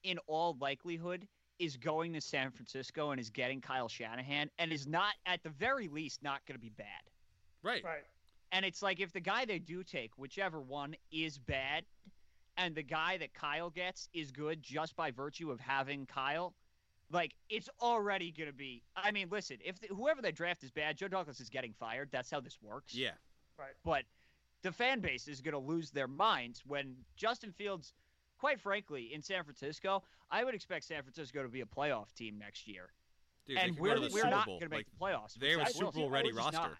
in 0.02 0.16
all 0.26 0.56
likelihood, 0.58 1.28
is 1.58 1.76
going 1.76 2.14
to 2.14 2.20
San 2.22 2.50
Francisco 2.50 3.10
and 3.10 3.20
is 3.20 3.28
getting 3.28 3.60
Kyle 3.60 3.88
Shanahan 3.88 4.48
and 4.58 4.72
is 4.72 4.86
not, 4.86 5.12
at 5.26 5.42
the 5.42 5.50
very 5.50 5.88
least, 5.88 6.22
not 6.22 6.40
going 6.46 6.54
to 6.54 6.60
be 6.60 6.70
bad. 6.70 6.86
Right. 7.62 7.84
Right. 7.84 8.04
And 8.52 8.64
it's 8.64 8.80
like 8.80 9.00
if 9.00 9.12
the 9.12 9.20
guy 9.20 9.44
they 9.44 9.58
do 9.58 9.82
take, 9.82 10.12
whichever 10.16 10.62
one, 10.62 10.94
is 11.12 11.36
bad, 11.36 11.84
and 12.56 12.74
the 12.74 12.82
guy 12.82 13.18
that 13.18 13.34
Kyle 13.34 13.68
gets 13.68 14.08
is 14.14 14.30
good 14.30 14.62
just 14.62 14.96
by 14.96 15.10
virtue 15.10 15.50
of 15.50 15.60
having 15.60 16.06
Kyle, 16.06 16.54
like 17.10 17.32
it's 17.48 17.68
already 17.80 18.32
going 18.32 18.48
to 18.48 18.54
be. 18.56 18.82
I 18.96 19.10
mean, 19.12 19.28
listen, 19.30 19.58
if 19.64 19.78
the, 19.80 19.88
whoever 19.88 20.20
they 20.22 20.32
draft 20.32 20.62
is 20.64 20.70
bad, 20.70 20.96
Joe 20.96 21.08
Douglas 21.08 21.40
is 21.40 21.48
getting 21.48 21.72
fired. 21.72 22.08
That's 22.12 22.30
how 22.30 22.40
this 22.40 22.58
works. 22.62 22.94
Yeah. 22.94 23.10
Right. 23.58 23.72
But 23.84 24.04
the 24.62 24.72
fan 24.72 25.00
base 25.00 25.28
is 25.28 25.40
going 25.40 25.52
to 25.52 25.58
lose 25.58 25.90
their 25.90 26.08
minds 26.08 26.62
when 26.66 26.96
Justin 27.16 27.52
Fields, 27.52 27.92
quite 28.38 28.60
frankly, 28.60 29.10
in 29.14 29.22
San 29.22 29.44
Francisco, 29.44 30.02
I 30.30 30.42
would 30.44 30.54
expect 30.54 30.84
San 30.84 31.02
Francisco 31.02 31.42
to 31.42 31.48
be 31.48 31.60
a 31.60 31.64
playoff 31.66 32.12
team 32.14 32.38
next 32.38 32.66
year. 32.66 32.88
Dude, 33.46 33.58
and 33.58 33.78
we're, 33.78 33.94
go 33.94 34.00
the 34.00 34.10
we're 34.12 34.22
Super 34.22 34.30
not 34.30 34.46
Bowl. 34.46 34.58
going 34.58 34.70
to 34.70 34.76
make 34.76 34.86
Like, 35.00 35.12
the 35.12 35.16
playoffs. 35.16 35.34
they 35.34 35.50
have 35.50 35.68
a 35.68 35.72
Super 35.72 35.92
Bowl 35.92 36.10
ready 36.10 36.32
roster. 36.32 36.52
not. 36.58 36.72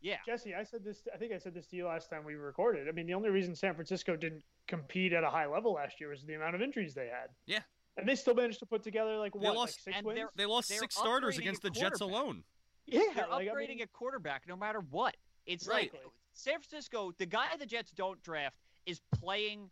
Yeah. 0.00 0.16
Jesse, 0.26 0.54
I 0.54 0.62
said 0.64 0.84
this. 0.84 1.02
I 1.12 1.16
think 1.16 1.32
I 1.32 1.38
said 1.38 1.54
this 1.54 1.66
to 1.68 1.76
you 1.76 1.86
last 1.86 2.10
time 2.10 2.24
we 2.24 2.34
recorded. 2.34 2.88
I 2.88 2.92
mean, 2.92 3.06
the 3.06 3.14
only 3.14 3.30
reason 3.30 3.54
San 3.56 3.74
Francisco 3.74 4.16
didn't 4.16 4.42
compete 4.68 5.12
at 5.12 5.22
a 5.24 5.30
high 5.30 5.46
level 5.46 5.74
last 5.74 6.00
year 6.00 6.10
was 6.10 6.22
the 6.24 6.34
amount 6.34 6.54
of 6.54 6.62
injuries 6.62 6.94
they 6.94 7.06
had. 7.06 7.30
Yeah. 7.46 7.60
And 7.96 8.08
they 8.08 8.14
still 8.14 8.34
managed 8.34 8.58
to 8.60 8.66
put 8.66 8.82
together 8.82 9.16
like 9.18 9.32
They 9.32 9.40
lost- 9.48 9.56
like 9.58 9.70
six 9.70 9.96
and 9.96 10.06
wins. 10.06 10.16
they're- 10.18 10.30
they 10.34 10.46
lost 10.46 10.68
They're 10.68 10.78
six 10.78 10.96
starters 10.96 11.38
against 11.38 11.62
the 11.62 11.70
Jets 11.70 12.00
alone. 12.00 12.44
Yeah, 12.86 13.02
They're 13.14 13.28
like, 13.28 13.48
I 13.48 13.52
upgrading 13.52 13.68
mean, 13.68 13.82
a 13.82 13.86
quarterback 13.86 14.46
no 14.48 14.56
matter 14.56 14.80
what. 14.80 15.16
It's 15.46 15.66
Right. 15.66 15.92
like 15.92 16.02
San 16.32 16.54
Francisco, 16.60 17.12
the 17.12 17.26
guy 17.26 17.54
the 17.56 17.66
Jets 17.66 17.90
don't 17.92 18.20
draft 18.22 18.56
is 18.86 19.00
playing 19.12 19.70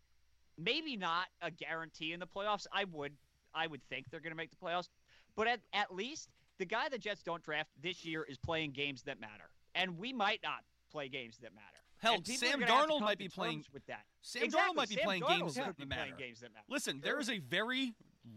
maybe 0.57 0.95
not 0.95 1.27
a 1.41 1.49
guarantee 1.51 2.13
in 2.13 2.19
the 2.19 2.27
playoffs. 2.27 2.67
I 2.71 2.83
would 2.85 3.17
I 3.53 3.67
would 3.67 3.83
think 3.89 4.09
they're 4.09 4.21
going 4.21 4.31
to 4.31 4.37
make 4.37 4.49
the 4.49 4.55
playoffs, 4.55 4.87
but 5.35 5.45
at, 5.45 5.59
at 5.73 5.93
least 5.93 6.29
the 6.57 6.63
guy 6.65 6.87
the 6.87 6.97
Jets 6.97 7.21
don't 7.21 7.43
draft 7.43 7.69
this 7.81 8.05
year 8.05 8.23
is 8.23 8.37
playing 8.37 8.71
games 8.71 9.03
that 9.03 9.19
matter. 9.19 9.49
And 9.75 9.97
we 9.97 10.13
might 10.13 10.41
not 10.41 10.63
play 10.89 11.09
games 11.09 11.37
that 11.39 11.53
matter. 11.53 11.65
Hell, 11.97 12.13
And 12.15 12.23
people 12.23 12.47
are 12.47 12.51
Sam 12.51 12.59
gonna 12.61 12.71
have 12.71 12.85
to 12.87 12.93
Darnold 12.93 13.01
might 13.01 13.17
be 13.17 13.27
playing. 13.27 13.65
with 13.73 13.85
that. 13.87 14.05
Sam 14.21 14.43
exactly. 14.43 14.71
Darnold 14.71 14.75
might 14.77 14.89
be 14.89 14.95
Sam 14.95 15.03
playing 15.03 15.21
Darnold 15.23 15.27
games 15.39 15.53
could 15.55 15.63
that 15.65 15.75
be 15.77 15.85
matter. 15.85 16.01
playing 16.01 16.15
games 16.17 16.39
that 16.39 16.53
matter. 16.53 16.65
Listen, 16.69 17.01
there 17.01 17.19
is 17.19 17.29
a 17.29 17.39
very 17.39 17.93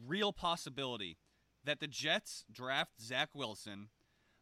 real 0.07 0.33
possibility 0.33 1.19
that 1.65 1.81
the 1.81 1.87
Jets 1.87 2.45
draft 2.53 3.01
Zach 3.01 3.31
Wilson, 3.35 3.89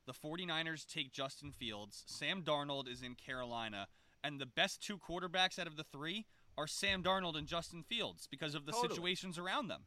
the 0.07 0.13
49ers 0.13 0.87
take 0.87 1.13
Justin 1.13 1.53
Fields, 1.53 2.03
Sam 2.07 2.43
Darnold 2.43 2.89
is 2.89 3.03
in 3.03 3.15
Carolina, 3.15 3.89
and 4.25 4.41
the 4.41 4.47
best 4.47 4.83
two 4.83 4.99
quarterbacks 4.99 5.59
out 5.59 5.67
of 5.67 5.77
the 5.77 5.85
three 5.85 6.27
are 6.57 6.67
Sam 6.67 7.03
Darnold 7.03 7.37
and 7.37 7.47
Justin 7.47 7.83
Fields 7.83 8.27
because 8.31 8.55
of 8.55 8.67
the 8.67 8.73
Totally. 8.73 8.89
situations 8.89 9.39
around 9.39 9.69
them. 9.69 9.83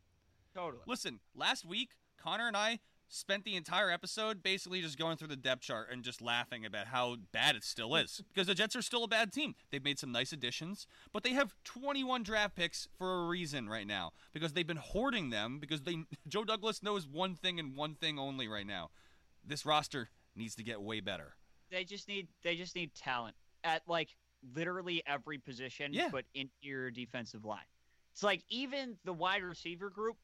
Totally. 0.54 0.84
Listen, 0.88 1.20
last 1.36 1.66
week, 1.66 1.92
Conor 2.18 2.48
and 2.48 2.58
I 2.58 2.80
spent 3.08 3.44
the 3.46 3.56
entire 3.56 3.90
episode 3.92 4.42
basically 4.44 4.82
just 4.82 4.98
going 4.98 5.16
through 5.18 5.28
the 5.28 5.36
depth 5.36 5.62
chart 5.62 5.88
and 5.92 6.04
just 6.04 6.22
laughing 6.22 6.66
about 6.66 6.88
how 6.88 7.16
bad 7.32 7.56
it 7.56 7.64
still 7.64 7.96
is 7.96 8.22
because 8.34 8.48
the 8.48 8.56
Jets 8.56 8.76
are 8.76 8.82
still 8.82 9.04
a 9.04 9.08
bad 9.08 9.32
team. 9.32 9.56
They've 9.72 9.84
made 9.84 10.00
some 10.00 10.12
nice 10.12 10.32
additions, 10.34 10.88
but 11.14 11.24
they 11.24 11.34
have 11.34 11.56
21 11.64 12.24
draft 12.24 12.56
picks 12.56 12.88
for 12.98 13.24
a 13.24 13.28
reason 13.28 13.70
right 13.70 13.88
now 13.88 14.12
because 14.34 14.54
they've 14.54 14.66
been 14.68 14.78
hoarding 14.78 15.30
them 15.30 15.60
because 15.60 15.82
they 15.82 15.98
Joe 16.28 16.44
Douglas 16.44 16.82
knows 16.84 17.08
one 17.08 17.36
thing 17.36 17.60
and 17.60 17.76
one 17.76 17.96
thing 17.96 18.18
only 18.20 18.48
right 18.48 18.68
now. 18.68 18.90
This 19.46 19.66
roster 19.66 20.10
needs 20.36 20.56
to 20.56 20.64
get 20.64 20.82
way 20.82 21.00
better. 21.00 21.36
they 21.72 21.84
just 21.84 22.08
need 22.08 22.28
they 22.44 22.56
just 22.56 22.76
need 22.76 22.94
talent 22.96 23.36
at 23.64 23.82
like 23.88 24.10
literally 24.56 25.02
every 25.08 25.38
position 25.38 25.94
Yeah. 25.94 26.10
but 26.12 26.26
interior 26.36 26.92
defensive 26.92 27.46
line 27.46 27.66
it's 28.12 28.22
like 28.22 28.44
even 28.50 28.98
the 29.06 29.14
wide 29.14 29.42
receiver 29.44 29.90
group 29.90 30.18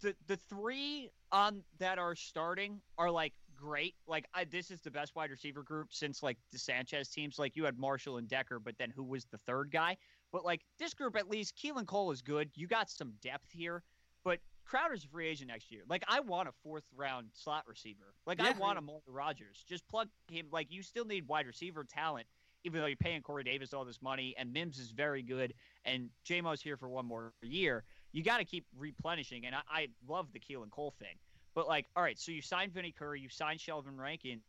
the 0.00 0.16
the 0.26 0.36
three 0.36 1.10
on 1.32 1.62
that 1.78 1.98
are 1.98 2.14
starting 2.14 2.80
are 2.98 3.10
like 3.10 3.32
great 3.56 3.94
like 4.06 4.26
I, 4.34 4.44
this 4.44 4.70
is 4.70 4.80
the 4.80 4.90
best 4.90 5.14
wide 5.14 5.30
receiver 5.30 5.62
group 5.62 5.88
since 5.90 6.22
like 6.22 6.36
the 6.50 6.58
sanchez 6.58 7.08
teams 7.08 7.38
like 7.38 7.56
you 7.56 7.64
had 7.64 7.78
marshall 7.78 8.18
and 8.18 8.28
decker 8.28 8.58
but 8.58 8.76
then 8.78 8.90
who 8.90 9.04
was 9.04 9.24
the 9.26 9.38
third 9.38 9.70
guy 9.70 9.96
but 10.32 10.44
like 10.44 10.62
this 10.78 10.94
group 10.94 11.16
at 11.16 11.30
least 11.30 11.56
keelan 11.56 11.86
cole 11.86 12.10
is 12.10 12.22
good 12.22 12.50
you 12.54 12.66
got 12.66 12.90
some 12.90 13.12
depth 13.22 13.52
here 13.52 13.82
but 14.24 14.40
Crowder's 14.64 15.04
a 15.04 15.08
free 15.08 15.26
agent 15.28 15.50
next 15.50 15.70
year. 15.70 15.82
Like 15.88 16.04
I 16.08 16.20
want 16.20 16.48
a 16.48 16.52
fourth 16.62 16.84
round 16.96 17.28
slot 17.34 17.64
receiver. 17.66 18.14
Like 18.26 18.40
I 18.40 18.52
want 18.52 18.78
a 18.78 18.80
Mulder 18.80 19.10
Rogers. 19.10 19.64
Just 19.68 19.86
plug 19.88 20.08
him. 20.30 20.46
Like 20.50 20.68
you 20.70 20.82
still 20.82 21.04
need 21.04 21.26
wide 21.28 21.46
receiver 21.46 21.84
talent, 21.84 22.26
even 22.64 22.80
though 22.80 22.86
you're 22.86 22.96
paying 22.96 23.22
Corey 23.22 23.44
Davis 23.44 23.74
all 23.74 23.84
this 23.84 24.00
money 24.00 24.34
and 24.38 24.52
Mims 24.52 24.78
is 24.78 24.90
very 24.90 25.22
good 25.22 25.54
and 25.84 26.10
JMO's 26.26 26.62
here 26.62 26.76
for 26.76 26.88
one 26.88 27.06
more 27.06 27.32
year. 27.42 27.84
You 28.12 28.22
got 28.22 28.38
to 28.38 28.44
keep 28.44 28.66
replenishing. 28.76 29.46
And 29.46 29.54
I, 29.54 29.60
I 29.70 29.88
love 30.08 30.28
the 30.32 30.40
Keelan 30.40 30.70
Cole 30.70 30.94
thing. 30.98 31.16
But 31.54 31.68
like, 31.68 31.86
all 31.96 32.02
right, 32.02 32.18
so 32.18 32.32
you 32.32 32.42
signed 32.42 32.72
Vinny 32.72 32.94
Curry, 32.96 33.20
you 33.20 33.28
signed 33.28 33.60
Sheldon 33.60 33.98
Rankin. 33.98 34.40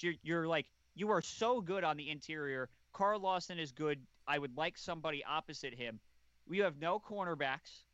You're, 0.00 0.14
you're 0.22 0.46
like, 0.46 0.66
you 0.94 1.10
are 1.10 1.22
so 1.22 1.60
good 1.60 1.84
on 1.84 1.96
the 1.96 2.10
interior. 2.10 2.68
Carl 2.92 3.20
Lawson 3.20 3.58
is 3.58 3.72
good. 3.72 4.00
I 4.26 4.38
would 4.38 4.56
like 4.56 4.78
somebody 4.78 5.24
opposite 5.24 5.74
him. 5.74 5.98
We 6.46 6.58
have 6.58 6.78
no 6.78 7.00
cornerbacks. 7.00 7.84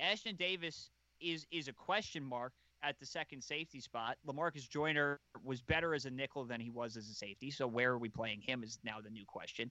Ashtyn 0.00 0.36
Davis 0.36 0.90
is 1.20 1.46
is 1.50 1.68
a 1.68 1.72
question 1.72 2.24
mark 2.24 2.52
at 2.82 2.98
the 2.98 3.06
second 3.06 3.42
safety 3.42 3.80
spot. 3.80 4.16
Lamarcus 4.26 4.68
Joyner 4.68 5.20
was 5.44 5.60
better 5.60 5.94
as 5.94 6.06
a 6.06 6.10
nickel 6.10 6.44
than 6.44 6.60
he 6.60 6.70
was 6.70 6.96
as 6.96 7.08
a 7.08 7.14
safety. 7.14 7.50
So 7.50 7.66
where 7.66 7.90
are 7.90 7.98
we 7.98 8.08
playing 8.08 8.40
him 8.40 8.62
is 8.62 8.78
now 8.84 9.00
the 9.02 9.10
new 9.10 9.24
question. 9.26 9.70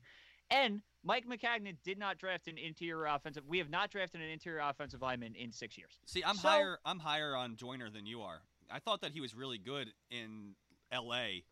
And 0.51 0.81
Mike 1.03 1.25
Maccagnan 1.27 1.77
did 1.83 1.97
not 1.97 2.17
draft 2.17 2.47
an 2.47 2.57
interior 2.57 3.05
offensive. 3.05 3.45
We 3.47 3.57
have 3.59 3.69
not 3.69 3.91
drafted 3.91 4.21
an 4.21 4.29
interior 4.29 4.59
offensive 4.59 5.01
lineman 5.01 5.35
in 5.35 5.51
six 5.51 5.77
years. 5.77 5.99
See, 6.05 6.23
I'm 6.23 6.35
So- 6.35 6.47
higher. 6.49 6.79
I'm 6.85 6.99
higher 6.99 7.35
on 7.35 7.55
Joyner 7.55 7.89
than 7.89 8.05
you 8.05 8.21
are. 8.21 8.41
I 8.69 8.79
thought 8.79 9.01
that 9.01 9.11
he 9.13 9.21
was 9.21 9.33
really 9.33 9.57
good 9.57 9.93
in 10.09 10.55
L.A. 10.91 11.45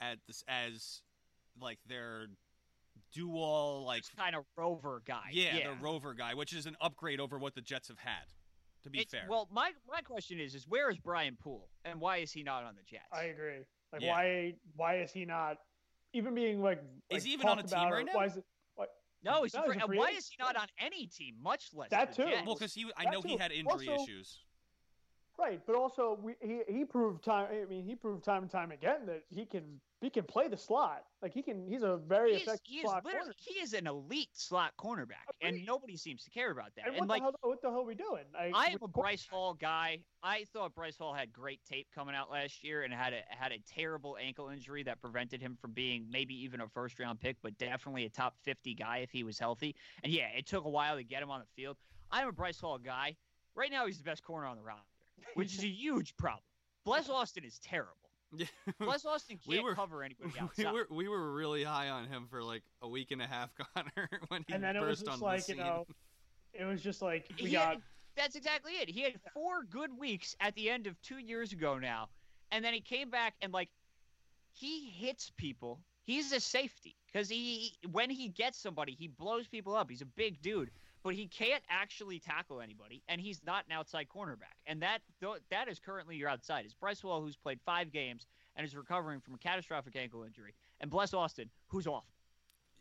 at 0.00 0.18
this 0.26 0.42
as 0.48 1.02
like 1.60 1.78
their 1.86 2.26
dual 3.12 3.84
like 3.86 4.04
kind 4.16 4.34
of 4.34 4.44
rover 4.56 5.02
guy. 5.04 5.28
yeah, 5.32 5.68
the 5.68 5.74
rover 5.80 6.14
guy, 6.14 6.34
which 6.34 6.52
is 6.52 6.66
an 6.66 6.76
upgrade 6.80 7.20
over 7.20 7.38
what 7.38 7.54
the 7.54 7.60
Jets 7.60 7.88
have 7.88 7.98
had. 7.98 8.24
To 8.82 8.90
be 8.90 9.00
It's- 9.00 9.10
fair, 9.18 9.26
Well, 9.30 9.48
my 9.50 9.72
my 9.88 10.02
question 10.02 10.38
is 10.38 10.54
is 10.54 10.66
where 10.68 10.90
is 10.90 10.98
Brian 10.98 11.36
Poole 11.36 11.70
and 11.84 12.00
why 12.00 12.18
is 12.18 12.32
he 12.32 12.42
not 12.42 12.64
on 12.64 12.74
the 12.76 12.82
Jets? 12.82 13.08
I 13.12 13.24
agree. 13.24 13.64
Like 13.92 14.02
Yeah. 14.02 14.12
why 14.12 14.54
why 14.74 14.98
is 14.98 15.12
he 15.12 15.24
not 15.24 15.58
even 16.14 16.34
being 16.34 16.62
like, 16.62 16.82
like 17.10 17.18
Is 17.18 17.24
he 17.24 17.32
even 17.32 17.46
on 17.48 17.56
talked 17.56 17.68
a 17.70 17.74
team 17.74 17.78
about, 17.82 17.92
or 17.92 17.96
right 17.96 18.06
now? 18.06 18.14
Why 18.14 18.26
is 18.26 18.36
it 18.36 18.44
no, 19.24 19.42
he's 19.42 19.54
No, 19.54 19.62
a 19.62 19.66
free- 19.66 19.76
a 19.82 19.86
free 19.86 19.98
why 19.98 20.08
agent. 20.08 20.18
is 20.18 20.28
he 20.28 20.36
not 20.38 20.54
on 20.54 20.66
any 20.78 21.06
team, 21.06 21.36
much 21.42 21.70
less 21.72 21.88
That 21.88 22.14
too. 22.14 22.24
Jets? 22.26 22.44
well, 22.46 22.56
because 22.56 22.74
he, 22.74 22.84
I 22.98 23.04
That 23.04 23.12
know 23.14 23.22
he 23.22 23.38
had 23.38 23.52
injury 23.52 23.88
Also- 23.88 24.02
issues. 24.04 24.40
right? 25.38 25.64
But 25.66 25.76
also 25.76 26.18
we, 26.22 26.34
he 26.42 26.60
he 26.68 26.84
proved 26.84 27.24
time. 27.24 27.48
I 27.50 27.64
mean, 27.64 27.84
he 27.84 27.94
proved 27.94 28.22
time 28.22 28.42
and 28.42 28.50
time 28.50 28.70
again 28.70 29.06
that 29.06 29.24
he 29.30 29.46
can 29.46 29.80
he 30.04 30.10
can 30.10 30.24
play 30.24 30.48
the 30.48 30.56
slot. 30.56 31.04
Like 31.22 31.32
he 31.32 31.42
can. 31.42 31.66
He's 31.66 31.82
a 31.82 31.96
very 31.96 32.32
he 32.32 32.36
is, 32.36 32.42
effective 32.42 32.66
he 32.66 32.76
is 32.78 32.82
slot 32.82 33.04
corner. 33.04 33.34
he 33.36 33.54
is 33.60 33.72
an 33.72 33.86
elite 33.86 34.28
slot 34.32 34.72
cornerback, 34.78 35.32
and 35.40 35.64
nobody 35.64 35.96
seems 35.96 36.24
to 36.24 36.30
care 36.30 36.50
about 36.50 36.74
that. 36.76 36.86
And, 36.86 36.96
And, 36.96 37.00
what 37.00 37.08
like 37.08 37.22
the 37.22 37.24
hell? 37.24 37.50
What 37.50 37.62
the 37.62 37.70
hell 37.70 37.80
are 37.80 37.84
we 37.84 37.94
doing? 37.94 38.24
Like, 38.34 38.52
I 38.54 38.66
am 38.66 38.78
a 38.82 38.88
Bryce 38.88 39.26
Hall 39.26 39.54
guy. 39.54 40.00
I 40.22 40.44
thought 40.52 40.74
Bryce 40.74 40.98
Hall 40.98 41.14
had 41.14 41.32
great 41.32 41.60
tape 41.64 41.88
coming 41.94 42.14
out 42.14 42.30
last 42.30 42.62
year 42.62 42.82
and 42.82 42.92
had 42.92 43.14
a 43.14 43.22
had 43.28 43.52
a 43.52 43.58
terrible 43.66 44.16
ankle 44.20 44.50
injury 44.50 44.82
that 44.82 45.00
prevented 45.00 45.40
him 45.40 45.56
from 45.60 45.72
being 45.72 46.06
maybe 46.10 46.34
even 46.44 46.60
a 46.60 46.68
first 46.68 46.98
round 46.98 47.20
pick, 47.20 47.36
but 47.42 47.56
definitely 47.56 48.04
a 48.04 48.10
top 48.10 48.36
50 48.42 48.74
guy 48.74 48.98
if 48.98 49.10
he 49.10 49.24
was 49.24 49.38
healthy. 49.38 49.74
And 50.02 50.12
yeah, 50.12 50.28
it 50.36 50.46
took 50.46 50.64
a 50.64 50.70
while 50.70 50.96
to 50.96 51.04
get 51.04 51.22
him 51.22 51.30
on 51.30 51.40
the 51.40 51.46
field. 51.56 51.76
I'm 52.10 52.28
a 52.28 52.32
Bryce 52.32 52.60
Hall 52.60 52.78
guy. 52.78 53.16
Right 53.54 53.70
now, 53.70 53.86
he's 53.86 53.98
the 53.98 54.04
best 54.04 54.22
corner 54.22 54.46
on 54.46 54.56
the 54.56 54.62
roster, 54.62 54.82
which 55.34 55.54
is 55.54 55.64
a 55.64 55.68
huge 55.68 56.16
problem. 56.16 56.42
Bless 56.84 57.08
Austin 57.08 57.44
is 57.44 57.58
terrible. 57.60 58.03
Yeah. 58.36 58.46
Bless 58.80 59.04
Austin 59.04 59.38
We 59.46 59.56
can't 59.56 59.64
were- 59.64 59.74
cover 59.74 60.02
anybody 60.02 60.30
we 60.58 60.64
were 60.66 60.86
we 60.90 61.08
were 61.08 61.32
really 61.34 61.64
high 61.64 61.88
on 61.90 62.06
him 62.06 62.26
for 62.30 62.42
like 62.42 62.62
a 62.82 62.88
week 62.88 63.10
and 63.10 63.20
a 63.22 63.26
half, 63.26 63.50
Conor, 63.74 64.08
when 64.28 64.44
he 64.46 64.54
and 64.54 64.62
then 64.62 64.76
it 64.76 64.80
was 64.80 65.00
burst 65.02 65.06
just 65.06 65.22
on 65.22 65.26
like 65.26 65.46
the 65.46 65.52
you 65.54 65.58
know, 65.58 65.86
it 66.52 66.64
was 66.64 66.80
just 66.82 67.02
like 67.02 67.30
we 67.40 67.46
He 67.48 67.52
got 67.52 67.68
had- 67.68 67.82
that's 68.16 68.36
exactly 68.36 68.72
it. 68.74 68.88
He 68.88 69.02
had 69.02 69.14
four 69.32 69.64
good 69.64 69.90
weeks 69.98 70.36
at 70.40 70.54
the 70.54 70.70
end 70.70 70.86
of 70.86 71.00
two 71.02 71.18
years 71.18 71.52
ago 71.52 71.78
now, 71.78 72.08
and 72.52 72.64
then 72.64 72.72
he 72.72 72.80
came 72.80 73.10
back 73.10 73.34
and 73.42 73.52
like 73.52 73.70
he 74.52 74.88
hits 74.90 75.32
people. 75.36 75.80
He's 76.04 76.32
a 76.32 76.38
safety 76.40 76.96
because 77.06 77.28
he 77.28 77.72
when 77.90 78.10
he 78.10 78.28
gets 78.28 78.58
somebody, 78.58 78.92
he 78.92 79.08
blows 79.08 79.48
people 79.48 79.74
up. 79.74 79.90
He's 79.90 80.02
a 80.02 80.06
big 80.06 80.40
dude, 80.42 80.70
but 81.04 81.14
he 81.14 81.26
can't 81.28 81.62
actually 81.68 82.18
tackle 82.18 82.60
anybody, 82.60 83.02
and 83.08 83.20
he's 83.20 83.40
not 83.46 83.64
an 83.66 83.72
outside 83.72 84.08
cornerback. 84.08 84.56
And 84.66 84.82
that 84.82 85.02
that 85.50 85.68
is 85.68 85.78
currently 85.78 86.16
your 86.16 86.28
outside. 86.28 86.64
Is 86.66 86.74
Bryce 86.74 87.00
Hall, 87.02 87.20
who's 87.22 87.36
played 87.36 87.60
five 87.64 87.92
games 87.92 88.26
and 88.56 88.66
is 88.66 88.74
recovering 88.74 89.20
from 89.20 89.34
a 89.34 89.38
catastrophic 89.38 89.94
ankle 89.94 90.24
injury, 90.24 90.54
and 90.80 90.90
Bless 90.90 91.14
Austin, 91.14 91.50
who's 91.68 91.86
off. 91.86 92.06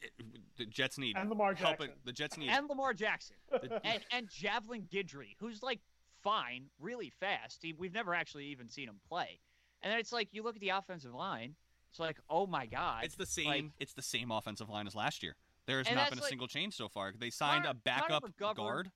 It- 0.02 0.12
the 0.58 0.66
Jets 0.66 0.98
need 0.98 1.18
and 1.18 1.30
Lamar 1.30 1.54
help. 1.56 1.80
Jackson. 1.80 1.96
The 2.06 2.12
Jets 2.14 2.38
need 2.38 2.50
and 2.50 2.68
Lamar 2.70 2.94
Jackson. 2.94 3.36
and, 3.84 4.00
and 4.12 4.30
Javelin 4.30 4.84
Guidry, 4.92 5.36
who's 5.40 5.62
like 5.64 5.80
fine, 6.24 6.66
really 6.80 7.10
fast. 7.20 7.60
He, 7.62 7.74
we've 7.74 7.94
never 7.94 8.14
actually 8.14 8.46
even 8.46 8.70
seen 8.70 8.88
him 8.88 9.00
play. 9.08 9.40
And 9.82 9.92
then 9.92 10.00
it's 10.00 10.12
like 10.14 10.30
you 10.32 10.44
look 10.44 10.56
at 10.56 10.62
the 10.62 10.70
offensive 10.70 11.14
line. 11.14 11.56
It's 11.90 12.00
like, 12.00 12.18
oh 12.30 12.46
my 12.48 12.66
god, 12.68 13.04
It's 13.04 13.16
the 13.16 13.26
same. 13.26 13.46
like- 13.48 13.66
it's 13.80 13.94
the 13.94 14.02
same 14.02 14.32
offensive 14.32 14.70
line 14.70 14.88
as 14.88 14.96
last 14.96 15.24
year. 15.24 15.36
There 15.66 15.78
has 15.78 15.88
And 15.88 15.96
not 15.96 16.10
been 16.10 16.20
a 16.20 16.22
like- 16.22 16.30
single 16.30 16.48
change 16.48 16.76
so 16.76 16.90
far. 16.90 17.14
They 17.18 17.30
signed 17.30 17.64
Connor- 17.64 17.72
a 17.72 17.82
backup 17.82 18.24
Connor 18.24 18.34
McGovern- 18.34 18.56
guard. 18.56 18.92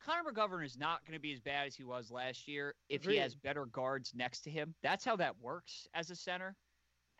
Connor 0.00 0.30
McGovern 0.32 0.64
is 0.64 0.76
not 0.76 1.04
going 1.04 1.14
to 1.14 1.20
be 1.20 1.32
as 1.32 1.40
bad 1.40 1.66
as 1.66 1.74
he 1.76 1.84
was 1.84 2.10
last 2.10 2.46
year 2.46 2.74
if 2.88 3.02
Agreed. 3.02 3.14
he 3.14 3.20
has 3.20 3.34
better 3.34 3.64
guards 3.66 4.14
next 4.14 4.40
to 4.42 4.50
him. 4.50 4.74
That's 4.82 5.04
how 5.04 5.16
that 5.16 5.38
works 5.38 5.86
as 5.94 6.10
a 6.10 6.16
center. 6.16 6.56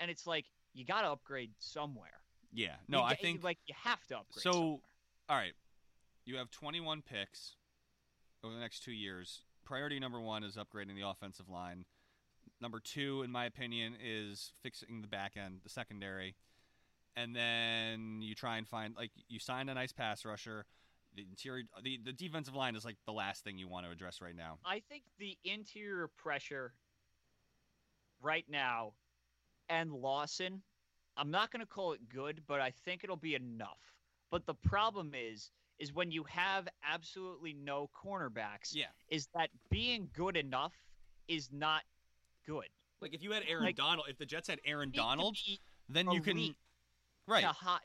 And 0.00 0.11
it's 0.11 0.27
like 0.27 0.46
you 0.74 0.85
got 0.85 1.03
to 1.03 1.09
upgrade 1.12 1.53
somewhere. 1.59 2.20
Yeah. 2.53 2.77
No, 2.88 2.98
You 2.98 3.05
I 3.05 3.14
think 3.14 3.42
like 3.42 3.59
you 3.66 3.74
have 3.77 4.05
to 4.09 4.18
upgrade. 4.18 4.42
So- 4.42 4.53
somewhere. 4.53 4.81
All 5.29 5.37
right. 5.37 5.55
You 6.27 6.37
have 6.37 6.50
21 6.50 7.03
picks 7.03 7.57
over 8.42 8.53
the 8.55 8.61
next 8.61 8.81
two 8.83 8.92
years. 8.92 9.44
Priority 9.64 9.98
number 9.98 10.20
one 10.20 10.44
is 10.44 10.57
upgrading 10.57 10.94
the 10.94 11.09
offensive 11.09 11.48
line. 11.48 11.87
Number 12.61 12.81
two, 12.81 13.22
in 13.22 13.31
my 13.31 13.46
opinion, 13.46 13.96
is 13.98 14.53
fixing 14.62 15.00
the 15.00 15.09
back 15.09 15.37
end, 15.37 15.61
the 15.62 15.68
secondary. 15.70 16.37
And 17.16 17.35
then 17.35 18.22
you 18.22 18.35
try 18.35 18.57
and 18.57 18.66
find, 18.66 18.94
like, 18.96 19.12
you 19.29 19.38
signed 19.38 19.70
a 19.70 19.74
nice 19.74 19.92
pass 19.92 20.24
rusher. 20.24 20.64
The 21.14 21.22
interior, 21.22 21.62
the, 21.83 22.00
the 22.05 22.12
defensive 22.12 22.57
line 22.57 22.74
is 22.74 22.85
like 22.85 22.96
the 23.07 23.12
last 23.12 23.44
thing 23.44 23.57
you 23.57 23.68
want 23.68 23.87
to 23.87 23.92
address 23.92 24.20
right 24.20 24.35
now. 24.35 24.59
I 24.64 24.81
think 24.88 25.05
the 25.18 25.38
interior 25.44 26.09
pressure 26.16 26.74
right 28.20 28.44
now 28.48 28.94
and 29.68 29.92
Lawson, 29.92 30.61
I'm 31.16 31.31
not 31.31 31.53
going 31.53 31.61
to 31.61 31.66
call 31.66 31.92
it 31.92 32.00
good, 32.09 32.42
but 32.48 32.61
I 32.61 32.72
think 32.85 33.05
it'll 33.05 33.16
be 33.16 33.37
enough. 33.37 33.79
But 34.31 34.44
the 34.46 34.55
problem 34.55 35.12
is 35.14 35.50
is 35.79 35.92
when 35.92 36.11
you 36.11 36.24
have 36.24 36.68
absolutely 36.88 37.53
no 37.53 37.90
cornerbacks 37.96 38.72
Yeah. 38.74 38.87
is 39.09 39.29
that 39.35 39.50
being 39.70 40.09
good 40.14 40.37
enough 40.37 40.72
is 41.29 41.48
not 41.53 41.83
good. 42.46 42.68
Like, 43.00 43.12
if 43.14 43.22
you 43.22 43.33
had 43.33 43.42
Aaron 43.48 43.64
Like- 43.64 43.77
Donald, 43.77 44.07
if 44.09 44.16
the 44.18 44.27
Jets 44.27 44.48
had 44.48 44.61
Aaron 44.64 44.88
You 44.88 44.92
need 44.92 44.96
to 44.96 45.03
Donald, 45.03 45.37
then 45.88 46.11
you 46.11 46.20
can. 46.20 46.37
elite 46.38 46.57
Right. 47.27 47.45
hi- 47.45 47.79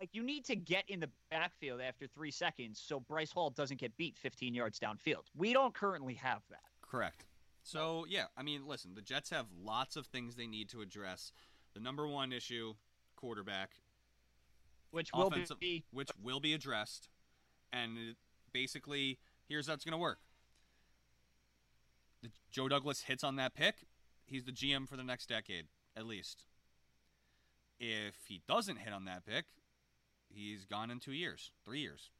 like 0.00 0.10
you 0.12 0.22
need 0.22 0.44
to 0.46 0.56
get 0.56 0.84
in 0.88 1.00
the 1.00 1.10
backfield 1.30 1.80
after 1.80 2.06
3 2.06 2.30
seconds 2.30 2.80
so 2.82 3.00
Bryce 3.00 3.30
Hall 3.30 3.50
doesn't 3.50 3.78
get 3.78 3.96
beat 3.96 4.16
15 4.16 4.54
yards 4.54 4.78
downfield. 4.80 5.24
We 5.36 5.52
don't 5.52 5.74
currently 5.74 6.14
have 6.14 6.42
that. 6.50 6.60
Correct. 6.82 7.26
So 7.62 8.06
yeah, 8.08 8.26
I 8.36 8.42
mean, 8.42 8.66
listen, 8.66 8.94
the 8.94 9.02
Jets 9.02 9.30
have 9.30 9.46
lots 9.62 9.96
of 9.96 10.06
things 10.06 10.36
they 10.36 10.46
need 10.46 10.68
to 10.70 10.80
address. 10.80 11.32
The 11.74 11.80
number 11.80 12.06
one 12.08 12.32
issue, 12.32 12.74
quarterback, 13.16 13.70
Which 14.92 15.12
will 15.12 15.26
Offensive- 15.26 15.58
be 15.58 15.84
which 15.90 16.10
will 16.22 16.40
be 16.40 16.54
addressed, 16.54 17.08
and 17.72 18.16
basically, 18.52 19.18
here's 19.46 19.66
how 19.66 19.74
it's 19.74 19.84
going 19.84 19.92
to 19.92 19.98
work. 19.98 20.20
The, 22.22 22.30
Joe 22.50 22.68
Douglas 22.68 23.02
hits 23.02 23.22
on 23.24 23.36
that 23.36 23.54
pick, 23.54 23.84
he's 24.26 24.44
the 24.44 24.52
GM 24.52 24.86
for 24.88 24.96
the 24.96 25.04
next 25.04 25.26
decade 25.28 25.66
at 25.96 26.06
least. 26.06 26.44
If 27.78 28.14
he 28.26 28.42
doesn't 28.48 28.76
hit 28.76 28.92
on 28.92 29.04
that 29.04 29.26
pick, 29.26 29.44
he's 30.28 30.64
gone 30.64 30.90
in 30.90 30.98
two 30.98 31.12
years, 31.12 31.52
three 31.64 31.80
years, 31.80 32.10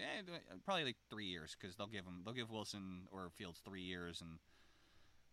Eh, 0.00 0.22
probably 0.64 0.84
like 0.84 0.96
three 1.10 1.26
years 1.26 1.56
because 1.58 1.76
they'll 1.76 1.86
give 1.86 2.04
him 2.04 2.22
they'll 2.24 2.34
give 2.34 2.50
Wilson 2.50 3.02
or 3.12 3.30
Fields 3.36 3.60
three 3.64 3.82
years 3.82 4.20
and 4.20 4.38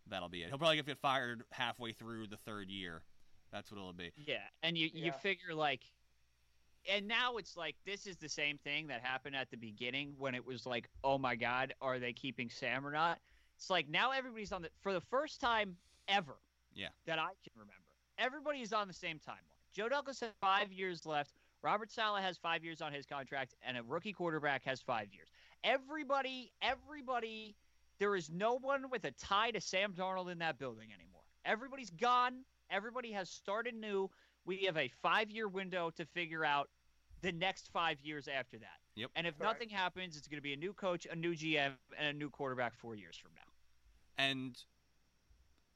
that'll 0.06 0.28
be 0.28 0.42
it. 0.42 0.48
He'll 0.48 0.58
probably 0.58 0.80
get 0.82 0.98
fired 0.98 1.42
halfway 1.50 1.92
through 1.92 2.26
the 2.26 2.36
third 2.36 2.68
year. 2.68 3.02
That's 3.50 3.70
what 3.70 3.78
it'll 3.78 3.92
be. 3.92 4.12
Yeah, 4.16 4.38
and 4.62 4.76
you 4.76 4.90
you 4.92 5.12
figure 5.12 5.54
like, 5.54 5.80
and 6.90 7.08
now 7.08 7.38
it's 7.38 7.56
like 7.56 7.76
this 7.86 8.06
is 8.06 8.16
the 8.16 8.28
same 8.28 8.58
thing 8.58 8.88
that 8.88 9.00
happened 9.00 9.36
at 9.36 9.50
the 9.50 9.56
beginning 9.56 10.14
when 10.18 10.34
it 10.34 10.44
was 10.44 10.66
like, 10.66 10.88
oh 11.02 11.16
my 11.16 11.34
God, 11.34 11.74
are 11.80 11.98
they 11.98 12.12
keeping 12.12 12.50
Sam 12.50 12.86
or 12.86 12.92
not? 12.92 13.18
It's 13.56 13.70
like 13.70 13.88
now 13.88 14.10
everybody's 14.10 14.52
on 14.52 14.62
the 14.62 14.70
for 14.82 14.92
the 14.92 15.00
first 15.00 15.40
time 15.40 15.76
ever. 16.08 16.36
Yeah. 16.74 16.88
That 17.06 17.18
I 17.18 17.30
can 17.42 17.52
remember, 17.54 17.72
everybody 18.18 18.60
is 18.60 18.72
on 18.74 18.86
the 18.86 18.94
same 18.94 19.18
timeline. 19.18 19.57
Joe 19.74 19.88
Douglas 19.88 20.20
has 20.20 20.30
five 20.40 20.72
years 20.72 21.06
left. 21.06 21.32
Robert 21.62 21.90
Saleh 21.90 22.22
has 22.22 22.36
five 22.36 22.64
years 22.64 22.80
on 22.80 22.92
his 22.92 23.04
contract, 23.04 23.54
and 23.66 23.76
a 23.76 23.82
rookie 23.82 24.12
quarterback 24.12 24.64
has 24.64 24.80
five 24.80 25.08
years. 25.12 25.28
Everybody, 25.64 26.52
everybody, 26.62 27.56
there 27.98 28.14
is 28.14 28.30
no 28.30 28.58
one 28.58 28.90
with 28.90 29.04
a 29.04 29.10
tie 29.12 29.50
to 29.50 29.60
Sam 29.60 29.92
Darnold 29.92 30.30
in 30.30 30.38
that 30.38 30.58
building 30.58 30.88
anymore. 30.94 31.22
Everybody's 31.44 31.90
gone. 31.90 32.44
Everybody 32.70 33.12
has 33.12 33.28
started 33.28 33.74
new. 33.74 34.10
We 34.44 34.64
have 34.66 34.76
a 34.76 34.88
five 35.02 35.30
year 35.30 35.48
window 35.48 35.90
to 35.96 36.04
figure 36.06 36.44
out 36.44 36.68
the 37.22 37.32
next 37.32 37.70
five 37.72 38.00
years 38.02 38.28
after 38.28 38.58
that. 38.58 38.78
Yep. 38.94 39.10
And 39.16 39.26
if 39.26 39.38
Correct. 39.38 39.54
nothing 39.54 39.68
happens, 39.70 40.16
it's 40.16 40.28
going 40.28 40.38
to 40.38 40.42
be 40.42 40.52
a 40.52 40.56
new 40.56 40.72
coach, 40.72 41.06
a 41.10 41.16
new 41.16 41.34
GM, 41.34 41.72
and 41.98 42.08
a 42.08 42.12
new 42.12 42.30
quarterback 42.30 42.74
four 42.74 42.94
years 42.94 43.16
from 43.16 43.32
now. 43.34 44.22
And 44.24 44.56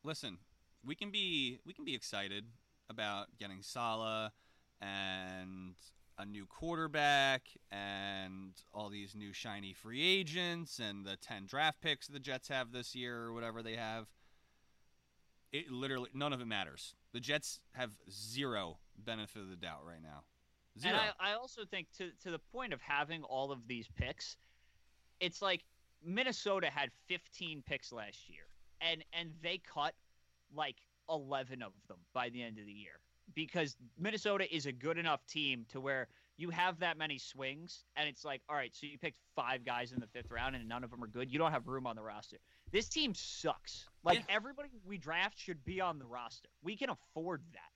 listen, 0.05 0.39
we 0.85 0.95
can 0.95 1.11
be 1.11 1.59
we 1.65 1.73
can 1.73 1.85
be 1.85 1.95
excited 1.95 2.45
about 2.93 3.27
getting 3.39 3.63
Saleh 3.63 4.31
and 4.81 5.75
a 6.19 6.25
new 6.25 6.47
quarterback 6.47 7.43
and 7.71 8.53
all 8.73 8.89
these 8.89 9.15
new 9.15 9.33
shiny 9.33 9.73
free 9.73 10.03
agents 10.03 10.79
and 10.79 11.05
the 11.05 11.17
10 11.17 11.47
draft 11.47 11.81
picks 11.81 12.07
the 12.07 12.21
Jets 12.21 12.49
have 12.49 12.71
this 12.71 12.95
year 12.95 13.25
or 13.25 13.33
whatever 13.33 13.63
they 13.63 13.75
have. 13.75 14.07
It 15.53 15.71
literally 15.71 16.11
none 16.15 16.33
of 16.33 16.41
it 16.41 16.47
matters. 16.47 16.95
The 17.13 17.21
Jets 17.21 17.61
have 17.73 17.91
zero 18.11 18.79
benefit 18.97 19.43
of 19.43 19.51
the 19.51 19.57
doubt 19.57 19.85
right 19.87 20.03
now. 20.03 20.23
Zero. 20.81 20.95
And 20.95 21.03
I, 21.21 21.33
I 21.33 21.35
also 21.35 21.63
think 21.71 21.89
to 21.99 22.11
to 22.23 22.31
the 22.31 22.39
point 22.39 22.73
of 22.73 22.81
having 22.81 23.23
all 23.25 23.53
of 23.53 23.67
these 23.69 23.87
picks, 23.95 24.37
it's 25.21 25.43
like 25.43 25.65
Minnesota 26.03 26.69
had 26.71 26.91
15 27.09 27.63
picks 27.67 27.93
last 27.93 28.31
year, 28.31 28.45
and 28.81 29.05
and 29.13 29.33
they 29.43 29.59
cut 29.59 29.95
like 30.55 30.77
11 31.13 31.63
of 31.63 31.73
them 31.89 31.99
by 32.13 32.29
the 32.31 32.43
end 32.43 32.59
of 32.59 32.67
the 32.67 32.73
year 32.73 32.99
because 33.35 33.77
Minnesota 33.99 34.53
is 34.55 34.67
a 34.67 34.73
good 34.73 34.99
enough 34.99 35.25
team 35.27 35.65
to 35.71 35.81
where 35.81 36.09
you 36.39 36.51
have 36.51 36.81
that 36.81 36.99
many 36.99 37.19
swings, 37.19 37.85
and 37.95 38.09
it's 38.09 38.25
like, 38.25 38.41
all 38.49 38.57
right, 38.57 38.75
so 38.75 38.87
you 38.87 38.99
picked 38.99 39.19
five 39.37 39.65
guys 39.65 39.93
in 39.93 40.01
the 40.01 40.07
fifth 40.09 40.31
round, 40.31 40.57
and 40.57 40.67
none 40.69 40.83
of 40.83 40.91
them 40.91 41.05
are 41.05 41.07
good. 41.07 41.31
You 41.31 41.39
don't 41.39 41.53
have 41.53 41.69
room 41.69 41.87
on 41.87 41.95
the 41.95 42.03
roster. 42.03 42.39
This 42.73 42.89
team 42.89 43.15
sucks. 43.15 43.89
Like 44.03 44.19
Yeah. 44.19 44.25
everybody 44.37 44.69
we 44.85 44.99
draft 44.99 45.39
should 45.39 45.65
be 45.65 45.81
on 45.81 45.99
the 45.99 46.07
roster. 46.07 46.49
We 46.63 46.77
can 46.77 46.91
afford 46.91 47.43
that, 47.53 47.71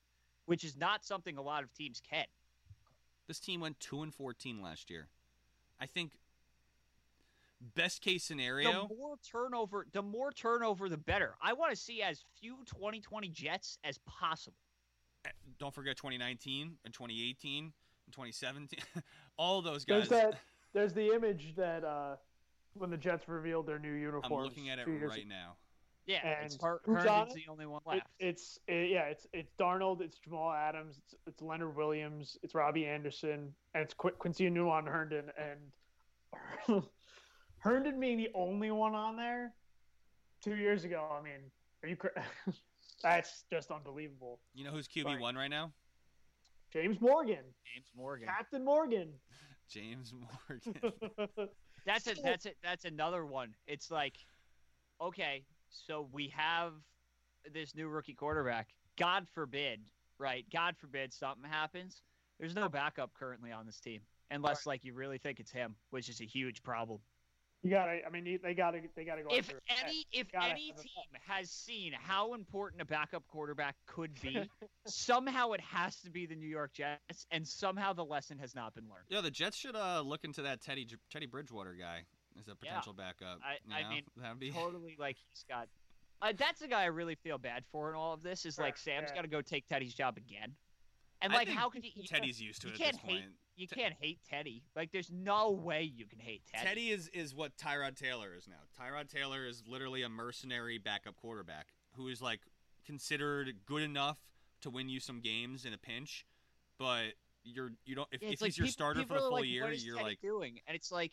which 0.47 0.65
is 0.65 0.77
not 0.77 1.05
something 1.05 1.37
a 1.37 1.43
lot 1.43 1.63
of 1.63 1.73
teams 1.75 2.01
can. 2.01 2.27
This 3.29 3.39
team 3.39 3.61
went 3.61 3.79
two 3.79 4.03
and 4.03 4.13
fourteen 4.13 4.61
last 4.63 4.91
year. 4.91 5.09
I 5.79 5.87
think 5.87 6.13
best 7.75 8.03
case 8.03 8.25
scenario. 8.25 8.89
The 8.89 8.95
more 8.95 9.17
turnover, 9.31 9.87
the 9.93 10.03
more 10.03 10.33
turnover, 10.33 10.89
the 10.89 10.97
better. 10.99 11.35
I 11.43 11.53
want 11.53 11.71
to 11.71 11.77
see 11.77 12.03
as 12.03 12.25
few 12.41 12.57
2020 12.67 13.29
Jets 13.29 13.79
as 13.85 13.99
possible. 14.07 14.57
Don't 15.59 15.75
forget 15.75 15.97
2019 15.97 16.77
and 16.85 16.95
2018 16.95 17.65
and 17.65 17.73
2017. 18.13 18.79
All 19.39 19.63
those 19.63 19.85
guys. 19.85 20.09
There's 20.09 20.23
that. 20.23 20.35
There's 20.73 20.93
the 20.93 21.15
image 21.15 21.55
that 21.57 21.85
uh, 21.85 22.17
when 22.75 22.91
the 22.91 22.99
Jets 22.99 23.29
revealed 23.29 23.67
their 23.67 23.79
new 23.79 23.93
uniforms. 23.95 24.27
I'm 24.31 24.39
looking 24.43 24.69
at 24.69 24.79
it 24.79 24.85
two 24.85 24.93
years 24.93 25.11
right 25.11 25.27
now. 25.27 25.57
Yeah, 26.07 26.19
And 26.25 26.47
it's 26.47 26.63
Her- 26.63 26.81
who's 26.85 26.99
on 26.99 27.03
Herndon's 27.07 27.33
it? 27.35 27.43
the 27.47 27.51
only 27.51 27.67
one 27.67 27.81
It, 27.87 27.89
left. 27.89 28.07
it's 28.21 28.61
it, 28.69 28.91
yeah, 28.91 29.05
it's 29.07 29.27
it's 29.33 29.53
Darnold, 29.59 30.03
it's 30.03 30.19
Jamal 30.19 30.53
Adams, 30.53 30.99
it's, 30.99 31.15
it's 31.27 31.43
Leonard 31.43 31.75
Williams, 31.75 32.39
it's 32.45 32.55
Robbie 32.55 32.87
Anderson, 32.87 33.53
and 33.75 33.83
it's 33.83 33.93
Qu- 33.95 34.11
Quincy 34.13 34.49
Enunwa 34.49 34.87
Herndon, 34.87 35.33
and 35.37 36.83
Herndon 37.67 37.99
being 37.99 38.17
the 38.19 38.31
only 38.35 38.71
one 38.71 38.95
on 38.95 39.17
there 39.17 39.53
two 40.41 40.55
years 40.55 40.85
ago. 40.85 41.05
I 41.19 41.21
mean, 41.23 41.41
are 41.83 41.89
you? 41.89 41.97
cra- 41.97 42.11
That's 43.03 43.45
just 43.51 43.71
unbelievable. 43.73 44.39
You 44.55 44.65
know 44.65 44.71
who's 44.71 44.87
QB 44.87 45.19
one 45.21 45.35
right 45.35 45.51
now? 45.51 45.73
James 46.73 47.01
Morgan, 47.01 47.45
James 47.75 47.87
Morgan. 47.97 48.29
Captain 48.29 48.65
Morgan. 48.65 49.09
James 49.69 50.13
Morgan. 50.15 50.93
That's 51.87 52.07
a 52.07 52.15
So- 52.15 52.23
that's 52.23 52.47
it. 52.47 52.57
That's 52.63 52.85
another 52.85 53.27
one. 53.27 53.55
It's 53.67 53.91
like, 53.91 54.15
okay, 55.01 55.45
so 55.71 56.09
we 56.13 56.29
have 56.37 56.73
this 57.53 57.75
new 57.75 57.89
rookie 57.89 58.15
quarterback. 58.15 58.69
God 58.97 59.27
forbid, 59.35 59.81
right? 60.19 60.45
God 60.53 60.77
forbid 60.77 61.13
something 61.13 61.49
happens. 61.51 62.03
There's 62.39 62.55
no 62.55 62.69
backup 62.69 63.13
currently 63.15 63.51
on 63.51 63.67
this 63.67 63.81
team, 63.81 64.01
unless 64.31 64.67
like 64.67 64.85
you 64.85 64.95
really 64.95 65.19
think 65.19 65.41
it's 65.41 65.51
him, 65.51 65.75
which 65.91 66.09
is 66.09 66.21
a 66.21 66.25
huge 66.27 66.63
problem. 66.63 67.01
You 67.63 67.71
gotta. 67.71 67.99
I 68.07 68.11
mean, 68.11 68.39
they 68.43 68.55
gotta. 68.55 68.81
They 68.95 69.05
gotta 69.05 69.23
go. 69.23 69.29
If 69.31 69.47
after- 69.51 69.61
any 69.85 70.07
if 70.13 70.27
any 70.35 70.73
team 70.73 71.21
has 71.27 71.51
seen 71.51 71.93
how 71.93 72.35
important 72.35 72.83
a 72.83 72.85
backup 72.85 73.27
quarterback 73.27 73.75
could 73.87 74.13
be, 74.21 74.49
somehow 74.87 75.53
it 75.53 75.61
has 75.61 75.97
to 76.03 76.11
be 76.11 76.27
the 76.27 76.37
New 76.37 76.49
York 76.49 76.73
Jets, 76.75 77.27
and 77.31 77.47
somehow 77.47 77.93
the 77.93 78.05
lesson 78.05 78.39
has 78.39 78.55
not 78.55 78.75
been 78.75 78.85
learned. 78.85 79.05
yeah, 79.09 79.21
the 79.21 79.31
Jets 79.31 79.57
should 79.57 79.75
uh, 79.77 80.01
look 80.05 80.25
into 80.25 80.43
that 80.43 80.61
Teddy 80.63 80.87
Teddy 81.11 81.27
Bridgewater 81.27 81.75
guy 81.75 82.03
as 82.39 82.47
a 82.47 82.51
Yeah. 82.51 82.55
potential 82.71 82.93
backup. 82.93 83.41
I- 83.45 83.59
you 83.67 83.87
I 83.87 83.89
mean, 83.89 84.03
that'd 84.17 84.39
be 84.39 84.51
totally 84.51 84.97
like 84.99 85.17
he's 85.31 85.45
got. 85.49 85.69
Uh, 86.23 86.33
that's 86.37 86.63
a 86.63 86.69
guy 86.69 86.83
I 86.83 86.87
really 86.87 87.15
feel 87.17 87.37
bad 87.37 87.65
for 87.71 87.91
in 87.91 87.95
all 87.97 88.15
of 88.15 88.23
this. 88.23 88.47
Is 88.47 88.59
like 88.59 88.77
Sure, 88.77 88.95
Sam's 88.95 89.09
yeah. 89.11 89.17
got 89.17 89.23
to 89.23 89.29
go 89.29 89.43
take 89.43 89.67
Teddy's 89.67 89.93
job 89.95 90.17
again, 90.17 90.55
and 91.21 91.33
like 91.33 91.49
how 91.49 91.69
could 91.69 91.85
you? 91.85 91.91
You, 91.95 92.05
Teddy's 92.05 92.41
used 92.41 92.63
to 92.63 92.69
you 92.69 92.75
it 92.75 92.79
can't 92.79 92.95
at 92.95 93.03
this 93.03 93.11
hate- 93.11 93.21
point. 93.23 93.33
You 93.57 93.67
can't 93.69 93.95
hate 94.01 94.19
Teddy. 94.29 94.63
Like 94.75 94.93
there's 94.93 95.11
no 95.11 95.51
way 95.51 95.83
you 95.83 96.07
can 96.07 96.19
hate 96.19 96.43
Teddy. 96.53 96.67
Teddy 96.67 96.91
is, 96.91 97.09
is 97.15 97.35
what 97.35 97.57
Tyrod 97.57 97.97
Taylor 97.97 98.35
is 98.37 98.47
now. 98.49 98.55
Tyrod 98.79 99.09
Taylor 99.11 99.47
is 99.47 99.63
literally 99.67 100.03
a 100.03 100.09
mercenary 100.09 100.79
backup 100.79 101.17
quarterback 101.17 101.69
who 101.97 102.09
is 102.09 102.21
like 102.21 102.41
considered 102.85 103.55
good 103.67 103.83
enough 103.83 104.19
to 104.63 104.71
win 104.71 104.89
you 104.89 105.01
some 105.01 105.21
games 105.21 105.65
in 105.65 105.73
a 105.73 105.79
pinch, 105.79 106.25
but 106.79 107.13
you're 107.45 107.73
you 107.85 107.95
don't 107.95 108.09
if, 108.13 108.23
Yeah, 108.23 108.31
if 108.31 108.41
like 108.41 108.49
he's 108.49 108.59
your 108.59 108.65
people- 108.67 108.73
starter 108.73 109.01
people 109.01 109.17
for 109.17 109.23
the 109.23 109.29
full 109.29 109.39
like, 109.39 109.47
year, 109.47 109.65
what 109.65 109.73
is 109.73 109.85
you're 109.85 109.97
Teddy 109.97 110.09
like 110.11 110.21
doing, 110.21 110.61
and 110.67 110.75
it's 110.77 110.93
like. 110.93 111.13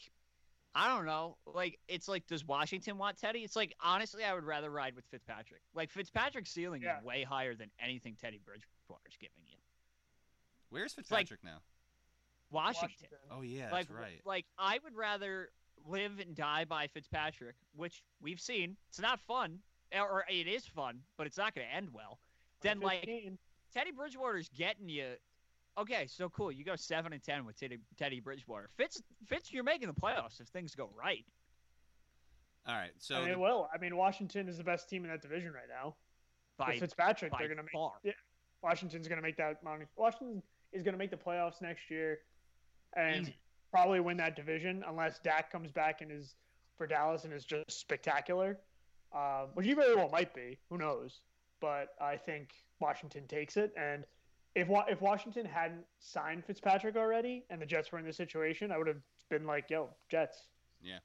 I 0.75 0.87
don't 0.87 1.05
know. 1.05 1.37
Like 1.45 1.77
it's 1.87 2.07
like, 2.07 2.25
does 2.25 2.43
Washington 2.47 2.97
want 2.97 3.17
Teddy? 3.19 3.41
It's 3.41 3.55
like 3.55 3.75
honestly, 3.79 4.23
I 4.23 4.33
would 4.33 4.43
rather 4.43 4.71
ride 4.71 4.95
with 4.95 5.05
Fitzpatrick. 5.11 5.61
Like 5.75 5.91
Fitzpatrick's 5.91 6.49
ceiling 6.49 6.81
Yeah. 6.81 6.97
is 6.97 7.03
way 7.03 7.21
higher 7.21 7.53
than 7.53 7.69
anything 7.79 8.15
Teddy 8.19 8.39
Bridgewater's 8.43 9.15
giving 9.19 9.43
you. 9.45 9.57
where's 10.71 10.97
like- 10.97 11.05
Fitzpatrick 11.05 11.43
now? 11.43 11.59
Washington. 12.53 13.07
Oh 13.31 13.41
yeah, 13.41 13.71
like, 13.71 13.87
that's 13.87 13.91
right. 13.91 14.21
Like 14.25 14.45
I 14.57 14.79
would 14.83 14.95
rather 14.95 15.49
live 15.87 16.19
and 16.19 16.35
die 16.35 16.65
by 16.65 16.87
Fitzpatrick, 16.87 17.55
which 17.75 18.03
we've 18.21 18.39
seen. 18.39 18.77
It's 18.89 19.01
not 19.01 19.19
fun, 19.19 19.59
or 19.91 20.23
it 20.29 20.47
is 20.47 20.65
fun, 20.65 20.99
but 21.17 21.27
it's 21.27 21.37
not 21.37 21.55
going 21.55 21.67
to 21.67 21.73
end 21.75 21.89
well. 21.91 22.19
Then 22.61 22.79
like 22.79 23.09
Teddy 23.73 23.91
Bridgewater's 23.91 24.49
getting 24.49 24.87
you. 24.87 25.13
Okay, 25.77 26.05
so 26.07 26.29
cool. 26.29 26.51
You 26.51 26.63
go 26.63 26.75
seven 26.75 27.13
and 27.13 27.23
ten 27.23 27.45
with 27.45 27.59
Teddy, 27.59 27.79
Teddy 27.97 28.19
Bridgewater. 28.19 28.69
Fitz, 28.77 29.01
Fitz, 29.27 29.51
you're 29.51 29.63
making 29.63 29.87
the 29.87 29.93
playoffs 29.93 30.39
if 30.39 30.47
things 30.47 30.75
go 30.75 30.89
right. 30.97 31.25
All 32.67 32.75
right, 32.75 32.91
so 32.97 33.15
and 33.15 33.25
the- 33.25 33.29
they 33.31 33.35
will. 33.35 33.67
I 33.73 33.77
mean, 33.79 33.97
Washington 33.97 34.47
is 34.47 34.57
the 34.57 34.63
best 34.63 34.87
team 34.89 35.03
in 35.03 35.09
that 35.09 35.21
division 35.21 35.51
right 35.51 35.67
now. 35.67 35.95
By, 36.57 36.69
With 36.69 36.81
Fitzpatrick, 36.81 37.31
by 37.31 37.39
they're 37.39 37.49
gonna 37.49 37.63
make. 37.63 37.71
far. 37.73 37.93
Yeah, 38.03 38.13
Washington's 38.61 39.07
gonna 39.07 39.23
make 39.23 39.35
that 39.37 39.63
money. 39.63 39.85
Washington 39.97 40.43
is 40.71 40.83
gonna 40.83 40.97
make 40.97 41.09
the 41.09 41.17
playoffs 41.17 41.61
next 41.61 41.89
year, 41.89 42.19
and 42.95 43.23
Easy. 43.23 43.35
probably 43.71 43.99
win 43.99 44.17
that 44.17 44.35
division 44.35 44.83
unless 44.87 45.19
Dak 45.19 45.51
comes 45.51 45.71
back 45.71 46.01
and 46.01 46.11
is 46.11 46.35
for 46.77 46.87
Dallas 46.87 47.23
and 47.23 47.33
is 47.33 47.45
just 47.45 47.71
spectacular, 47.71 48.57
um, 49.13 49.49
which 49.53 49.65
he 49.65 49.73
very 49.73 49.95
well 49.95 50.09
might 50.09 50.33
be. 50.33 50.57
Who 50.69 50.77
knows? 50.77 51.21
But 51.59 51.89
I 52.01 52.17
think 52.17 52.49
Washington 52.79 53.27
takes 53.27 53.57
it, 53.57 53.71
and 53.77 54.03
if 54.55 54.67
Wa- 54.67 54.85
if 54.89 55.01
Washington 55.01 55.45
hadn't 55.45 55.85
signed 55.99 56.43
Fitzpatrick 56.45 56.95
already 56.95 57.45
and 57.49 57.61
the 57.61 57.65
Jets 57.65 57.91
were 57.91 57.99
in 57.99 58.05
this 58.05 58.17
situation, 58.17 58.71
I 58.71 58.77
would 58.77 58.87
have 58.87 59.01
been 59.29 59.45
like, 59.45 59.69
"Yo, 59.69 59.89
Jets, 60.09 60.47
Yeah. 60.81 60.99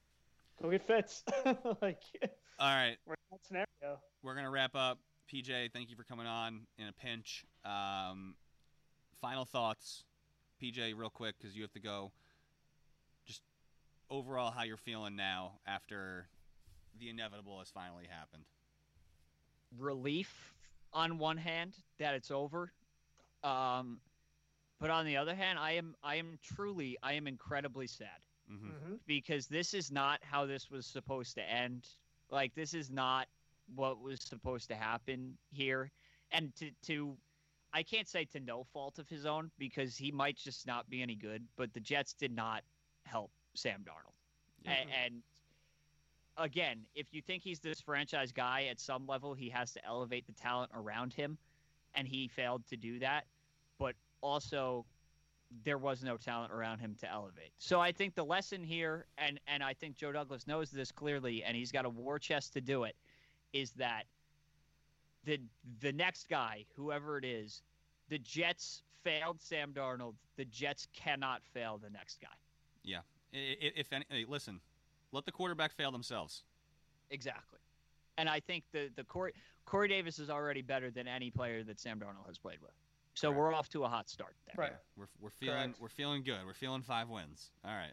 go 0.61 0.70
get 0.70 0.83
Fitz." 0.87 1.22
like 1.81 2.03
all 2.59 2.74
right, 2.74 2.96
we're 3.07 3.14
in 3.14 3.18
that 3.31 3.44
scenario. 3.46 4.01
we're 4.22 4.35
gonna 4.35 4.51
wrap 4.51 4.74
up. 4.74 4.98
PJ, 5.33 5.72
thank 5.72 5.90
you 5.90 5.96
for 5.96 6.05
coming 6.05 6.27
on 6.27 6.66
in 6.79 6.88
a 6.88 6.92
pinch. 6.92 7.44
Um, 7.64 8.35
final 9.20 9.44
thoughts, 9.44 10.05
PJ, 10.58 10.94
real 10.94 11.10
quick 11.10 11.36
because 11.38 11.56
you 11.56 11.62
have 11.62 11.72
to 11.72 11.80
go. 11.80 12.12
Just 13.26 13.42
overall, 14.10 14.50
how 14.50 14.62
you're 14.64 14.76
feeling 14.76 15.16
now 15.16 15.60
after 15.66 16.28
the 16.98 17.08
inevitable 17.10 17.58
has 17.58 17.70
finally 17.70 18.06
happened. 18.08 18.44
Relief 19.76 20.54
on 20.92 21.18
one 21.18 21.36
hand 21.36 21.74
that 21.98 22.14
it's 22.14 22.30
over, 22.30 22.72
um, 23.42 24.00
but 24.80 24.90
on 24.90 25.04
the 25.06 25.16
other 25.16 25.34
hand, 25.34 25.58
I 25.58 25.72
am 25.72 25.94
I 26.02 26.16
am 26.16 26.38
truly 26.42 26.96
I 27.02 27.14
am 27.14 27.26
incredibly 27.26 27.86
sad. 27.86 28.20
hmm 28.48 28.54
hmm 28.70 28.96
because 29.06 29.46
this 29.48 29.74
is 29.74 29.90
not 29.90 30.20
how 30.22 30.46
this 30.46 30.70
was 30.70 30.86
supposed 30.86 31.34
to 31.36 31.42
end. 31.42 31.86
Like 32.30 32.54
this 32.54 32.74
is 32.74 32.90
not 32.90 33.26
what 33.74 34.00
was 34.00 34.22
supposed 34.22 34.68
to 34.68 34.74
happen 34.76 35.36
here. 35.50 35.90
And 36.32 36.54
to 36.56 36.70
to 36.86 37.16
I 37.72 37.83
can't 37.83 38.09
say 38.09 38.24
to 38.26 38.40
no 38.40 38.64
fault 38.72 38.98
of 38.98 39.09
his 39.09 39.26
own 39.26 39.50
because 39.59 39.96
he 39.96 40.11
might 40.11 40.37
just 40.37 40.66
not 40.66 40.88
be 40.88 41.02
any 41.02 41.14
good, 41.14 41.44
but 41.57 41.72
the 41.72 41.81
Jets 41.81 42.14
did 42.14 42.35
not 42.35 42.62
help 43.04 43.31
Sam 43.54 43.85
Darnold. 43.85 44.14
Yeah. 44.64 44.72
A- 44.72 45.04
and 45.04 45.22
again, 46.37 46.87
if 46.94 47.12
you 47.12 47.20
think 47.20 47.42
he's 47.42 47.61
this 47.61 47.81
franchise 47.81 48.33
guy 48.33 48.64
at 48.70 48.81
some 48.81 49.07
level, 49.07 49.35
he 49.35 49.48
has 49.50 49.72
to 49.72 49.85
elevate 49.85 50.26
the 50.26 50.33
talent 50.33 50.70
around 50.74 51.12
him 51.12 51.38
and 51.94 52.07
he 52.07 52.28
failed 52.28 52.66
to 52.68 52.76
do 52.76 52.98
that. 53.00 53.24
But 53.78 53.94
also 54.20 54.87
there 55.64 55.78
was 55.78 56.02
no 56.02 56.16
talent 56.16 56.52
around 56.52 56.78
him 56.78 56.94
to 57.00 57.11
elevate. 57.11 57.52
So 57.59 57.81
I 57.81 57.92
think 57.92 58.14
the 58.14 58.24
lesson 58.24 58.62
here, 58.62 59.07
and 59.16 59.40
and 59.46 59.62
I 59.62 59.74
think 59.74 59.96
Joe 59.96 60.12
Douglas 60.12 60.46
knows 60.46 60.70
this 60.70 60.92
clearly, 60.92 61.42
and 61.42 61.57
he's 61.57 61.72
got 61.72 61.85
a 61.85 61.90
war 61.90 62.18
chest 62.18 62.52
to 62.54 62.61
do 62.61 62.85
it, 62.85 62.96
is 63.52 63.72
that 63.72 64.04
the 65.24 65.40
the 65.81 65.92
next 65.92 66.28
guy, 66.28 66.64
whoever 66.76 67.18
it 67.18 67.24
is, 67.24 67.62
the 68.09 68.18
Jets 68.18 68.83
failed 69.04 69.40
Sam 69.40 69.72
Darnold. 69.72 70.14
The 70.37 70.44
Jets 70.46 70.88
cannot 70.94 71.42
fail 71.52 71.78
the 71.78 71.90
next 71.90 72.20
guy. 72.20 72.28
Yeah. 72.85 72.98
i- 73.35 73.57
If 73.76 73.92
any, 73.92 74.04
hey, 74.09 74.24
listen, 74.28 74.61
let 75.12 75.24
the 75.26 75.33
quarterback 75.33 75.72
fail 75.72 75.90
themselves. 75.92 76.44
Exactly. 77.11 77.59
And 78.16 78.28
I 78.28 78.40
think 78.40 78.64
the 78.72 78.90
the 78.96 79.04
Corey 79.04 79.33
Corey 79.64 79.88
Davis 79.88 80.18
is 80.18 80.31
already 80.31 80.62
better 80.62 80.90
than 80.90 81.07
any 81.07 81.31
player 81.31 81.62
that 81.64 81.78
Sam 81.78 82.00
Darnold 82.00 82.26
has 82.26 82.38
played 82.38 82.61
with. 82.61 82.72
So 83.14 83.28
Correct. 83.28 83.38
we're 83.38 83.52
off 83.54 83.68
to 83.70 83.85
a 83.85 83.88
hot 83.88 84.09
start 84.09 84.35
there. 84.46 84.54
Right. 84.57 84.72
We're, 84.96 85.07
we're 85.20 85.31
feeling 85.31 85.57
Correct. 85.57 85.81
we're 85.81 85.88
feeling 85.88 86.22
good. 86.22 86.38
We're 86.46 86.52
feeling 86.54 86.83
five 86.83 87.09
wins. 87.09 87.50
All 87.64 87.72
right. 87.74 87.92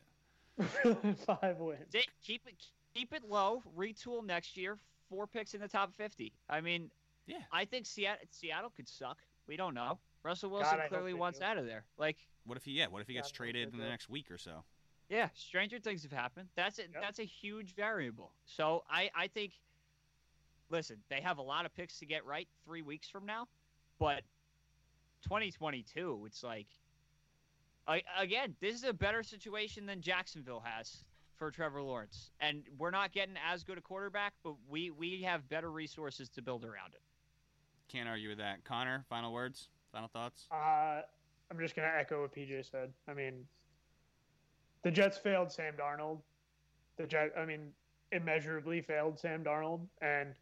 Five 1.26 1.58
wins. 1.58 1.82
Di- 1.92 2.08
Keep 2.24 2.48
it 2.48 2.56
keep 2.94 3.12
it 3.14 3.24
low. 3.28 3.62
Retool 3.78 4.24
next 4.26 4.56
year. 4.56 4.78
Four 5.10 5.28
picks 5.28 5.54
in 5.54 5.62
the 5.62 5.68
top 5.68 5.94
fifty. 5.94 6.32
I 6.50 6.62
mean, 6.62 6.90
Yeah. 7.28 7.38
I 7.52 7.66
think 7.66 7.86
Seattle 7.86 8.26
Seattle 8.32 8.70
could 8.76 8.88
suck. 8.88 9.18
We 9.48 9.56
don't 9.58 9.74
know. 9.74 10.00
Russell 10.24 10.50
Wilson 10.50 10.78
God, 10.78 10.90
clearly 10.90 11.14
wants 11.14 11.40
do. 11.40 11.46
out 11.46 11.58
of 11.58 11.66
there. 11.66 11.86
Like, 11.98 12.18
What 12.46 12.58
if 12.58 12.66
he 12.66 12.72
yeah? 12.72 12.88
What 12.88 13.02
if 13.02 13.08
he 13.08 13.14
gets 13.14 13.30
Yeah, 13.30 13.34
I 13.34 13.46
hope 13.46 13.52
traded 13.54 13.74
in 13.74 13.80
the 13.80 13.86
next 13.88 14.10
week 14.10 14.32
or 14.32 14.38
so? 14.38 14.64
yeah, 15.10 15.30
stranger 15.36 15.78
things 15.80 16.02
have 16.04 16.12
happened. 16.12 16.50
That's 16.56 16.80
a, 16.80 16.84
Yep. 16.84 16.92
that's 17.02 17.20
a 17.20 17.24
huge 17.26 17.76
variable. 17.76 18.32
So 18.46 18.84
I 18.90 19.10
I 19.16 19.28
think. 19.28 19.54
Listen, 20.72 20.98
they 21.10 21.22
have 21.22 21.38
a 21.38 21.44
lot 21.44 21.66
of 21.68 21.74
picks 21.76 22.00
to 22.00 22.08
get 22.08 22.26
right 22.26 22.48
three 22.66 22.82
weeks 22.82 23.08
from 23.08 23.26
now, 23.28 23.48
but 24.00 24.24
2022, 25.24 26.24
it's 26.26 26.44
like. 26.44 26.68
I, 27.88 28.02
again, 28.18 28.56
this 28.62 28.74
is 28.74 28.84
a 28.84 28.94
better 28.94 29.22
situation 29.22 29.86
than 29.86 30.02
Jacksonville 30.02 30.64
has 30.66 31.04
for 31.36 31.52
Trevor 31.52 31.84
Lawrence, 31.84 32.32
and 32.40 32.64
we're 32.80 32.90
not 32.90 33.12
getting 33.12 33.36
as 33.48 33.64
good 33.64 33.78
a 33.78 33.82
quarterback, 33.82 34.34
but 34.44 34.56
we 34.68 34.90
we 34.90 35.22
have 35.22 35.48
better 35.50 35.70
resources 35.72 36.28
to 36.30 36.42
build 36.42 36.66
around 36.66 36.96
it. 36.96 37.02
Can't 37.88 38.10
argue 38.10 38.30
with 38.30 38.38
that. 38.40 38.64
Conor, 38.64 39.06
final 39.10 39.32
words, 39.32 39.70
final 39.92 40.08
thoughts. 40.08 40.48
Uh, 40.52 41.02
I'm 41.52 41.60
just 41.60 41.76
gonna 41.76 41.92
echo 41.98 42.22
what 42.22 42.34
PJ 42.34 42.70
said. 42.70 42.92
I 43.08 43.14
mean, 43.14 43.46
the 44.84 44.92
Jets 44.92 45.18
failed 45.18 45.52
Sam 45.52 45.74
Darnold. 45.80 46.20
The 46.98 47.06
Jet, 47.06 47.32
I 47.38 47.46
mean, 47.46 47.72
immeasurably 48.12 48.82
failed 48.82 49.20
Sam 49.20 49.44
Darnold, 49.44 49.82
and 50.02 50.34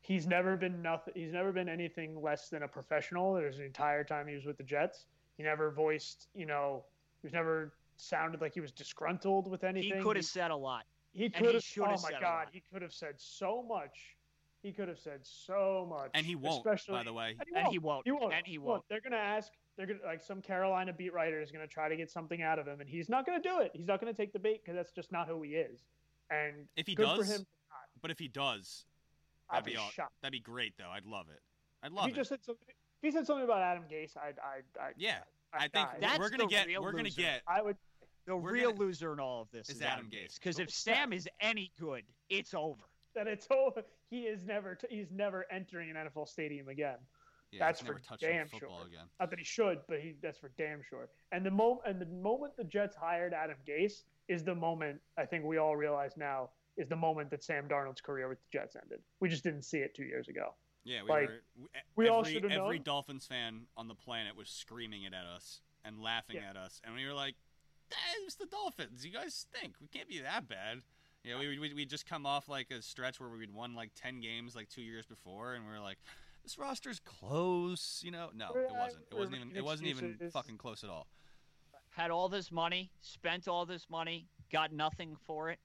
he's 0.00 0.26
never 0.26 0.56
been 0.56 0.80
nothing. 0.82 1.14
He's 1.14 1.32
never 1.32 1.52
been 1.52 1.68
anything 1.68 2.20
less 2.20 2.48
than 2.48 2.62
a 2.62 2.68
professional. 2.68 3.34
There's 3.34 3.58
an 3.58 3.64
entire 3.64 4.04
time 4.04 4.26
he 4.26 4.34
was 4.34 4.44
with 4.44 4.56
the 4.56 4.64
Jets. 4.64 5.06
He 5.36 5.42
never 5.42 5.70
voiced, 5.70 6.28
you 6.34 6.46
know, 6.46 6.84
he's 7.22 7.32
never 7.32 7.74
sounded 7.96 8.40
like 8.40 8.54
he 8.54 8.60
was 8.60 8.72
disgruntled 8.72 9.50
with 9.50 9.64
anything. 9.64 9.98
He 9.98 10.02
could 10.02 10.16
have 10.16 10.24
said 10.24 10.50
a 10.50 10.56
lot. 10.56 10.84
He 11.12 11.28
could 11.28 11.54
have. 11.54 11.64
Oh 11.78 11.86
my 11.86 11.96
said 11.96 12.20
God, 12.20 12.22
lot. 12.22 12.48
he 12.52 12.62
could 12.72 12.82
have 12.82 12.92
said 12.92 13.14
so 13.16 13.62
much. 13.62 14.16
He 14.62 14.72
could 14.72 14.88
have 14.88 14.98
said 14.98 15.20
so 15.22 15.86
much, 15.88 16.10
And 16.14 16.26
he 16.26 16.34
won't, 16.34 16.58
Especially, 16.66 16.92
by 16.94 17.04
the 17.04 17.12
way. 17.12 17.36
and 17.54 17.68
he 17.68 17.78
won't. 17.78 18.04
he 18.04 18.10
won't. 18.10 18.10
He 18.10 18.12
won't. 18.12 18.34
And 18.34 18.46
he 18.46 18.58
won't. 18.58 18.82
they're 18.88 19.00
gonna 19.00 19.16
ask. 19.16 19.52
They're 19.76 19.86
gonna 19.86 20.00
like 20.04 20.20
some 20.22 20.42
Carolina 20.42 20.92
beat 20.92 21.12
writer 21.12 21.40
is 21.40 21.52
gonna 21.52 21.66
try 21.68 21.88
to 21.88 21.96
get 21.96 22.10
something 22.10 22.42
out 22.42 22.58
of 22.58 22.66
him, 22.66 22.80
and 22.80 22.88
he's 22.88 23.08
not 23.08 23.24
gonna 23.24 23.40
do 23.40 23.60
it. 23.60 23.70
He's 23.74 23.86
not 23.86 24.00
gonna 24.00 24.12
take 24.12 24.32
the 24.32 24.38
bait 24.40 24.62
because 24.64 24.74
that's 24.76 24.90
just 24.92 25.12
not 25.12 25.28
who 25.28 25.42
he 25.42 25.50
is. 25.50 25.84
And 26.30 26.66
If 26.76 26.86
he 26.88 26.94
good 26.96 27.04
does, 27.06 27.26
for 27.28 27.32
him. 27.38 27.46
but 28.02 28.10
if 28.10 28.18
he 28.18 28.26
does, 28.28 28.84
I'd 29.48 29.58
that'd 29.58 29.66
be 29.66 29.70
be 29.72 29.76
all, 29.76 29.88
shocked. 29.90 30.12
that'd 30.22 30.32
be 30.32 30.40
great 30.40 30.74
though. 30.76 30.90
I'd 30.90 31.06
love 31.06 31.26
it. 31.28 31.40
I'd 31.84 31.92
If 31.92 31.96
love 31.96 32.06
he 32.06 32.10
it. 32.12 32.16
just 32.16 32.28
said 32.30 32.42
something, 32.44 32.66
if 32.68 32.74
he 33.02 33.10
said 33.12 33.26
something 33.26 33.44
about 33.44 33.62
Adam 33.62 33.84
Gase, 33.84 34.16
I'd, 34.16 34.34
I'd, 34.40 34.64
I'd 34.82 34.94
yeah, 34.96 35.18
I'd 35.52 35.58
I 35.58 35.60
think 35.68 35.72
die. 35.90 35.96
That's 36.00 36.18
we're 36.18 36.30
gonna 36.30 36.48
get 36.48 36.66
we're 36.82 36.90
gonna 36.92 37.10
get 37.10 37.42
I 37.46 37.62
would. 37.62 37.76
The 38.26 38.34
real 38.34 38.72
gonna- 38.72 38.80
loser 38.84 39.12
in 39.14 39.20
all 39.20 39.40
of 39.42 39.50
this 39.52 39.70
is 39.70 39.76
is, 39.76 39.82
Adam 39.82 40.06
Adam 40.06 40.10
Gase. 40.10 40.32
Gase. 40.32 40.34
Because 40.34 40.58
if 40.58 40.70
Sam 40.72 41.12
is 41.12 41.28
any 41.40 41.70
good, 41.78 42.02
it's 42.28 42.52
over. 42.52 42.82
That 43.14 43.26
it's 43.28 43.46
over. 43.50 43.84
He 44.10 44.20
is 44.22 44.40
never. 44.44 44.74
T- 44.74 44.86
he's 44.90 45.10
never 45.10 45.46
entering 45.50 45.90
an 45.90 45.96
NFL 45.96 46.28
stadium 46.28 46.68
again. 46.68 46.96
yeah, 47.52 47.58
that's 47.66 47.80
for 47.80 48.00
damn 48.20 48.48
sure. 48.48 48.68
again. 48.86 49.04
Not 49.20 49.30
that 49.30 49.38
he 49.38 49.44
should, 49.44 49.78
but 49.88 50.00
he 50.00 50.14
that's 50.22 50.38
for 50.38 50.50
damn 50.58 50.82
sure. 50.82 51.08
And 51.32 51.44
the 51.44 51.50
moment 51.50 51.80
and 51.86 52.00
the 52.00 52.06
moment 52.06 52.56
the 52.56 52.64
Jets 52.64 52.96
hired 52.96 53.32
Adam 53.34 53.56
Gase 53.66 54.02
is 54.28 54.44
the 54.44 54.54
moment 54.54 55.00
I 55.18 55.24
think 55.24 55.44
we 55.44 55.58
all 55.58 55.76
realize 55.76 56.16
now 56.16 56.50
is 56.76 56.88
the 56.88 56.96
moment 56.96 57.30
that 57.30 57.42
Sam 57.42 57.66
Darnold's 57.68 58.00
career 58.00 58.28
with 58.28 58.38
the 58.38 58.58
Jets 58.58 58.76
ended. 58.80 59.00
We 59.20 59.28
just 59.28 59.42
didn't 59.42 59.62
see 59.62 59.78
it 59.78 59.94
two 59.94 60.04
years 60.04 60.28
ago. 60.28 60.54
Yeah, 60.84 61.02
we 61.02 61.08
Like, 61.10 61.28
were. 61.28 61.42
We, 61.56 61.68
we 61.96 62.04
every, 62.06 62.08
all 62.16 62.24
should've 62.24 62.50
Every 62.52 62.76
known. 62.76 62.82
Dolphins 62.84 63.26
fan 63.26 63.62
on 63.76 63.88
the 63.88 63.94
planet 63.94 64.36
was 64.36 64.48
screaming 64.48 65.02
it 65.02 65.12
at 65.12 65.24
us 65.26 65.60
and 65.84 66.00
laughing 66.00 66.36
Yeah. 66.36 66.50
at 66.50 66.56
us, 66.56 66.80
and 66.84 66.94
we 66.94 67.04
were 67.06 67.12
like, 67.14 67.34
"Eh, 67.90 67.94
"It's 68.24 68.36
the 68.36 68.46
Dolphins. 68.46 69.04
You 69.04 69.12
guys 69.12 69.34
stink. 69.34 69.74
We 69.80 69.88
can't 69.88 70.08
be 70.08 70.20
that 70.20 70.48
bad." 70.48 70.82
You 71.28 71.34
know, 71.34 71.40
we 71.40 71.58
we 71.58 71.74
we 71.74 71.84
just 71.84 72.06
come 72.06 72.24
off 72.24 72.48
like 72.48 72.70
a 72.70 72.80
stretch 72.80 73.20
where 73.20 73.28
we'd 73.28 73.52
won 73.52 73.74
like 73.74 73.90
ten 73.94 74.20
games 74.20 74.56
like 74.56 74.70
two 74.70 74.80
years 74.80 75.04
before, 75.04 75.52
and 75.52 75.66
we 75.66 75.74
are 75.74 75.80
like, 75.80 75.98
"This 76.42 76.58
roster's 76.58 77.00
close." 77.00 78.00
You 78.02 78.12
know, 78.12 78.30
no, 78.34 78.48
it 78.54 78.70
wasn't. 78.72 79.04
It 79.10 79.18
wasn't 79.18 79.36
even. 79.36 79.56
It 79.56 79.62
wasn't 79.64 79.88
even 79.90 80.18
fucking 80.32 80.56
close 80.56 80.84
at 80.84 80.90
all. 80.90 81.06
Had 81.90 82.10
all 82.10 82.30
this 82.30 82.50
money, 82.50 82.90
spent 83.02 83.46
all 83.46 83.66
this 83.66 83.90
money, 83.90 84.26
got 84.50 84.72
nothing 84.72 85.16
for 85.26 85.50
it. 85.50 85.58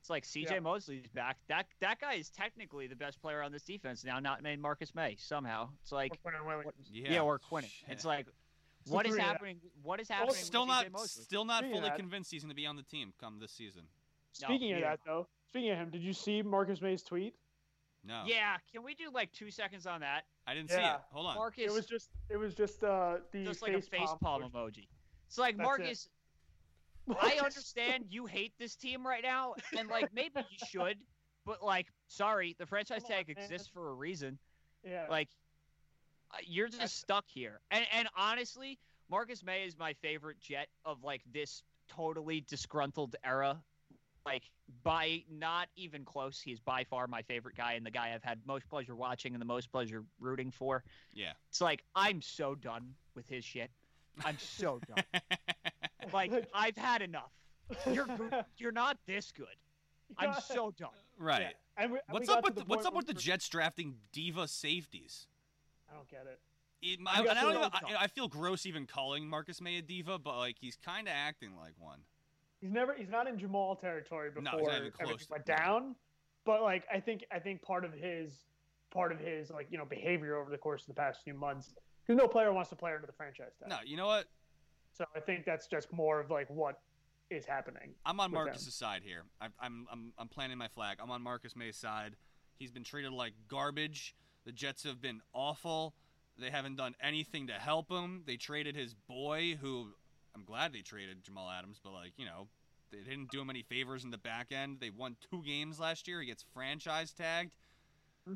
It's 0.00 0.08
like 0.08 0.24
CJ 0.24 0.52
Yeah. 0.52 0.60
Mosley's 0.60 1.06
back. 1.08 1.36
That 1.48 1.66
that 1.80 2.00
guy 2.00 2.14
is 2.14 2.30
technically 2.30 2.86
the 2.86 2.96
best 2.96 3.20
player 3.20 3.42
on 3.42 3.52
this 3.52 3.62
defense 3.62 4.04
now, 4.04 4.20
not 4.20 4.42
named 4.42 4.62
Marcus 4.62 4.94
Maye 4.94 5.16
somehow. 5.18 5.68
It's 5.82 5.92
like 5.92 6.18
Or 6.24 6.30
Quinnen 6.32 6.46
Williams. 6.46 6.88
Yeah, 6.90 7.12
yeah, 7.12 7.20
or 7.20 7.38
Quinn. 7.38 7.64
It's 7.88 8.06
like 8.06 8.26
So 8.86 8.94
what 8.94 9.04
is 9.04 9.12
three 9.12 9.20
of 9.20 9.26
that. 9.26 9.32
happening? 9.32 9.60
What 9.82 10.00
is 10.00 10.08
happening? 10.08 10.34
still 10.36 10.62
with 10.62 10.68
not 10.68 10.92
Mosley? 10.92 11.24
still 11.24 11.44
not 11.44 11.64
fully 11.66 11.90
convinced 11.94 12.30
he's 12.30 12.42
going 12.42 12.48
to 12.50 12.54
be 12.54 12.66
on 12.66 12.76
the 12.76 12.82
team 12.82 13.12
come 13.20 13.38
this 13.38 13.52
season. 13.52 13.82
No, 14.42 14.48
Speaking 14.48 14.72
of 14.72 14.78
yeah. 14.80 14.90
that 14.90 15.00
though, 15.06 15.26
speaking 15.48 15.70
of 15.70 15.78
him, 15.78 15.90
did 15.90 16.02
you 16.02 16.12
see 16.12 16.42
Marcus 16.42 16.80
Maye's 16.82 17.02
tweet? 17.02 17.34
No, 18.06 18.24
Yeah, 18.26 18.56
can 18.72 18.82
we 18.82 18.94
do 18.94 19.04
like 19.12 19.32
two 19.32 19.50
seconds 19.50 19.86
on 19.86 20.00
that? 20.00 20.24
I 20.46 20.54
didn't 20.54 20.70
see 20.70 20.76
it. 20.76 20.96
Hold 21.10 21.26
on. 21.26 21.34
Marcus, 21.36 21.64
It 21.64 21.72
was 21.72 21.86
just 21.86 22.10
it 22.28 22.36
was 22.36 22.54
just 22.54 22.84
uh 22.84 23.16
the 23.32 23.44
just 23.44 23.62
like 23.62 23.72
a 23.72 23.80
face 23.80 24.10
palm 24.20 24.42
emoji. 24.42 24.50
emoji. 24.52 24.88
It's 25.26 25.38
like 25.38 25.56
That's 25.56 25.66
it. 25.66 25.80
Marcus. 25.80 26.08
I 27.20 27.38
understand 27.44 28.04
you 28.10 28.26
hate 28.26 28.52
this 28.58 28.76
team 28.76 29.06
right 29.06 29.22
now, 29.22 29.54
and 29.78 29.88
like 29.88 30.12
maybe 30.14 30.40
you 30.50 30.66
should, 30.68 30.98
but 31.46 31.62
like, 31.62 31.86
sorry, 32.08 32.56
the 32.58 32.66
franchise 32.66 33.02
Come 33.02 33.10
tag 33.16 33.28
man. 33.28 33.42
exists 33.44 33.68
for 33.72 33.90
a 33.90 33.94
reason. 33.94 34.38
Yeah. 34.84 35.06
Like, 35.08 35.28
uh, 36.32 36.38
you're 36.46 36.66
just 36.66 36.78
That's- 36.78 36.92
stuck 36.92 37.24
here. 37.28 37.60
And 37.70 37.86
and 37.92 38.08
honestly, 38.16 38.78
Marcus 39.10 39.42
Maye 39.42 39.64
is 39.66 39.78
my 39.78 39.92
favorite 39.94 40.40
Jet 40.40 40.68
of 40.84 41.02
like 41.02 41.22
this 41.32 41.62
totally 41.88 42.40
disgruntled 42.42 43.16
era. 43.24 43.62
Like 44.26 44.50
by 44.82 45.22
not 45.30 45.68
even 45.76 46.04
close, 46.04 46.40
he's 46.40 46.58
by 46.60 46.84
far 46.84 47.06
my 47.06 47.22
favorite 47.22 47.56
guy 47.56 47.74
and 47.74 47.84
the 47.84 47.90
guy 47.90 48.12
I've 48.14 48.22
had 48.22 48.40
most 48.46 48.68
pleasure 48.68 48.96
watching 48.96 49.34
and 49.34 49.40
the 49.40 49.46
most 49.46 49.70
pleasure 49.70 50.02
rooting 50.18 50.50
for. 50.50 50.82
Yeah. 51.12 51.32
It's 51.50 51.60
like 51.60 51.84
I'm 51.94 52.22
so 52.22 52.54
done 52.54 52.94
with 53.14 53.28
his 53.28 53.44
shit. 53.44 53.70
I'm 54.24 54.38
so 54.38 54.80
done. 54.88 55.04
Like 56.12 56.30
I've 56.54 56.76
had 56.76 57.00
enough. 57.00 57.32
You're 57.90 58.04
good. 58.06 58.44
You're 58.58 58.72
not 58.72 58.98
this 59.06 59.32
good. 59.32 59.46
I'm 60.18 60.34
so 60.40 60.70
done. 60.78 60.90
right. 61.18 61.40
Yeah. 61.40 61.82
And 61.82 61.92
we, 61.92 61.98
and 61.98 62.08
we 62.08 62.12
What's 62.12 62.28
got 62.28 62.38
up 62.38 62.44
with 62.44 62.54
the, 62.56 62.64
what's 62.66 62.84
up 62.86 62.94
with 62.94 63.06
the 63.06 63.14
Jets 63.14 63.48
drafting 63.48 63.94
diva 64.12 64.46
safeties? 64.46 65.26
I 65.90 65.94
don't 65.96 66.06
get 66.08 66.26
it. 66.26 66.38
It- 66.82 67.00
You 67.00 67.06
I, 67.08 67.20
I, 67.20 67.22
don't 67.22 67.54
to- 67.54 67.58
know, 67.60 67.68
I, 67.98 68.04
I 68.04 68.06
feel 68.08 68.28
gross 68.28 68.66
even 68.66 68.86
calling 68.86 69.26
Marcus 69.26 69.62
Maye 69.62 69.78
a 69.78 69.82
diva, 69.82 70.18
but 70.18 70.36
like 70.36 70.56
he's 70.60 70.76
kind 70.76 71.08
of 71.08 71.14
acting 71.16 71.56
like 71.56 71.72
one. 71.78 72.00
He's 72.64 72.72
never 72.72 72.94
he's 72.94 73.10
not 73.10 73.28
in 73.28 73.38
Jamal 73.38 73.76
territory 73.76 74.30
No, 74.34 74.40
before 74.40 74.58
he's 74.58 74.68
not 74.68 74.76
even 74.76 74.92
everything 74.98 75.26
went 75.28 75.46
No. 75.46 75.54
down. 75.54 75.94
But 76.46 76.62
like 76.62 76.84
I 76.90 76.98
think 76.98 77.22
I 77.30 77.38
think 77.38 77.60
part 77.60 77.84
of 77.84 77.92
his 77.92 78.46
part 78.90 79.12
of 79.12 79.20
his 79.20 79.50
like 79.50 79.66
you 79.68 79.76
know 79.76 79.84
behavior 79.84 80.36
over 80.36 80.50
the 80.50 80.56
course 80.56 80.80
of 80.80 80.86
the 80.88 80.94
past 80.94 81.20
few 81.22 81.34
months 81.34 81.74
because 82.06 82.18
no 82.18 82.26
player 82.26 82.54
wants 82.54 82.70
to 82.70 82.76
play 82.76 82.94
under 82.94 83.06
the 83.06 83.12
franchise 83.12 83.52
tag. 83.60 83.68
No, 83.68 83.76
you 83.84 83.98
know 83.98 84.06
what? 84.06 84.28
So 84.94 85.04
I 85.14 85.20
think 85.20 85.44
that's 85.44 85.66
just 85.66 85.92
more 85.92 86.20
of 86.20 86.30
like 86.30 86.48
what 86.48 86.80
is 87.28 87.44
happening. 87.44 87.94
I'm 88.06 88.18
on. 88.18 88.32
Marcus's 88.32 88.74
side 88.74 89.02
here. 89.04 89.24
I, 89.42 89.48
I'm 89.60 89.86
I'm 89.92 90.14
I'm 90.16 90.28
planting 90.28 90.56
my 90.56 90.68
flag. 90.68 91.00
I'm 91.02 91.10
on 91.10 91.20
Marcus 91.20 91.54
Maye's 91.54 91.76
side. 91.76 92.16
He's 92.56 92.70
been 92.72 92.84
treated 92.84 93.12
like 93.12 93.34
garbage. 93.46 94.14
The 94.46 94.52
Jets 94.52 94.84
have 94.84 95.02
been 95.02 95.20
awful. 95.34 95.94
They 96.38 96.48
haven't 96.48 96.76
done 96.76 96.94
anything 97.02 97.48
to 97.48 97.54
help 97.54 97.90
him. 97.90 98.22
They 98.26 98.36
traded 98.38 98.74
his 98.74 98.94
boy, 98.94 99.58
who 99.60 99.88
I'm 100.34 100.44
glad 100.44 100.72
they 100.72 100.80
traded 100.80 101.22
Jamal 101.22 101.48
Adams, 101.50 101.80
but 101.82 101.92
like 101.92 102.12
you 102.16 102.26
know, 102.26 102.48
they 102.90 102.98
didn't 102.98 103.30
do 103.30 103.40
him 103.40 103.50
any 103.50 103.62
favors 103.62 104.04
in 104.04 104.10
the 104.10 104.18
back 104.18 104.48
end. 104.52 104.78
They 104.80 104.90
won 104.90 105.16
two 105.30 105.42
games 105.42 105.78
last 105.78 106.08
year. 106.08 106.20
He 106.20 106.26
gets 106.26 106.44
franchise 106.54 107.12
tagged. 107.12 107.54
Hmm. 108.26 108.34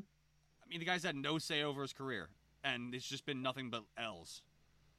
I 0.63 0.69
mean, 0.69 0.79
the 0.79 0.85
guy's 0.85 1.03
had 1.03 1.15
no 1.15 1.37
say 1.37 1.63
over 1.63 1.81
his 1.81 1.93
career, 1.93 2.29
and 2.63 2.93
it's 2.95 3.07
just 3.07 3.25
been 3.25 3.41
nothing 3.41 3.69
but 3.69 3.83
L's. 3.97 4.41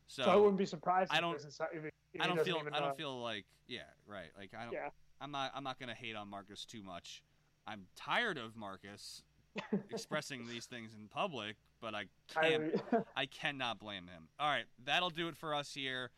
So, 0.06 0.24
So, 0.24 0.30
I 0.30 0.36
wouldn't 0.36 0.58
be 0.58 0.66
surprised. 0.66 1.12
I 1.12 1.20
don't- 1.20 1.36
if 1.36 1.44
he- 1.84 1.90
if 2.12 2.20
I 2.20 2.26
don't 2.26 2.44
feel 2.44 2.56
I 2.72 2.76
uh, 2.78 2.80
don't 2.80 2.96
feel 2.96 3.22
like 3.22 3.44
yeah 3.68 3.82
right 4.04 4.30
like 4.36 4.52
I 4.52 4.64
don't 4.64 4.72
Yeah. 4.72 4.88
I'm 5.20 5.30
not 5.30 5.52
I'm 5.54 5.62
not 5.62 5.78
gonna 5.78 5.94
hate 5.94 6.16
on 6.16 6.28
Marcus 6.28 6.64
too 6.64 6.82
much. 6.82 7.22
I'm 7.68 7.86
tired 7.94 8.36
of 8.36 8.56
Marcus 8.56 9.22
expressing 9.90 10.48
these 10.48 10.66
things 10.66 10.92
in 10.98 11.06
public, 11.06 11.54
but 11.80 11.94
I 11.94 12.06
can't 12.26 12.82
I, 12.92 12.96
I 13.22 13.26
cannot 13.26 13.78
blame 13.78 14.08
him. 14.08 14.28
All 14.40 14.48
right, 14.50 14.64
that'll 14.84 15.10
do 15.10 15.28
it 15.28 15.36
for 15.36 15.54
us 15.54 15.72
here. 15.72 16.10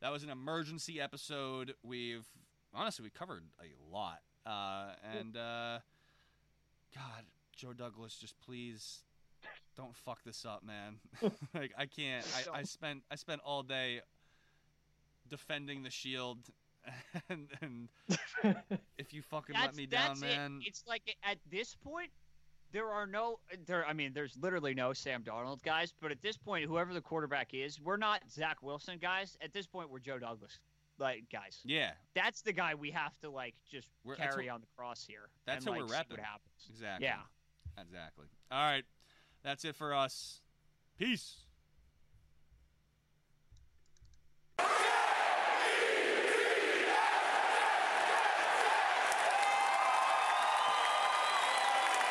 That 0.00 0.12
was 0.12 0.22
an 0.22 0.30
emergency 0.30 1.00
episode. 1.00 1.74
We've 1.82 2.26
honestly 2.72 3.02
we 3.02 3.10
covered 3.10 3.44
a 3.60 3.94
lot, 3.94 4.20
uh, 4.46 4.94
and 5.18 5.36
uh, 5.36 5.78
God, 6.94 7.24
Joe 7.54 7.72
Douglas, 7.74 8.16
just 8.16 8.34
please 8.40 9.00
don't 9.76 9.94
fuck 9.94 10.22
this 10.24 10.44
up, 10.44 10.62
man. 10.64 10.96
like 11.54 11.72
I 11.76 11.86
can't. 11.86 12.26
I, 12.54 12.60
I 12.60 12.62
spent 12.62 13.02
I 13.10 13.16
spent 13.16 13.42
all 13.44 13.62
day 13.62 14.00
defending 15.28 15.82
the 15.82 15.90
shield, 15.90 16.38
and, 17.28 17.48
and 17.60 17.88
if 18.98 19.12
you 19.12 19.22
fucking 19.22 19.54
let 19.54 19.76
me 19.76 19.86
down, 19.86 20.08
that's 20.08 20.20
man. 20.20 20.60
it. 20.62 20.68
It's 20.68 20.84
like 20.88 21.16
at 21.22 21.36
this 21.50 21.76
point, 21.84 22.10
there 22.72 22.88
are 22.90 23.06
no 23.06 23.38
there. 23.66 23.86
I 23.86 23.92
mean, 23.92 24.12
there's 24.14 24.36
literally 24.40 24.74
no 24.74 24.92
Sam 24.92 25.22
Darnold 25.22 25.62
guys. 25.62 25.92
But 26.00 26.10
at 26.10 26.22
this 26.22 26.36
point, 26.36 26.64
whoever 26.66 26.92
the 26.94 27.00
quarterback 27.00 27.54
is, 27.54 27.80
we're 27.80 27.96
not 27.96 28.22
Zach 28.30 28.62
Wilson 28.62 28.98
guys. 28.98 29.36
At 29.42 29.52
this 29.52 29.66
point, 29.66 29.90
we're 29.90 29.98
Joe 29.98 30.18
Douglas 30.18 30.58
like 30.98 31.24
guys. 31.32 31.60
Yeah, 31.64 31.92
That's 32.14 32.42
the 32.42 32.52
guy 32.52 32.74
we 32.74 32.90
have 32.90 33.18
to 33.20 33.30
like 33.30 33.54
just 33.70 33.88
We're- 34.04 34.16
carry 34.18 34.46
what- 34.46 34.54
on 34.54 34.60
the 34.60 34.66
cross 34.76 35.04
here. 35.06 35.30
that's 35.46 35.64
and, 35.66 35.74
who 35.74 35.80
like, 35.82 35.88
we're 35.90 35.96
repping. 35.96 36.10
What 36.18 36.20
happens? 36.20 36.66
exactly. 36.68 37.06
Yeah. 37.06 37.20
Exactly. 37.80 38.26
All 38.50 38.58
right. 38.62 38.84
That's 39.42 39.64
it 39.64 39.74
for 39.76 39.94
us. 39.94 40.42
Peace. 40.98 41.36